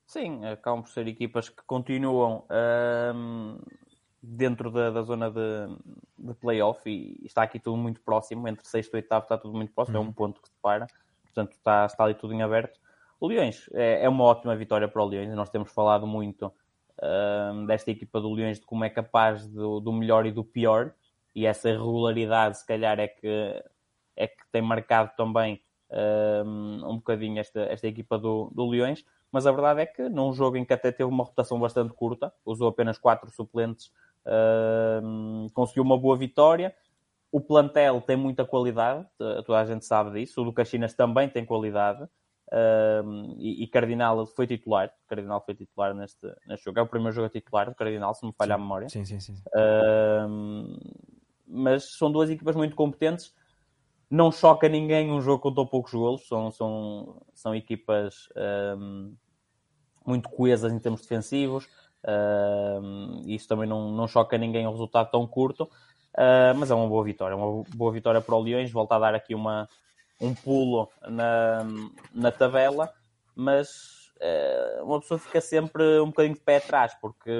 Sim, 0.07 0.43
acabam 0.43 0.81
por 0.81 0.89
ser 0.89 1.07
equipas 1.07 1.49
que 1.49 1.61
continuam 1.67 2.47
uh, 2.49 3.61
dentro 4.21 4.69
da, 4.69 4.89
da 4.89 5.01
zona 5.01 5.31
de, 5.31 5.67
de 6.17 6.33
playoff 6.35 6.89
e 6.89 7.19
está 7.25 7.43
aqui 7.43 7.59
tudo 7.59 7.77
muito 7.77 8.01
próximo, 8.01 8.47
entre 8.47 8.67
sexto 8.67 8.93
e 8.93 8.97
oitavo 8.97 9.23
está 9.23 9.37
tudo 9.37 9.55
muito 9.55 9.73
próximo, 9.73 9.97
uhum. 9.97 10.05
é 10.05 10.07
um 10.09 10.11
ponto 10.11 10.41
que 10.41 10.49
separa, 10.49 10.87
portanto 11.23 11.53
está, 11.53 11.85
está 11.85 12.03
ali 12.03 12.13
tudo 12.13 12.33
em 12.33 12.41
aberto. 12.41 12.79
O 13.19 13.27
Leões 13.27 13.69
é, 13.73 14.03
é 14.03 14.09
uma 14.09 14.23
ótima 14.23 14.55
vitória 14.55 14.87
para 14.87 15.01
o 15.01 15.05
Leões, 15.05 15.33
nós 15.33 15.49
temos 15.49 15.71
falado 15.71 16.05
muito 16.05 16.47
uh, 16.97 17.65
desta 17.65 17.91
equipa 17.91 18.19
do 18.19 18.33
Leões, 18.33 18.59
de 18.59 18.65
como 18.65 18.83
é 18.83 18.89
capaz 18.89 19.47
do, 19.47 19.79
do 19.79 19.93
melhor 19.93 20.25
e 20.25 20.31
do 20.31 20.43
pior, 20.43 20.93
e 21.33 21.45
essa 21.45 21.69
irregularidade 21.69 22.57
se 22.57 22.65
calhar 22.65 22.99
é 22.99 23.07
que, 23.07 23.63
é 24.15 24.27
que 24.27 24.43
tem 24.51 24.61
marcado 24.61 25.11
também 25.15 25.61
uh, 25.89 26.89
um 26.89 26.95
bocadinho 26.95 27.39
esta, 27.39 27.61
esta 27.61 27.87
equipa 27.87 28.17
do, 28.17 28.51
do 28.53 28.67
Leões, 28.67 29.05
mas 29.31 29.45
a 29.45 29.51
verdade 29.51 29.81
é 29.81 29.85
que 29.85 30.09
num 30.09 30.33
jogo 30.33 30.57
em 30.57 30.65
que 30.65 30.73
até 30.73 30.91
teve 30.91 31.09
uma 31.09 31.23
rotação 31.23 31.59
bastante 31.59 31.93
curta, 31.93 32.33
usou 32.45 32.67
apenas 32.67 32.97
quatro 32.97 33.29
suplentes 33.29 33.91
Uh, 34.25 35.49
conseguiu 35.53 35.83
uma 35.83 35.97
boa 35.97 36.17
vitória. 36.17 36.75
O 37.31 37.39
plantel 37.39 38.01
tem 38.01 38.17
muita 38.17 38.43
qualidade, 38.43 39.05
toda 39.45 39.59
a 39.59 39.65
gente 39.65 39.85
sabe 39.85 40.19
disso. 40.19 40.41
O 40.41 40.45
do 40.45 40.53
Caxinas 40.53 40.93
também 40.93 41.29
tem 41.29 41.45
qualidade. 41.45 42.03
Uh, 42.51 43.35
e, 43.37 43.63
e, 43.63 43.67
Cardinal 43.67 44.25
foi 44.25 44.47
titular. 44.47 44.91
Cardinal 45.07 45.43
foi 45.45 45.53
titular 45.53 45.93
neste, 45.93 46.25
neste 46.47 46.65
jogo. 46.65 46.79
É 46.79 46.81
o 46.81 46.87
primeiro 46.87 47.13
jogo 47.13 47.27
a 47.27 47.29
titular 47.29 47.69
do 47.69 47.75
Cardinal, 47.75 48.15
se 48.15 48.25
me 48.25 48.33
falha 48.35 48.49
sim. 48.49 48.53
a 48.53 48.57
memória. 48.57 48.89
Sim, 48.89 49.05
sim, 49.05 49.19
sim. 49.19 49.33
Uh, 49.55 50.79
mas 51.45 51.95
são 51.97 52.11
duas 52.11 52.29
equipas 52.31 52.55
muito 52.55 52.75
competentes. 52.75 53.33
Não 54.09 54.31
choca 54.31 54.67
ninguém 54.67 55.11
um 55.11 55.21
jogo 55.21 55.43
com 55.43 55.53
tão 55.53 55.67
poucos 55.67 55.93
golos. 55.93 56.27
São, 56.27 56.49
são, 56.51 57.21
são 57.35 57.53
equipas 57.53 58.27
muito 60.03 60.27
coesas 60.29 60.73
em 60.73 60.79
termos 60.79 61.01
defensivos. 61.01 61.69
Uh, 62.03 63.21
isso 63.25 63.47
também 63.47 63.67
não, 63.67 63.91
não 63.91 64.07
choca 64.07 64.37
ninguém 64.37 64.65
um 64.65 64.71
resultado 64.71 65.11
tão 65.11 65.27
curto, 65.27 65.63
uh, 65.63 66.55
mas 66.55 66.71
é 66.71 66.75
uma 66.75 66.87
boa 66.87 67.03
vitória. 67.03 67.35
Uma 67.35 67.63
boa 67.75 67.91
vitória 67.91 68.21
para 68.21 68.35
o 68.35 68.41
Leões. 68.41 68.71
Volta 68.71 68.95
a 68.95 68.99
dar 68.99 69.15
aqui 69.15 69.35
uma, 69.35 69.67
um 70.19 70.33
pulo 70.33 70.89
na, 71.07 71.65
na 72.13 72.31
tabela, 72.31 72.91
mas 73.35 74.11
uh, 74.17 74.83
uma 74.83 74.99
pessoa 74.99 75.19
fica 75.19 75.41
sempre 75.41 75.99
um 75.99 76.07
bocadinho 76.07 76.35
de 76.35 76.41
pé 76.41 76.57
atrás, 76.57 76.93
porque 77.01 77.31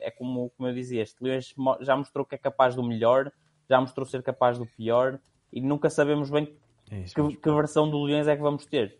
é 0.00 0.10
como, 0.10 0.50
como 0.50 0.68
eu 0.68 0.74
dizia: 0.74 1.02
este 1.02 1.22
Leões 1.22 1.54
já 1.80 1.96
mostrou 1.96 2.24
que 2.24 2.34
é 2.34 2.38
capaz 2.38 2.74
do 2.74 2.82
melhor, 2.82 3.30
já 3.68 3.80
mostrou 3.80 4.04
ser 4.04 4.22
capaz 4.22 4.58
do 4.58 4.66
pior, 4.66 5.18
e 5.52 5.60
nunca 5.60 5.88
sabemos 5.88 6.30
bem 6.30 6.56
é 6.90 7.02
que, 7.02 7.36
que, 7.36 7.50
versão 7.52 7.88
do 7.88 8.02
Leões 8.02 8.26
é 8.26 8.34
que 8.34 8.42
vamos 8.42 8.66
ter. 8.66 8.98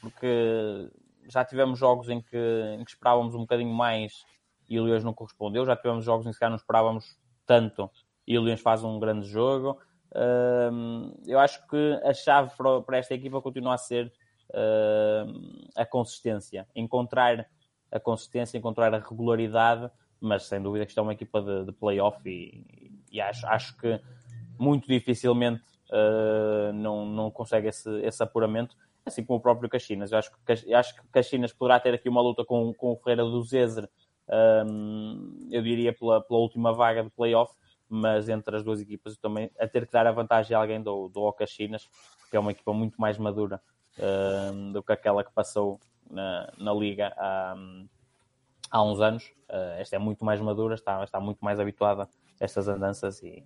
porque 0.00 0.88
já 1.28 1.44
tivemos 1.44 1.78
jogos 1.78 2.08
em 2.08 2.20
que, 2.20 2.36
em 2.78 2.84
que 2.84 2.90
esperávamos 2.90 3.34
um 3.34 3.40
bocadinho 3.40 3.72
mais 3.72 4.24
e 4.68 4.78
o 4.78 4.84
Leões 4.84 5.04
não 5.04 5.12
correspondeu. 5.12 5.64
Já 5.64 5.76
tivemos 5.76 6.04
jogos 6.04 6.26
em 6.26 6.32
que 6.32 6.48
não 6.48 6.56
esperávamos 6.56 7.16
tanto 7.46 7.90
e 8.26 8.36
o 8.38 8.42
Leões 8.42 8.60
faz 8.60 8.82
um 8.82 8.98
grande 8.98 9.26
jogo. 9.26 9.78
Eu 11.26 11.38
acho 11.38 11.66
que 11.68 12.00
a 12.02 12.12
chave 12.12 12.50
para, 12.56 12.98
esta 12.98 13.14
equipa 13.14 13.40
continua 13.40 13.74
a 13.74 13.78
ser 13.78 14.12
a 15.76 15.86
consistência. 15.86 16.66
Encontrar 16.74 17.46
a 17.90 18.00
consistência, 18.00 18.58
encontrar 18.58 18.94
a 18.94 18.98
regularidade, 18.98 19.90
mas 20.20 20.44
sem 20.44 20.60
dúvida 20.60 20.84
que 20.84 20.92
está 20.92 21.00
é 21.00 21.04
uma 21.04 21.12
equipa 21.12 21.40
de, 21.40 21.64
de 21.66 21.72
playoff 21.72 22.20
e, 22.28 23.00
e 23.10 23.20
acho, 23.20 23.46
acho 23.46 23.76
que 23.78 24.00
muito 24.58 24.88
dificilmente 24.88 25.62
uh, 25.90 26.72
não, 26.72 27.06
não 27.06 27.30
consegue 27.30 27.68
esse, 27.68 27.90
esse 28.00 28.22
apuramento 28.22 28.76
assim 29.04 29.24
como 29.24 29.38
o 29.38 29.42
próprio 29.42 29.68
Caxinas. 29.68 30.12
Eu 30.12 30.18
acho 30.18 30.30
que, 30.30 30.74
acho 30.74 30.94
que 30.94 31.02
Caxinas 31.12 31.52
poderá 31.52 31.80
ter 31.80 31.94
aqui 31.94 32.08
uma 32.08 32.20
luta 32.20 32.44
com, 32.44 32.72
com 32.74 32.92
o 32.92 32.96
Ferreira 32.96 33.24
do 33.24 33.42
Zezer, 33.42 33.88
um, 34.66 35.48
eu 35.50 35.62
diria 35.62 35.92
pela, 35.92 36.20
pela 36.20 36.38
última 36.38 36.72
vaga 36.72 37.02
de 37.02 37.10
playoff, 37.10 37.54
mas 37.88 38.28
entre 38.28 38.56
as 38.56 38.62
duas 38.62 38.80
equipas 38.80 39.16
também 39.16 39.50
a 39.58 39.66
ter 39.66 39.86
que 39.86 39.92
dar 39.92 40.06
a 40.06 40.12
vantagem 40.12 40.54
a 40.54 40.60
alguém 40.60 40.82
do, 40.82 41.08
do 41.08 41.32
Caxinas, 41.32 41.88
porque 42.20 42.36
é 42.36 42.40
uma 42.40 42.50
equipa 42.50 42.72
muito 42.72 43.00
mais 43.00 43.16
madura 43.16 43.60
um, 43.98 44.72
do 44.72 44.82
que 44.82 44.92
aquela 44.92 45.24
que 45.24 45.32
passou 45.32 45.80
na, 46.10 46.52
na 46.58 46.74
Liga 46.74 47.14
há, 47.16 47.56
há 48.70 48.82
uns 48.82 49.00
anos. 49.00 49.24
Uh, 49.48 49.78
esta 49.78 49.96
é 49.96 49.98
muito 49.98 50.24
mais 50.24 50.40
madura, 50.40 50.74
está, 50.74 51.02
está 51.02 51.18
muito 51.18 51.42
mais 51.42 51.58
habituada 51.58 52.02
a 52.02 52.08
estas 52.44 52.68
andanças 52.68 53.22
e 53.22 53.42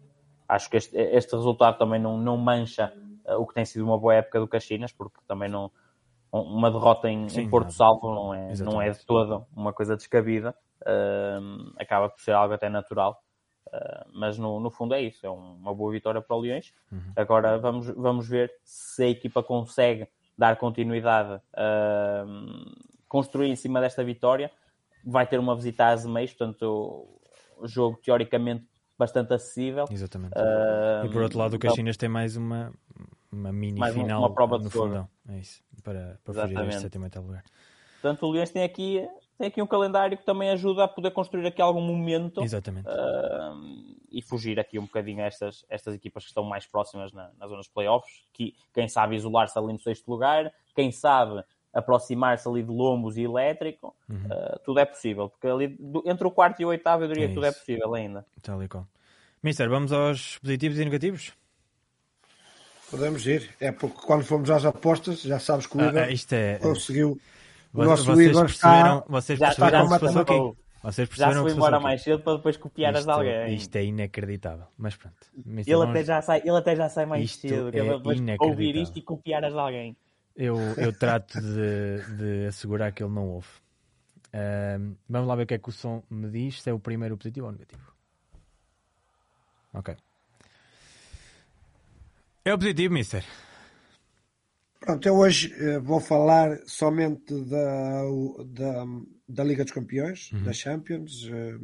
acho 0.48 0.68
que 0.68 0.76
este, 0.76 0.96
este 0.96 1.36
resultado 1.36 1.78
também 1.78 2.00
não, 2.00 2.18
não 2.18 2.36
mancha 2.36 2.92
o 3.36 3.46
que 3.46 3.54
tem 3.54 3.64
sido 3.64 3.84
uma 3.84 3.98
boa 3.98 4.14
época 4.14 4.40
do 4.40 4.48
Caxinas, 4.48 4.92
porque 4.92 5.18
também 5.26 5.48
não 5.48 5.70
uma 6.32 6.70
derrota 6.70 7.10
em, 7.10 7.28
Sim, 7.28 7.42
em 7.42 7.50
Porto 7.50 7.72
Salvo 7.72 8.14
não 8.14 8.34
é, 8.34 8.54
não 8.54 8.80
é 8.80 8.90
de 8.90 9.04
toda 9.04 9.44
uma 9.54 9.72
coisa 9.72 9.94
descabida, 9.94 10.54
uh, 10.80 11.72
acaba 11.78 12.08
por 12.08 12.20
ser 12.20 12.32
algo 12.32 12.54
até 12.54 12.68
natural. 12.70 13.22
Uh, 13.66 14.08
mas 14.14 14.38
no, 14.38 14.58
no 14.58 14.70
fundo 14.70 14.94
é 14.94 15.00
isso, 15.00 15.26
é 15.26 15.30
uma 15.30 15.74
boa 15.74 15.92
vitória 15.92 16.20
para 16.20 16.36
o 16.36 16.40
Leões. 16.40 16.72
Uhum. 16.90 17.12
Agora 17.14 17.58
vamos, 17.58 17.86
vamos 17.88 18.28
ver 18.28 18.52
se 18.64 19.04
a 19.04 19.08
equipa 19.08 19.42
consegue 19.42 20.08
dar 20.36 20.56
continuidade, 20.56 21.34
uh, 21.34 22.72
construir 23.08 23.50
em 23.50 23.56
cima 23.56 23.80
desta 23.80 24.02
vitória. 24.02 24.50
Vai 25.04 25.26
ter 25.26 25.38
uma 25.38 25.54
visita 25.54 25.84
a 25.84 25.88
Azeméis, 25.88 26.32
portanto, 26.32 27.06
o 27.58 27.66
jogo 27.66 27.98
teoricamente 28.02 28.66
bastante 28.98 29.34
acessível. 29.34 29.84
Exatamente. 29.90 30.32
Uh, 30.34 31.06
e 31.06 31.10
por 31.10 31.22
outro 31.22 31.38
lado, 31.38 31.56
o 31.56 31.58
Caxinas 31.58 31.96
então, 31.96 32.00
tem 32.00 32.08
mais 32.08 32.36
uma, 32.36 32.72
uma 33.32 33.52
mini 33.52 33.78
mais 33.78 33.94
final 33.94 34.20
uma 34.20 34.32
prova 34.32 34.58
no 34.58 34.70
fundão. 34.70 35.08
É 35.28 35.38
isso, 35.38 35.62
para, 35.82 36.20
para 36.22 36.34
fugir 36.34 36.54
deste 36.54 36.82
sétimo 36.82 37.08
lugar. 37.16 37.44
Portanto, 38.00 38.26
o 38.26 38.30
Leões 38.30 38.50
tem 38.50 38.64
aqui, 38.64 39.08
tem 39.38 39.46
aqui 39.46 39.62
um 39.62 39.66
calendário 39.66 40.18
que 40.18 40.24
também 40.24 40.50
ajuda 40.50 40.84
a 40.84 40.88
poder 40.88 41.12
construir 41.12 41.46
aqui 41.46 41.62
algum 41.62 41.80
momento 41.80 42.42
Exatamente. 42.42 42.86
Uh, 42.88 43.96
e 44.10 44.20
fugir 44.20 44.58
aqui 44.58 44.78
um 44.78 44.82
bocadinho 44.82 45.22
a 45.22 45.26
estas, 45.26 45.64
estas 45.68 45.94
equipas 45.94 46.24
que 46.24 46.30
estão 46.30 46.44
mais 46.44 46.66
próximas 46.66 47.12
na, 47.12 47.30
nas 47.38 47.48
zonas 47.48 47.68
playoffs, 47.68 48.24
que 48.32 48.54
quem 48.74 48.88
sabe 48.88 49.16
isolar-se 49.16 49.58
ali 49.58 49.72
no 49.72 49.78
sexto 49.78 50.08
lugar, 50.10 50.52
quem 50.74 50.90
sabe 50.90 51.42
aproximar-se 51.72 52.46
ali 52.46 52.62
de 52.62 52.70
lombos 52.70 53.16
e 53.16 53.22
elétrico, 53.22 53.96
uhum. 54.08 54.16
uh, 54.16 54.58
tudo 54.64 54.80
é 54.80 54.84
possível, 54.84 55.30
porque 55.30 55.46
ali 55.46 55.68
do, 55.68 56.02
entre 56.04 56.26
o 56.26 56.30
quarto 56.30 56.60
e 56.60 56.64
o 56.64 56.68
oitavo 56.68 57.04
eu 57.04 57.08
diria 57.08 57.24
é 57.24 57.28
que 57.28 57.34
tudo 57.34 57.46
é 57.46 57.52
possível 57.52 57.94
ainda. 57.94 58.26
Tal 58.42 58.62
e 58.62 58.68
qual. 58.68 58.86
Mister, 59.42 59.68
vamos 59.68 59.92
aos 59.92 60.38
positivos 60.38 60.78
e 60.78 60.84
negativos? 60.84 61.32
Podemos 62.92 63.26
ir, 63.26 63.48
é 63.58 63.72
porque 63.72 64.02
quando 64.02 64.22
fomos 64.22 64.50
às 64.50 64.66
apostas, 64.66 65.22
já 65.22 65.38
sabes 65.38 65.66
que 65.66 65.78
o 65.78 65.80
Igor 65.80 66.02
ah, 66.02 66.10
isto 66.10 66.34
é... 66.34 66.58
conseguiu. 66.58 67.18
O 67.72 67.84
nosso 67.84 68.04
vocês 68.04 68.28
Igor 68.28 68.44
perceberam, 68.44 68.98
está... 68.98 69.04
Vocês 69.08 69.38
perceberam 69.38 69.70
já, 69.70 69.78
já 69.78 69.94
se 69.94 70.00
passou 70.00 70.20
aqui. 70.20 70.58
Vocês 70.82 71.08
já 71.08 71.32
se 71.32 71.40
foi 71.40 71.52
embora 71.52 71.80
mais 71.80 72.02
cedo 72.02 72.22
para 72.22 72.36
depois 72.36 72.58
copiar 72.58 72.92
isto, 72.92 72.98
as 72.98 73.04
de 73.06 73.10
alguém. 73.10 73.54
Isto 73.54 73.76
é 73.76 73.84
inacreditável, 73.84 74.66
mas 74.76 74.94
pronto. 74.94 75.16
ele, 75.46 75.82
até 75.82 76.04
já 76.04 76.20
sai, 76.20 76.40
ele 76.40 76.56
até 76.58 76.76
já 76.76 76.88
sai 76.90 77.06
mais 77.06 77.24
isto 77.24 77.48
cedo, 77.48 77.68
é 77.68 77.82
depois 77.82 78.20
ouvir 78.38 78.76
isto 78.76 78.98
e 78.98 79.00
copiar 79.00 79.42
as 79.42 79.54
de 79.54 79.58
alguém. 79.58 79.96
Eu, 80.36 80.58
eu 80.76 80.92
trato 81.00 81.40
de, 81.40 82.16
de 82.18 82.46
assegurar 82.46 82.92
que 82.92 83.02
ele 83.02 83.12
não 83.12 83.26
ouve. 83.26 83.48
Vamos 85.08 85.28
lá 85.28 85.34
ver 85.34 85.44
o 85.44 85.46
que 85.46 85.54
é 85.54 85.58
que 85.58 85.68
o 85.70 85.72
som 85.72 86.02
me 86.10 86.28
diz, 86.28 86.60
se 86.60 86.68
é 86.68 86.74
o 86.74 86.78
primeiro 86.78 87.16
positivo 87.16 87.46
ou 87.46 87.52
negativo. 87.52 87.90
Ok. 89.72 89.96
É 92.44 92.52
o 92.52 92.58
positivo, 92.58 92.94
mister. 92.94 93.24
Pronto, 94.80 95.06
eu 95.06 95.14
hoje 95.16 95.52
eh, 95.56 95.78
vou 95.78 96.00
falar 96.00 96.58
somente 96.66 97.32
da, 97.44 98.02
da, 98.46 98.84
da 99.28 99.44
Liga 99.44 99.62
dos 99.64 99.72
Campeões, 99.72 100.30
da 100.44 100.52
Champions, 100.52 101.28
eh, 101.30 101.56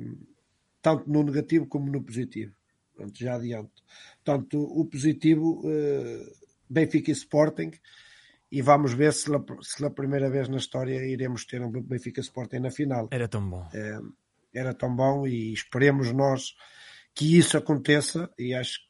tanto 0.81 1.11
no 1.11 1.25
negativo 1.25 1.67
como 1.67 1.91
no 1.91 2.01
positivo. 2.03 2.55
Pronto, 2.95 3.19
já 3.19 3.35
adianto. 3.35 3.83
Portanto, 4.25 4.61
o 4.63 4.85
positivo, 4.85 5.63
eh, 5.65 6.33
Benfica 6.71 7.11
e 7.11 7.15
Sporting, 7.15 7.73
e 8.53 8.63
vamos 8.63 8.93
ver 8.95 9.13
se, 9.13 9.29
la- 9.31 9.45
se 9.63 9.77
pela 9.79 9.91
primeira 9.91 10.31
vez 10.31 10.49
na 10.49 10.57
história 10.59 11.05
iremos 11.05 11.45
ter 11.45 11.61
um 11.61 11.71
Benfica 11.71 12.21
Sporting 12.21 12.61
na 12.61 12.71
final. 12.71 13.09
Era 13.11 13.27
tão 13.27 13.49
bom. 13.49 13.69
Era 14.55 14.73
tão 14.75 14.95
bom 14.95 15.27
e 15.27 15.53
esperemos 15.53 16.13
nós 16.13 16.55
que 17.15 17.37
isso 17.37 17.57
aconteça 17.59 18.31
e 18.39 18.55
acho 18.55 18.81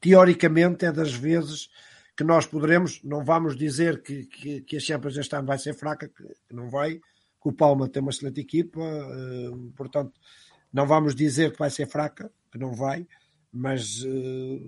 teoricamente 0.00 0.84
é 0.84 0.92
das 0.92 1.12
vezes 1.12 1.68
que 2.16 2.24
nós 2.24 2.46
poderemos, 2.46 3.00
não 3.04 3.24
vamos 3.24 3.56
dizer 3.56 4.02
que, 4.02 4.26
que, 4.26 4.60
que 4.62 4.76
a 4.76 4.80
Champions 4.80 5.16
este 5.16 5.36
ano 5.36 5.46
vai 5.46 5.58
ser 5.58 5.74
fraca, 5.74 6.08
que 6.08 6.54
não 6.54 6.68
vai, 6.68 6.96
que 6.96 7.48
o 7.48 7.52
Palma 7.52 7.88
tem 7.88 8.02
uma 8.02 8.10
excelente 8.10 8.40
equipa, 8.40 8.80
eh, 8.80 9.70
portanto, 9.76 10.12
não 10.72 10.84
vamos 10.84 11.14
dizer 11.14 11.52
que 11.52 11.58
vai 11.58 11.70
ser 11.70 11.86
fraca, 11.86 12.30
que 12.50 12.58
não 12.58 12.72
vai, 12.72 13.06
mas 13.52 14.04
eh, 14.04 14.60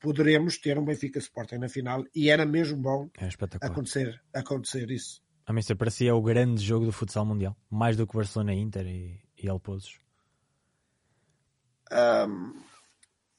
poderemos 0.00 0.58
ter 0.58 0.78
um 0.78 0.84
Benfica 0.84 1.18
Sporting 1.18 1.56
na 1.56 1.68
final 1.68 2.04
e 2.14 2.30
era 2.30 2.46
mesmo 2.46 2.78
bom 2.78 3.10
É 3.18 3.28
acontecer, 3.66 4.20
acontecer 4.32 4.90
isso. 4.90 5.22
A 5.46 5.52
mister 5.52 5.76
parecia 5.76 6.14
o 6.14 6.22
grande 6.22 6.62
jogo 6.62 6.86
do 6.86 6.92
futsal 6.92 7.26
mundial. 7.26 7.54
Mais 7.70 7.96
do 7.96 8.06
que 8.06 8.16
Barcelona 8.16 8.54
Inter 8.54 8.86
e, 8.86 9.20
e 9.36 9.46
El 9.46 9.60
Pozos. 9.60 10.00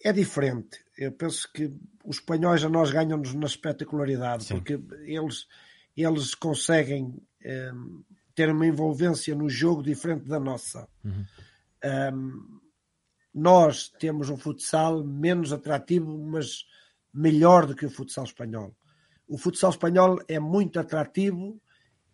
É 0.06 0.14
diferente. 0.14 0.86
Eu 0.96 1.12
penso 1.14 1.52
que 1.52 1.74
os 2.06 2.18
espanhóis 2.18 2.64
a 2.64 2.70
nós 2.70 2.92
ganham-nos 2.92 3.34
na 3.34 3.48
espetacularidade, 3.48 4.44
Sim. 4.44 4.54
porque 4.58 4.80
eles, 5.02 5.48
eles 5.98 6.36
conseguem 6.36 7.20
hum, 7.74 8.04
ter 8.36 8.52
uma 8.52 8.68
envolvência 8.68 9.34
no 9.34 9.50
jogo 9.50 9.82
diferente 9.82 10.28
da 10.28 10.40
nossa. 10.40 10.88
Hum, 11.04 12.60
nós 13.34 13.90
temos 14.00 14.30
um 14.30 14.38
futsal 14.38 15.04
menos 15.04 15.52
atrativo, 15.52 16.16
mas 16.20 16.68
melhor 17.12 17.66
do 17.66 17.76
que 17.76 17.88
o 17.88 17.90
futsal 17.90 18.26
espanhol. 18.26 18.78
O 19.28 19.40
futsal 19.40 19.72
espanhol 19.72 20.20
é 20.28 20.40
muito 20.40 20.80
atrativo, 20.80 21.60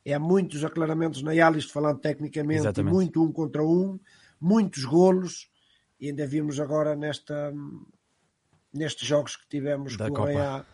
é 0.05 0.17
muitos 0.17 0.63
aclaramentos 0.63 1.21
na 1.21 1.33
Yalis, 1.33 1.65
falando 1.65 1.99
tecnicamente, 1.99 2.61
Exatamente. 2.61 2.93
muito 2.93 3.21
um 3.21 3.33
contra 3.33 3.61
um, 3.61 3.99
muitos 4.39 4.85
golos, 4.85 5.51
e 6.02 6.10
ainda 6.10 6.26
vimos 6.26 6.60
agora 6.60 6.95
nesta, 6.95 7.54
nestes 8.74 9.08
jogos 9.08 9.36
que 9.38 9.47
tivemos 9.47 9.95
Da 9.95 10.08
com 10.08 10.14
o 10.14 10.16
Copa. 10.18 10.30
Real, 10.30 10.66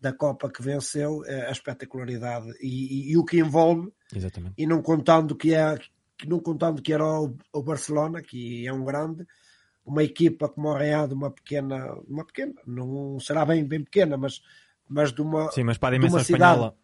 da 0.00 0.12
Copa 0.12 0.50
que 0.50 0.62
venceu, 0.62 1.24
eh, 1.26 1.46
a 1.46 1.50
espetacularidade 1.50 2.46
e, 2.60 2.66
e- 3.08 3.12
e 3.12 3.16
o 3.18 3.24
que 3.24 3.38
envolve, 3.38 3.90
Exatamente. 4.14 4.54
e 4.58 4.66
não 4.66 4.82
contando 4.82 5.34
que 5.36 5.54
é 5.54 5.78
que 6.16 6.28
não 6.28 6.38
contando 6.40 6.80
que 6.82 6.92
era 6.92 7.04
o, 7.04 7.36
o 7.52 7.62
Barcelona, 7.62 8.22
que 8.22 8.66
é 8.66 8.72
um 8.72 8.84
grande, 8.84 9.26
uma 9.84 10.02
equipa 10.04 10.48
como 10.48 10.68
o 10.68 10.76
Real, 10.76 11.08
de 11.08 11.14
uma 11.14 11.30
pequena, 11.30 11.92
uma 12.06 12.24
pequena, 12.24 12.54
não 12.66 13.18
será 13.18 13.44
bem, 13.44 13.64
bem 13.64 13.82
pequena, 13.82 14.16
mas, 14.16 14.40
mas 14.88 15.12
de 15.12 15.20
uma, 15.22 15.50
Sim, 15.52 15.64
mas 15.64 15.76
para 15.76 15.96
a 15.96 15.98
dimensão 15.98 16.20
cidade, 16.22 16.52
espanhola. 16.52 16.76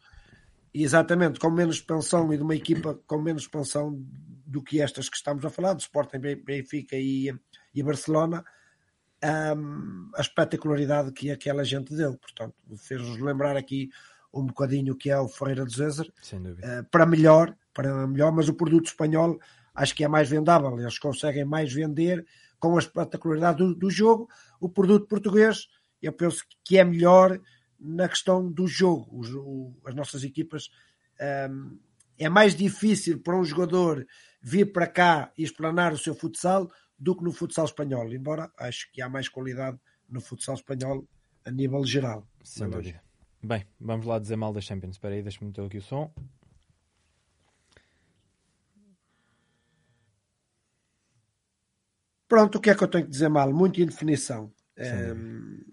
exatamente, 0.75 1.39
com 1.39 1.51
menos 1.51 1.77
expansão 1.77 2.33
e 2.33 2.37
de 2.37 2.43
uma 2.43 2.55
equipa 2.57 2.95
com 3.07 3.19
menos 3.21 3.43
expansão 3.43 4.03
do 4.47 4.63
que 4.63 4.81
estas 4.81 5.09
que 5.09 5.17
estamos 5.17 5.45
a 5.45 5.51
falar, 5.51 5.75
de 5.75 5.83
Sporting, 5.83 6.19
Ben- 6.19 6.43
Benfica 6.43 6.97
e, 6.97 7.33
e 7.75 7.83
Barcelona, 7.83 8.45
hum, 9.57 10.11
a 10.15 10.21
espetacularidade 10.21 11.13
que 11.13 11.31
aquela 11.31 11.65
gente 11.65 11.95
deu. 11.95 12.17
Portanto, 12.17 12.55
fez-nos 12.79 13.19
lembrar 13.19 13.57
aqui 13.57 13.91
um 14.33 14.47
bocadinho 14.47 14.93
o 14.95 14.97
que 14.97 15.11
é 15.11 15.19
o 15.19 15.29
Ferreira 15.29 15.65
de 15.67 15.75
Zezer, 15.77 16.13
Sem 16.23 16.43
dúvida. 16.43 16.67
eh, 16.67 16.83
para 16.91 17.05
melhor, 17.07 17.57
para 17.75 18.07
melhor, 18.07 18.33
mas 18.33 18.49
o 18.49 18.55
produto 18.55 18.87
espanhol 18.87 19.39
acho 19.75 19.95
que 19.95 20.05
é 20.05 20.09
mais 20.09 20.29
vendável, 20.29 20.79
eles 20.79 20.99
conseguem 20.99 21.45
mais 21.45 21.73
vender 21.73 22.25
com 22.59 22.77
a 22.77 22.79
espetacularidade 22.79 23.59
do, 23.59 23.75
do 23.75 23.91
jogo. 23.91 24.29
O 24.61 24.69
produto 24.69 25.07
português, 25.07 25.67
eu 26.03 26.13
penso 26.13 26.45
que 26.65 26.79
é 26.79 26.85
melhor 26.85 27.41
na 27.79 28.09
questão 28.09 28.51
do 28.51 28.67
jogo. 28.67 29.09
Os- 29.19 29.33
o- 29.35 29.75
as 29.87 29.95
nossas 29.95 30.23
equipas 30.25 30.71
ehm, 31.19 31.79
é 32.19 32.29
mais 32.29 32.55
difícil 32.55 33.21
para 33.21 33.37
um 33.39 33.45
jogador 33.45 34.07
vir 34.43 34.73
para 34.73 34.87
cá 34.87 35.33
e 35.37 35.43
explanar 35.43 35.93
o 35.93 35.99
seu 35.99 36.15
futsal 36.15 36.71
do 37.01 37.17
que 37.17 37.25
no 37.25 37.33
futsal 37.33 37.65
espanhol, 37.65 38.13
embora 38.13 38.53
acho 38.59 38.93
que 38.93 39.01
há 39.01 39.09
mais 39.09 39.29
qualidade 39.29 39.79
no 40.09 40.21
futsal 40.21 40.55
espanhol 40.55 41.09
a 41.45 41.51
nível 41.51 41.83
geral. 41.85 42.29
Sem 42.45 42.69
dúvida. 42.69 43.03
Bem, 43.43 43.67
vamos 43.81 44.05
lá 44.05 44.19
dizer 44.19 44.37
mal 44.37 44.53
da 44.53 44.61
Champions. 44.61 44.97
Espera 44.97 45.15
aí, 45.15 45.23
deixa-me 45.23 45.47
meter 45.47 45.65
aqui 45.65 45.79
o 45.79 45.83
som. 45.83 46.13
Pronto, 52.29 52.59
o 52.59 52.61
que 52.61 52.71
é 52.71 52.75
que 52.75 52.85
eu 52.85 52.89
tenho 52.89 53.05
que 53.05 53.11
dizer 53.11 53.31
mal? 53.31 53.53
Muita 53.53 53.81
indefinição. 53.81 54.53
Ehm, 54.77 55.65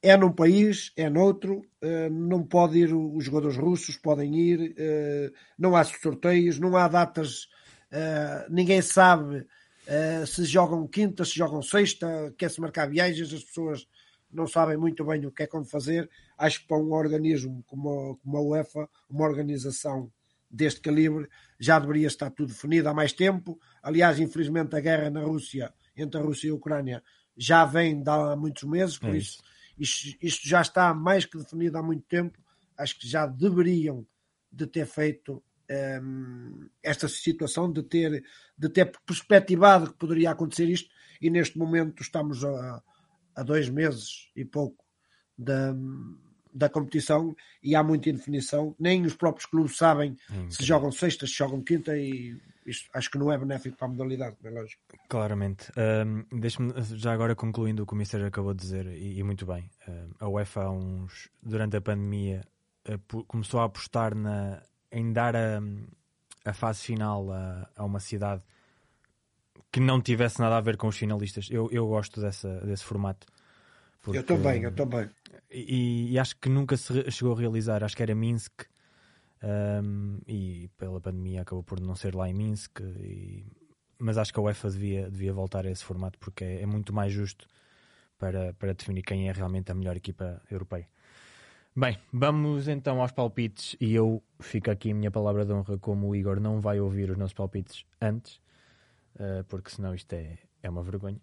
É 0.00 0.16
num 0.16 0.30
país, 0.32 0.92
é 0.96 1.10
noutro, 1.10 1.62
eh, 1.82 2.08
não 2.08 2.44
pode 2.44 2.78
ir 2.78 2.94
os 2.94 3.24
jogadores 3.24 3.56
russos, 3.56 3.96
podem 3.96 4.32
ir, 4.36 4.74
eh, 4.78 5.32
não 5.58 5.74
há 5.74 5.82
sorteios, 5.82 6.56
não 6.56 6.76
há 6.76 6.86
datas, 6.86 7.48
eh, 7.90 8.46
ninguém 8.48 8.80
sabe 8.80 9.44
eh, 9.88 10.26
se 10.26 10.44
jogam 10.44 10.86
quinta, 10.86 11.24
se 11.24 11.34
jogam 11.36 11.62
sexta, 11.62 12.34
quer-se 12.38 12.60
marcar 12.60 12.88
viagens, 12.88 13.32
as 13.32 13.42
pessoas 13.44 13.86
não 14.30 14.46
sabem 14.46 14.76
muito 14.76 15.04
bem 15.04 15.24
o 15.26 15.32
que 15.32 15.44
é 15.44 15.46
como 15.46 15.64
fazer. 15.64 16.08
Acho 16.36 16.60
que 16.60 16.68
para 16.68 16.76
um 16.78 16.92
organismo 16.92 17.64
como, 17.66 18.12
a- 18.12 18.16
como 18.18 18.36
a 18.36 18.40
UEFA, 18.42 18.88
uma 19.08 19.24
organização 19.24 20.12
deste 20.50 20.80
calibre, 20.80 21.28
já 21.58 21.78
deveria 21.78 22.06
estar 22.06 22.30
tudo 22.30 22.48
definido 22.52 22.88
há 22.88 22.94
mais 22.94 23.12
tempo. 23.12 23.58
Aliás, 23.82 24.18
infelizmente, 24.18 24.76
a 24.76 24.80
guerra 24.80 25.10
na 25.10 25.22
Rússia, 25.22 25.72
entre 25.96 26.20
a 26.20 26.24
Rússia 26.24 26.48
e 26.48 26.50
a 26.50 26.54
Ucrânia, 26.54 27.02
já 27.36 27.64
vem 27.64 28.02
de 28.02 28.10
há 28.10 28.36
muitos 28.36 28.64
meses, 28.64 28.98
por 28.98 29.14
É 29.14 29.18
isso 29.18 29.38
isto, 29.78 30.16
isto 30.20 30.48
já 30.48 30.60
está 30.60 30.92
mais 30.92 31.24
que 31.24 31.38
definido 31.38 31.78
há 31.78 31.82
muito 31.82 32.04
tempo. 32.08 32.38
Acho 32.76 32.98
que 32.98 33.08
já 33.08 33.26
deveriam 33.26 34.06
de 34.50 34.66
ter 34.66 34.86
feito 34.86 35.42
esta 36.82 37.08
situação, 37.08 37.70
de 37.70 37.82
ter, 37.82 38.24
de 38.56 38.68
ter 38.68 38.90
perspectivado 39.04 39.92
que 39.92 39.98
poderia 39.98 40.30
acontecer 40.30 40.68
isto, 40.68 40.88
e 41.20 41.28
neste 41.30 41.58
momento 41.58 42.02
estamos 42.02 42.44
a, 42.44 42.82
a 43.34 43.42
dois 43.42 43.68
meses 43.68 44.30
e 44.34 44.44
pouco 44.44 44.84
da, 45.36 45.74
da 46.54 46.68
competição 46.68 47.34
e 47.62 47.74
há 47.74 47.82
muita 47.82 48.08
indefinição. 48.08 48.74
Nem 48.78 49.04
os 49.04 49.14
próprios 49.14 49.46
clubes 49.46 49.76
sabem 49.76 50.16
se 50.48 50.64
jogam 50.64 50.90
sexta, 50.90 51.26
se 51.26 51.34
jogam 51.34 51.62
quinta, 51.62 51.96
e 51.96 52.36
isto 52.66 52.88
acho 52.94 53.10
que 53.10 53.18
não 53.18 53.32
é 53.32 53.38
benéfico 53.38 53.76
para 53.76 53.86
a 53.86 53.90
modalidade, 53.90 54.36
é 54.44 54.50
lógico. 54.50 54.82
Claramente. 55.08 55.70
Ahm, 55.76 56.24
Deixa-me 56.40 56.72
já 56.96 57.12
agora 57.12 57.34
concluindo 57.34 57.82
o 57.82 57.86
que 57.86 57.92
o 57.94 57.96
Mister 57.96 58.24
acabou 58.24 58.54
de 58.54 58.60
dizer, 58.60 58.86
e, 58.86 59.18
e 59.18 59.22
muito 59.22 59.44
bem. 59.46 59.70
Ahm, 59.86 60.10
a 60.20 60.28
UEFA, 60.28 60.70
uns, 60.70 61.28
durante 61.42 61.76
a 61.76 61.80
pandemia, 61.80 62.42
apo- 62.84 63.24
começou 63.24 63.60
a 63.60 63.64
apostar 63.64 64.14
na, 64.14 64.62
em 64.90 65.12
dar 65.12 65.34
a, 65.36 65.60
a 66.44 66.52
fase 66.52 66.80
final 66.82 67.30
a, 67.32 67.68
a 67.76 67.84
uma 67.84 68.00
cidade 68.00 68.42
que 69.70 69.80
não 69.80 70.00
tivesse 70.00 70.40
nada 70.40 70.56
a 70.56 70.60
ver 70.60 70.76
com 70.76 70.88
os 70.88 70.96
finalistas. 70.96 71.48
Eu, 71.50 71.68
eu 71.70 71.86
gosto 71.86 72.20
dessa, 72.20 72.60
desse 72.60 72.84
formato. 72.84 73.26
Eu 74.06 74.22
também, 74.22 74.62
eu 74.62 74.74
também. 74.74 75.10
E, 75.50 76.12
e 76.12 76.18
acho 76.18 76.36
que 76.36 76.48
nunca 76.48 76.76
se 76.76 77.10
chegou 77.10 77.34
a 77.34 77.38
realizar. 77.38 77.84
Acho 77.84 77.96
que 77.96 78.02
era 78.02 78.14
Minsk. 78.14 78.62
um, 79.42 80.18
e 80.26 80.68
pela 80.76 81.00
pandemia 81.00 81.42
acabou 81.42 81.62
por 81.62 81.80
não 81.80 81.94
ser 81.94 82.14
lá 82.14 82.28
em 82.28 82.34
Minsk. 82.34 82.80
e- 82.80 83.46
mas 84.00 84.16
acho 84.16 84.32
que 84.32 84.38
a 84.38 84.42
UEFA 84.42 84.70
devia, 84.70 85.10
devia 85.10 85.32
voltar 85.32 85.66
a 85.66 85.70
esse 85.70 85.84
formato 85.84 86.18
porque 86.20 86.44
é, 86.44 86.62
é 86.62 86.66
muito 86.66 86.92
mais 86.92 87.12
justo 87.12 87.48
para, 88.16 88.54
para 88.54 88.72
definir 88.72 89.02
quem 89.02 89.28
é 89.28 89.32
realmente 89.32 89.72
a 89.72 89.74
melhor 89.74 89.96
equipa 89.96 90.40
europeia. 90.48 90.88
Bem, 91.80 91.96
vamos 92.12 92.66
então 92.66 93.00
aos 93.00 93.12
palpites. 93.12 93.76
E 93.80 93.94
eu 93.94 94.20
fico 94.40 94.68
aqui 94.70 94.90
a 94.90 94.94
minha 94.94 95.10
palavra 95.12 95.44
de 95.46 95.52
honra, 95.52 95.78
como 95.78 96.08
o 96.08 96.16
Igor 96.16 96.40
não 96.40 96.60
vai 96.60 96.80
ouvir 96.80 97.08
os 97.10 97.16
nossos 97.16 97.34
palpites 97.34 97.84
antes, 98.02 98.40
uh, 99.14 99.44
porque 99.48 99.70
senão 99.70 99.94
isto 99.94 100.12
é, 100.12 100.38
é 100.60 100.68
uma 100.68 100.82
vergonha. 100.82 101.20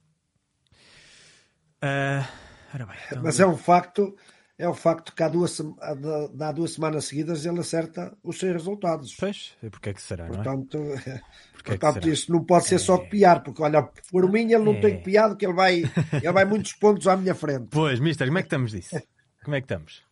Uh, 1.83 2.25
ora 2.73 2.85
bem, 2.85 2.95
então- 3.07 3.21
Mas 3.21 3.37
é 3.41 3.45
um 3.45 3.57
facto, 3.57 4.15
é 4.57 4.67
um 4.69 4.73
facto 4.73 5.13
que 5.13 5.21
há 5.23 5.27
duas, 5.27 5.59
há 6.39 6.51
duas 6.53 6.71
semanas 6.71 7.03
seguidas 7.05 7.45
ele 7.45 7.59
acerta 7.59 8.17
os 8.23 8.39
seus 8.39 8.53
resultados. 8.53 9.13
Pois, 9.19 9.57
porque 9.69 9.89
é 9.89 9.93
que 9.93 10.01
será, 10.01 10.25
não 10.27 10.35
é? 10.35 10.37
Portanto, 10.37 10.77
Porque 11.51 11.71
é 11.71 11.73
que 11.73 11.79
portanto 11.79 12.03
será? 12.03 12.13
isto 12.13 12.31
não 12.31 12.45
pode 12.45 12.65
ser 12.65 12.79
só 12.79 12.97
copiar, 12.97 13.43
porque 13.43 13.61
olha, 13.61 13.83
por 14.09 14.31
mim 14.31 14.43
ele 14.53 14.59
não 14.63 14.75
É. 14.75 14.79
tem 14.79 14.97
copiado, 14.99 15.35
que 15.35 15.45
ele 15.45 15.53
vai, 15.53 15.83
ele 16.13 16.31
vai 16.31 16.45
muitos 16.45 16.71
pontos 16.71 17.07
à 17.09 17.17
minha 17.17 17.35
frente. 17.35 17.67
Pois, 17.71 17.99
mister, 17.99 18.25
como 18.27 18.37
é 18.37 18.41
que 18.41 18.47
estamos 18.47 18.71
disso? 18.71 18.95
Como 19.43 19.53
é 19.55 19.59
que 19.59 19.65
estamos? 19.65 20.04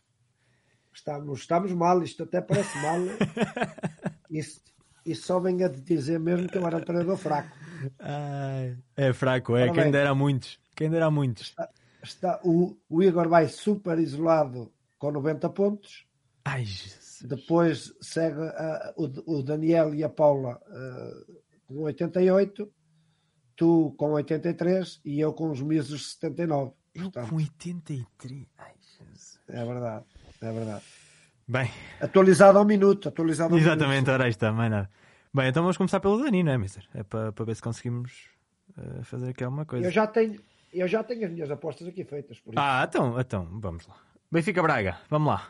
Estamos, 0.94 1.40
estamos 1.40 1.72
mal, 1.72 2.02
isto 2.02 2.22
até 2.22 2.40
parece 2.40 2.78
mal. 2.78 2.98
Isto, 4.30 4.72
e 5.04 5.14
só 5.14 5.38
vem 5.38 5.62
a 5.62 5.68
dizer 5.68 6.18
mesmo 6.18 6.48
que 6.48 6.56
eu 6.56 6.66
era 6.66 6.78
um 6.78 6.80
treinador 6.80 7.16
fraco. 7.16 7.56
Ai, 7.98 8.76
é 8.96 9.12
fraco, 9.12 9.56
é. 9.56 9.70
Quem 9.70 9.90
dera 9.90 10.10
a 10.10 10.14
muitos. 10.14 10.58
Quem 10.74 10.90
dera 10.90 11.06
a 11.06 11.10
muitos. 11.10 11.54
Está, 12.02 12.40
o, 12.42 12.76
o 12.88 13.02
Igor 13.02 13.28
vai 13.28 13.48
super 13.48 13.98
isolado 13.98 14.72
com 14.98 15.12
90 15.12 15.48
pontos. 15.50 16.06
Ai, 16.44 16.64
Jesus. 16.64 17.22
Depois 17.22 17.92
segue 18.00 18.40
ah, 18.40 18.94
o, 18.96 19.38
o 19.38 19.42
Daniel 19.42 19.94
e 19.94 20.02
a 20.02 20.08
Paula 20.08 20.60
ah, 20.66 21.24
com 21.66 21.82
88, 21.82 22.72
tu 23.56 23.94
com 23.96 24.12
83 24.12 25.00
e 25.04 25.20
eu 25.20 25.32
com 25.32 25.50
os 25.50 25.60
meses 25.60 26.12
79. 26.12 26.72
Eu 26.94 27.02
Portanto, 27.04 27.28
com 27.28 27.36
83. 27.36 28.46
Ai, 28.58 28.72
Jesus. 28.80 29.40
é 29.48 29.64
verdade, 29.64 30.04
é 30.48 30.52
verdade. 30.52 30.84
Bem, 31.46 31.70
Atualizado 32.00 32.58
ao 32.58 32.64
minuto, 32.64 33.08
atualizado 33.08 33.54
ao 33.54 33.60
exatamente, 33.60 33.92
minuto. 33.96 34.10
ora 34.12 34.24
aí 34.24 34.30
está, 34.30 34.50
mais 34.52 34.70
nada. 34.70 34.90
Bem, 35.32 35.48
então 35.48 35.62
vamos 35.62 35.76
começar 35.76 36.00
pelo 36.00 36.22
Dani, 36.22 36.42
não 36.42 36.52
é, 36.52 36.58
mister? 36.58 36.86
É 36.94 37.02
para 37.02 37.32
para 37.32 37.44
ver 37.44 37.54
se 37.56 37.62
conseguimos 37.62 38.28
eh, 38.78 39.02
fazer 39.02 39.30
aqui 39.30 39.44
alguma 39.44 39.64
coisa. 39.66 39.86
Eu 39.86 39.90
já 39.90 40.06
tenho, 40.06 40.40
eu 40.72 40.86
já 40.88 41.02
tenho 41.04 41.26
as 41.26 41.32
minhas 41.32 41.50
apostas 41.50 41.86
aqui 41.88 42.04
feitas, 42.04 42.38
por 42.40 42.54
isso. 42.54 42.60
Ah, 42.62 42.84
então, 42.88 43.20
então, 43.20 43.48
vamos 43.60 43.86
lá. 43.86 43.96
Benfica 44.30 44.62
Braga, 44.62 44.98
vamos 45.10 45.28
lá. 45.28 45.48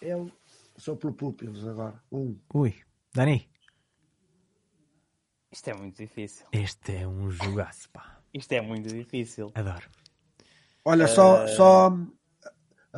Eu 0.00 0.30
sou 0.76 0.96
pelo 0.96 1.12
Púpilos 1.12 1.66
agora. 1.66 2.00
Um. 2.10 2.38
Ui, 2.54 2.74
Dani, 3.14 3.48
Isto 5.52 5.70
é 5.70 5.74
muito 5.74 5.96
difícil. 5.96 6.46
este 6.52 6.96
é 6.96 7.06
um 7.08 7.30
jogaço, 7.30 7.88
pá. 7.90 8.18
Isto 8.32 8.52
é 8.52 8.60
muito 8.60 8.88
difícil. 8.88 9.50
Adoro. 9.54 9.88
Olha, 10.84 11.08
só, 11.08 11.46
só, 11.48 11.90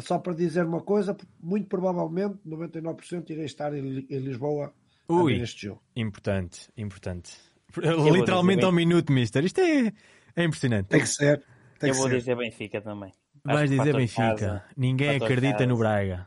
só 0.00 0.18
para 0.18 0.34
dizer 0.34 0.64
uma 0.64 0.80
coisa, 0.80 1.16
muito 1.40 1.66
provavelmente 1.68 2.36
99% 2.46 3.30
irei 3.30 3.44
estar 3.44 3.72
em, 3.74 3.80
Li- 3.80 4.06
em 4.10 4.18
Lisboa 4.18 4.72
a 5.08 5.12
Ui. 5.12 5.34
ver 5.34 5.42
este 5.42 5.66
jogo. 5.66 5.82
Importante, 5.96 6.68
importante. 6.76 7.32
vou 7.74 8.12
Literalmente 8.14 8.64
ao 8.64 8.72
minuto, 8.72 9.12
mister. 9.12 9.44
Isto 9.44 9.60
é, 9.60 9.92
é 10.36 10.44
impressionante. 10.44 10.86
Tem 10.88 11.00
que 11.00 11.06
ser. 11.06 11.42
Tem 11.78 11.88
Eu 11.90 11.94
que 11.94 12.00
vou 12.00 12.08
ser. 12.08 12.18
dizer 12.18 12.36
Benfica 12.36 12.80
também. 12.80 13.12
Vais 13.44 13.70
dizer 13.70 13.94
Benfica. 13.96 14.28
casa- 14.34 14.64
Ninguém 14.76 15.16
acredita 15.16 15.52
casa. 15.58 15.66
no 15.66 15.76
Braga. 15.78 16.26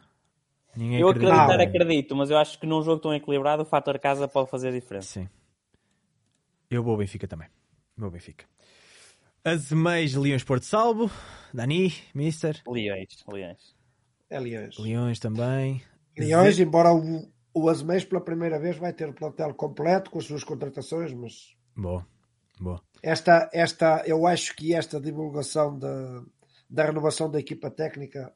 Ninguém 0.76 1.00
Eu 1.02 1.10
acredita. 1.10 1.34
acreditar, 1.34 1.58
Não. 1.58 1.66
acredito, 1.66 2.16
mas 2.16 2.30
eu 2.32 2.38
acho 2.38 2.58
que 2.60 2.66
num 2.66 2.82
jogo 2.82 3.02
tão 3.02 3.14
equilibrado 3.14 3.64
o 3.64 3.66
fator 3.66 4.00
casa 4.00 4.28
pode 4.28 4.50
fazer 4.50 4.72
diferença. 4.72 5.20
Sim. 5.20 5.30
Eu 6.70 6.82
vou 6.82 6.94
ao 6.94 6.98
Benfica 6.98 7.28
também. 7.28 7.50
Vou 7.98 8.06
ao 8.06 8.12
Benfica. 8.12 8.46
Azeméis, 9.44 10.14
Leões, 10.14 10.44
Porto 10.44 10.64
Salvo. 10.66 11.10
Dani, 11.54 11.94
mister. 12.14 12.62
Leões, 12.68 13.24
Leões. 13.28 13.76
É 14.30 14.40
Leões. 14.40 14.78
Leões 14.78 15.20
também. 15.20 15.82
Leões, 16.18 16.60
embora 16.60 16.94
o, 16.94 17.28
o 17.54 17.70
Azeméis 17.70 18.06
pela 18.06 18.22
primeira 18.22 18.60
vez 18.60 18.78
vai 18.78 18.94
ter 18.94 19.10
o 19.10 19.14
plantel 19.14 19.54
completo 19.54 20.12
com 20.12 20.20
as 20.20 20.26
suas 20.26 20.44
contratações, 20.44 21.14
mas 21.14 21.56
Boa, 21.76 22.06
boa. 22.60 22.82
esta, 23.02 23.50
esta, 23.52 24.04
eu 24.06 24.28
acho 24.28 24.56
que 24.56 24.74
esta 24.76 25.02
divulgação 25.02 25.78
da, 25.78 26.24
da 26.70 26.86
renovação 26.86 27.30
da 27.30 27.40
equipa 27.40 27.72
técnica, 27.72 28.32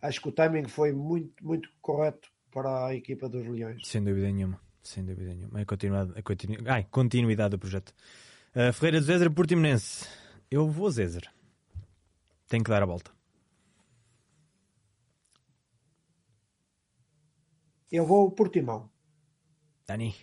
acho 0.00 0.20
que 0.20 0.28
o 0.28 0.32
timing 0.32 0.68
foi 0.68 0.92
muito, 0.92 1.44
muito 1.44 1.68
correto 1.80 2.30
para 2.52 2.86
a 2.86 2.94
equipa 2.94 3.28
dos 3.28 3.46
Leões. 3.46 3.86
Sem 3.86 4.02
dúvida 4.02 4.30
nenhuma. 4.30 4.60
Sem 4.82 5.04
dúvida 5.04 5.34
nenhuma. 5.34 5.60
É 5.60 5.64
continuidade, 5.64 6.12
é 6.18 6.22
continu... 6.22 6.56
Ai, 6.66 6.86
continuidade 6.90 7.50
do 7.50 7.58
projeto. 7.58 7.92
Uh, 8.54 8.72
Ferreira 8.72 9.00
de 9.00 9.06
Zézer, 9.06 9.30
Portimonense. 9.30 10.06
Eu 10.50 10.68
vou 10.68 10.90
Zézer. 10.90 11.22
Tenho 12.48 12.64
que 12.64 12.70
dar 12.70 12.82
a 12.82 12.86
volta. 12.86 13.12
Eu 17.90 18.04
vou 18.06 18.20
ao 18.22 18.30
Portimão. 18.30 18.90
Dani. 19.86 20.14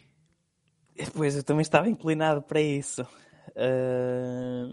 Depois 0.95 1.35
eu 1.35 1.43
também 1.43 1.61
estava 1.61 1.89
inclinado 1.89 2.41
para 2.41 2.61
isso. 2.61 3.05
Ah, 3.55 4.69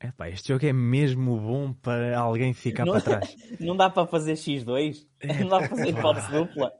Epá, 0.00 0.28
este 0.30 0.48
jogo 0.48 0.64
é 0.64 0.72
mesmo 0.72 1.36
bom 1.40 1.72
para 1.72 2.16
alguém 2.18 2.54
ficar 2.54 2.84
Não- 2.84 2.92
para 2.92 3.02
trás. 3.02 3.36
não 3.58 3.76
dá 3.76 3.90
para 3.90 4.06
fazer 4.06 4.34
X2? 4.34 5.06
Não 5.40 5.48
dá 5.48 5.58
para 5.58 5.68
fazer 5.68 5.88
hipótese 5.88 6.30
dupla? 6.30 6.72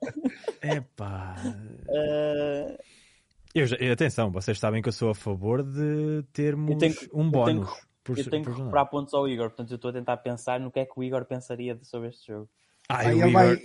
Epá. 0.63 1.35
Ah, 1.89 2.79
Eu 3.55 3.67
já- 3.67 3.77
atenção, 3.93 4.31
vocês 4.31 4.59
sabem 4.59 4.83
que 4.83 4.89
eu 4.89 4.93
sou 4.93 5.11
a 5.11 5.15
favor 5.15 5.63
de 5.63 6.23
termos 6.33 6.77
tenho 6.79 6.95
um 7.15 7.25
eu 7.25 7.31
bónus. 7.31 7.69
tenho 8.05 8.19
eu 8.19 8.31
tenho 8.31 8.45
que 8.45 8.51
recuperar 8.51 8.89
pontos 8.89 9.13
ao 9.13 9.29
Igor, 9.29 9.49
portanto 9.49 9.71
eu 9.71 9.77
estou 9.77 9.91
a 9.91 9.93
tentar 9.93 10.17
pensar 10.19 10.59
no 10.61 10.71
que 10.71 10.81
é 10.81 10.87
que 10.87 10.93
o 10.97 11.03
Igor 11.03 11.25
pensaria 11.27 11.75
de- 11.75 11.87
sobre 11.87 12.09
este 12.09 12.27
jogo. 12.29 12.49
Ah, 12.89 13.05
ele, 13.05 13.19
Igor- 13.21 13.33
vai, 13.33 13.57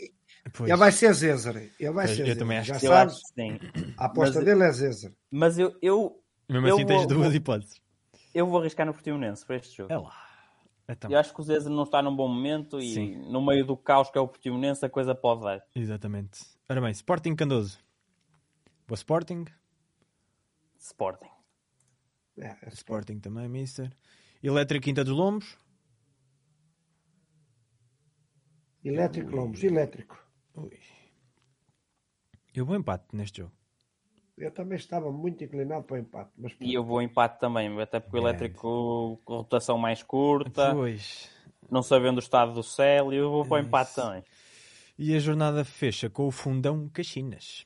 pois. 0.54 0.70
ele 0.70 0.78
vai 0.78 0.92
ser 0.92 1.14
Zézer. 1.14 1.56
Ele 1.80 1.92
vai 1.92 2.06
Pois, 2.06 2.10
ser 2.18 2.22
eu 2.24 2.26
Zézer. 2.28 2.38
também 2.40 2.58
acho 2.58 2.68
Já 2.74 2.80
sabes, 2.80 3.14
acho 3.14 3.24
que 3.34 3.42
sim. 3.42 3.94
a 3.98 4.06
aposta 4.06 4.36
Mas- 4.36 4.46
dele 4.46 4.64
é 4.64 4.72
Zézer. 4.74 5.14
Mas 5.32 5.58
eu, 5.58 5.74
eu, 5.82 6.22
Mesmo 6.50 6.68
eu 6.68 6.76
assim 6.76 6.86
tens 6.86 6.98
vou- 6.98 7.08
duas 7.08 7.28
vou- 7.28 7.36
hipóteses. 7.36 7.82
eu 8.34 8.48
vou 8.48 8.60
arriscar 8.60 8.86
no 8.86 8.94
Portimonense 8.94 9.46
para 9.46 9.56
este 9.58 9.78
jogo. 9.78 9.94
É 9.94 9.98
lá. 9.98 10.14
Então, 10.90 11.10
Eu 11.10 11.18
acho 11.18 11.34
que 11.34 11.40
o 11.40 11.44
Zezé 11.44 11.70
não 11.70 11.84
está 11.84 12.02
num 12.02 12.14
bom 12.14 12.28
momento 12.28 12.78
e 12.82 12.94
Sim. 12.94 13.16
no 13.32 13.42
meio 13.42 13.66
do 13.66 13.78
caos 13.78 14.10
que 14.12 14.18
é 14.18 14.22
o 14.22 14.28
Portimonense 14.28 14.86
a 14.86 14.90
coisa 14.90 15.16
pode 15.16 15.42
dar. 15.42 15.64
Exatamente. 15.74 16.42
Ora 16.70 16.82
bem, 16.82 16.92
Sporting 16.92 17.34
Candoso. 17.36 17.80
Boa 18.86 18.96
Sporting. 18.98 19.46
Sporting. 20.84 21.30
É, 22.38 22.58
é 22.62 22.70
Sporting 22.70 23.20
também, 23.20 23.48
Mister. 23.48 23.90
Elétrico 24.42 24.84
Quinta 24.84 25.04
dos 25.04 25.16
Lombos. 25.16 25.58
Elétrico 28.84 29.34
Lombos, 29.34 29.64
elétrico. 29.64 30.22
Ui. 30.56 30.78
Eu 32.54 32.66
vou 32.66 32.76
empate 32.76 33.06
neste 33.16 33.38
jogo. 33.38 33.54
Eu 34.38 34.52
também 34.52 34.78
estava 34.78 35.10
muito 35.12 35.44
inclinado 35.44 35.84
para 35.86 35.96
o 35.96 36.00
empate, 36.00 36.32
mas 36.38 36.54
E 36.60 36.74
eu 36.74 36.84
vou 36.84 37.02
empate 37.02 37.40
também, 37.40 37.80
até 37.80 38.00
porque 38.00 38.18
o 38.18 38.20
elétrico 38.20 39.22
com 39.24 39.38
rotação 39.38 39.78
mais 39.78 40.04
curta, 40.04 40.74
Pois. 40.74 41.30
não 41.72 41.82
sabendo 41.82 42.18
o 42.18 42.20
estado 42.20 42.54
do 42.54 42.64
céu, 42.64 43.14
e 43.14 43.18
eu 43.18 43.30
vou 43.32 43.46
para 43.46 43.64
o 43.64 43.66
empate 43.66 43.92
Isso. 43.92 44.02
também. 44.02 44.24
E 44.98 45.16
a 45.16 45.20
jornada 45.20 45.64
fecha 45.64 46.10
com 46.10 46.28
o 46.28 46.32
Fundão 46.32 46.90
Caxinas. 46.90 47.66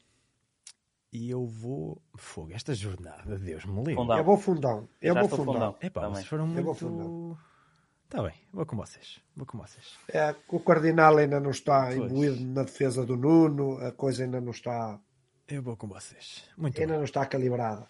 E 1.17 1.29
eu 1.31 1.45
vou. 1.45 2.01
Fogo, 2.15 2.51
esta 2.53 2.73
jornada, 2.75 3.37
Deus 3.39 3.65
me 3.65 3.77
livre. 3.79 3.95
Fundão. 3.95 4.17
eu 4.17 4.23
vou 4.23 4.37
fundão. 4.37 4.89
Eu 5.01 5.13
Já 5.15 5.19
vou 5.21 5.29
fundão. 5.29 5.53
fundão. 5.53 5.75
Epá, 5.81 6.01
Também. 6.01 6.15
vocês 6.15 6.27
foram 6.27 6.45
vou 6.47 6.63
muito. 6.63 6.75
Fundão. 6.75 7.37
Tá 8.09 8.23
bem, 8.23 8.33
vou 8.53 8.65
com 8.65 8.77
vocês. 8.77 9.19
Vou 9.35 9.45
com 9.45 9.57
vocês. 9.57 9.97
É, 10.09 10.33
que 10.33 10.55
o 10.55 10.59
Cardinal 10.59 11.17
ainda 11.17 11.39
não 11.39 11.49
está 11.51 11.87
Pois. 11.87 12.11
imbuído 12.11 12.45
na 12.45 12.63
defesa 12.63 13.05
do 13.05 13.17
Nuno, 13.17 13.77
a 13.79 13.91
coisa 13.91 14.23
ainda 14.23 14.39
não 14.39 14.51
está, 14.51 14.99
Eu 15.47 15.61
vou 15.61 15.75
com 15.75 15.87
vocês. 15.87 16.43
Muito 16.57 16.79
ainda 16.79 16.91
bem. 16.93 16.97
não 16.99 17.03
está 17.05 17.25
calibrada. 17.25 17.85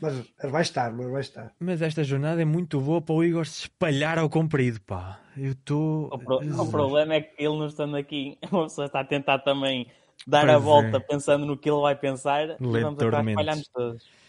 Mas 0.00 0.14
vai 0.50 0.62
estar, 0.62 0.92
mas 0.92 1.08
vai 1.10 1.20
estar. 1.20 1.52
Mas 1.60 1.80
esta 1.80 2.02
jornada 2.02 2.42
é 2.42 2.44
muito 2.44 2.80
boa 2.80 3.00
para 3.00 3.14
o 3.14 3.22
Igor 3.22 3.46
se 3.46 3.60
espalhar 3.62 4.18
ao 4.18 4.28
comprido, 4.28 4.80
pá. 4.82 5.20
Eu 5.36 5.52
estou. 5.52 6.06
O, 6.12 6.18
pro- 6.18 6.62
o 6.62 6.70
problema 6.70 7.14
é 7.14 7.20
que 7.20 7.42
ele 7.42 7.56
não 7.56 7.66
estando 7.66 7.96
aqui, 7.96 8.36
uma 8.50 8.64
pessoa 8.64 8.86
está 8.88 9.00
a 9.00 9.04
tentar 9.04 9.38
também 9.38 9.86
dar 10.26 10.42
Pois 10.42 10.54
a 10.54 10.58
volta 10.58 10.96
é. 10.96 11.00
pensando 11.00 11.44
no 11.46 11.56
que 11.56 11.68
ele 11.70 11.80
vai 11.80 11.94
pensar 11.96 12.44
e 12.44 12.56
Lê 12.60 12.82
vamos 12.82 13.02
acabar 13.02 13.24
falhando 13.34 13.62
todos. 13.72 14.22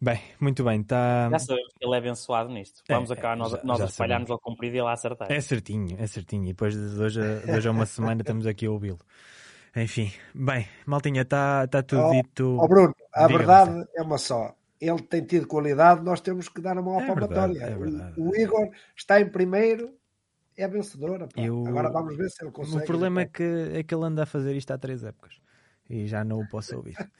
Bem, 0.00 0.20
muito 0.38 0.62
bem. 0.62 0.82
Tá... 0.82 1.28
Já 1.32 1.38
sabemos 1.38 1.72
que 1.72 1.84
ele 1.86 1.94
é 1.94 1.98
abençoado 1.98 2.50
nisto. 2.50 2.82
Vamos 2.88 3.10
É, 3.10 3.14
acabar 3.14 3.34
nós, 3.36 3.52
já- 3.52 3.60
nós 3.64 3.78
já 3.78 3.84
a 3.84 3.86
espalharmos 3.88 4.30
ao 4.30 4.38
comprido 4.38 4.74
e 4.76 4.78
ele 4.78 4.86
a 4.88 4.92
acertar. 4.92 5.32
É 5.32 5.40
certinho, 5.40 5.96
é 5.98 6.06
certinho. 6.06 6.44
E 6.44 6.48
depois 6.48 6.74
de 6.74 7.00
hoje, 7.00 7.20
a- 7.20 7.38
de 7.46 7.50
hoje 7.50 7.68
a 7.68 7.70
uma 7.70 7.86
semana 7.86 8.20
estamos 8.20 8.46
aqui 8.46 8.66
a 8.66 8.70
ouvi-lo. 8.70 8.98
Enfim, 9.74 10.10
bem, 10.34 10.66
Maltinha, 10.86 11.22
está 11.22 11.66
tá 11.66 11.82
tudo 11.82 12.02
Ó, 12.02 12.10
dito. 12.10 12.56
Ó 12.60 12.66
Bruno, 12.68 12.94
a 13.14 13.26
verdade 13.26 13.84
é 13.96 14.02
uma 14.02 14.18
só. 14.18 14.54
Ele 14.78 15.00
tem 15.02 15.22
tido 15.24 15.46
qualidade, 15.46 16.02
nós 16.02 16.20
temos 16.20 16.48
que 16.50 16.60
dar 16.60 16.76
a 16.76 16.82
mão 16.82 16.98
à 16.98 17.02
É 17.02 17.06
palmatória. 17.06 17.76
verdade, 17.76 18.14
é 18.18 18.22
o 18.22 18.36
Igor 18.36 18.68
está 18.94 19.18
em 19.20 19.28
primeiro, 19.28 19.90
é 20.56 20.68
vencedora. 20.68 21.26
pá. 21.28 21.42
Eu- 21.42 21.64
Agora 21.66 21.90
vamos 21.90 22.16
ver 22.16 22.28
se 22.30 22.42
ele 22.44 22.50
consegue. 22.52 22.82
O 22.82 22.86
problema 22.86 23.20
é 23.22 23.26
que, 23.26 23.42
é 23.74 23.82
que 23.82 23.94
ele 23.94 24.04
anda 24.04 24.22
a 24.22 24.26
fazer 24.26 24.54
isto 24.56 24.70
há 24.72 24.78
três 24.78 25.02
épocas. 25.04 25.34
E 25.88 26.06
já 26.06 26.24
não 26.24 26.40
o 26.40 26.48
posso 26.48 26.76
ouvir. 26.76 26.96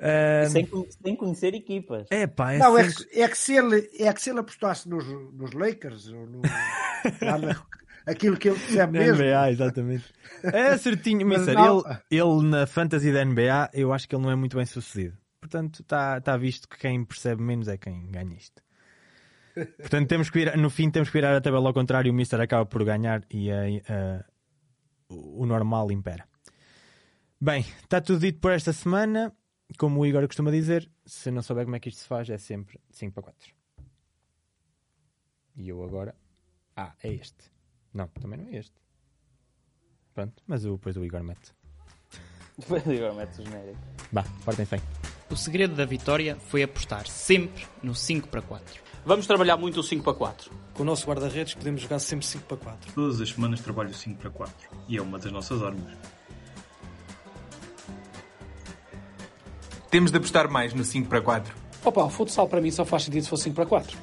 Ah, 0.00 0.48
Sem, 0.48 0.66
con- 0.66 0.86
sem 0.90 1.16
conhecer 1.16 1.54
equipas. 1.54 2.06
é 2.10 2.26
pá, 2.26 2.52
é 2.52 2.58
Não, 2.58 2.78
é 2.78 2.86
que, 2.88 3.20
é, 3.20 3.28
que 3.28 3.36
se 3.36 3.54
ele, 3.54 3.88
é 3.98 4.12
que 4.12 4.22
se 4.22 4.30
ele 4.30 4.38
apostasse 4.40 4.88
nos, 4.88 5.04
nos 5.32 5.52
Lakers, 5.52 6.08
ou 6.08 6.26
no, 6.26 6.40
na- 7.20 7.66
aquilo 8.06 8.36
que 8.36 8.48
ele 8.48 8.58
percebe 8.58 8.92
Na 8.98 9.04
mesmo, 9.04 9.22
NBA, 9.22 9.50
exatamente. 9.50 10.04
É 10.42 10.76
certinho, 10.78 11.26
Mas 11.26 11.46
não. 11.48 11.80
Ele, 11.80 11.98
ele 12.10 12.42
na 12.48 12.66
fantasy 12.66 13.12
da 13.12 13.24
NBA, 13.24 13.70
eu 13.74 13.92
acho 13.92 14.08
que 14.08 14.14
ele 14.14 14.22
não 14.22 14.30
é 14.30 14.36
muito 14.36 14.56
bem 14.56 14.66
sucedido. 14.66 15.16
Portanto, 15.40 15.82
está 15.82 16.20
tá 16.20 16.36
visto 16.36 16.68
que 16.68 16.78
quem 16.78 17.04
percebe 17.04 17.42
menos 17.42 17.68
é 17.68 17.76
quem 17.76 18.10
ganha 18.10 18.36
isto. 18.36 18.62
Portanto, 19.54 20.08
temos 20.08 20.30
que 20.30 20.40
ir, 20.40 20.56
no 20.56 20.70
fim, 20.70 20.90
temos 20.90 21.08
que 21.08 21.14
virar 21.18 21.36
a 21.36 21.40
tabela 21.40 21.68
ao 21.68 21.74
contrário. 21.74 22.10
O 22.12 22.14
mister 22.14 22.40
acaba 22.40 22.64
por 22.66 22.84
ganhar 22.84 23.24
e 23.30 23.50
aí, 23.50 23.82
ah, 23.88 24.24
o 25.08 25.42
o 25.42 25.46
normal 25.46 25.90
impera. 25.90 26.26
Bem, 27.40 27.60
está 27.82 28.00
tudo 28.00 28.20
dito 28.20 28.40
por 28.40 28.52
esta 28.52 28.72
semana. 28.72 29.32
Como 29.78 30.00
o 30.00 30.06
Igor 30.06 30.26
costuma 30.26 30.50
dizer, 30.50 30.90
se 31.04 31.30
não 31.30 31.42
souber 31.42 31.64
como 31.64 31.76
é 31.76 31.80
que 31.80 31.88
isto 31.88 32.00
se 32.00 32.08
faz, 32.08 32.28
é 32.30 32.38
sempre 32.38 32.80
5 32.90 33.12
para 33.12 33.22
4. 33.24 33.54
E 35.56 35.68
eu 35.68 35.82
agora. 35.84 36.14
Ah, 36.74 36.94
é 37.02 37.12
este. 37.12 37.50
Não, 37.92 38.08
também 38.08 38.38
não 38.38 38.48
é 38.48 38.56
este. 38.56 38.74
Pronto, 40.14 40.42
mas 40.46 40.64
o, 40.64 40.72
depois 40.72 40.96
o 40.96 41.04
Igor 41.04 41.22
mete. 41.22 41.52
E 42.86 42.96
agora 42.96 43.14
mete 43.14 43.40
o 43.40 43.44
genérico. 43.44 43.78
Vá, 44.10 44.24
portem-se 44.44 44.76
bem. 44.76 44.84
O 45.30 45.36
segredo 45.36 45.76
da 45.76 45.84
vitória 45.84 46.36
foi 46.36 46.62
apostar 46.62 47.06
sempre 47.06 47.66
no 47.82 47.94
5 47.94 48.28
para 48.28 48.42
4. 48.42 48.82
Vamos 49.08 49.26
trabalhar 49.26 49.56
muito 49.56 49.80
o 49.80 49.82
5 49.82 50.04
para 50.04 50.12
4. 50.12 50.52
Com 50.74 50.82
o 50.82 50.84
nosso 50.84 51.06
guarda-redes 51.06 51.54
podemos 51.54 51.80
jogar 51.80 51.98
sempre 51.98 52.26
5 52.26 52.44
para 52.44 52.58
4. 52.58 52.92
Todas 52.92 53.18
as 53.22 53.30
semanas 53.30 53.58
trabalho 53.58 53.94
5 53.94 54.20
para 54.20 54.28
4 54.28 54.54
e 54.86 54.98
é 54.98 55.00
uma 55.00 55.18
das 55.18 55.32
nossas 55.32 55.62
armas. 55.62 55.96
Temos 59.90 60.10
de 60.10 60.18
apostar 60.18 60.50
mais 60.50 60.74
no 60.74 60.84
5 60.84 61.08
para 61.08 61.22
4. 61.22 61.54
Opa, 61.86 62.04
o 62.04 62.10
futsal 62.10 62.46
para 62.46 62.60
mim 62.60 62.70
só 62.70 62.84
faz 62.84 63.04
sentido 63.04 63.22
se 63.22 63.30
for 63.30 63.38
5 63.38 63.56
para 63.56 63.64
4. 63.64 63.96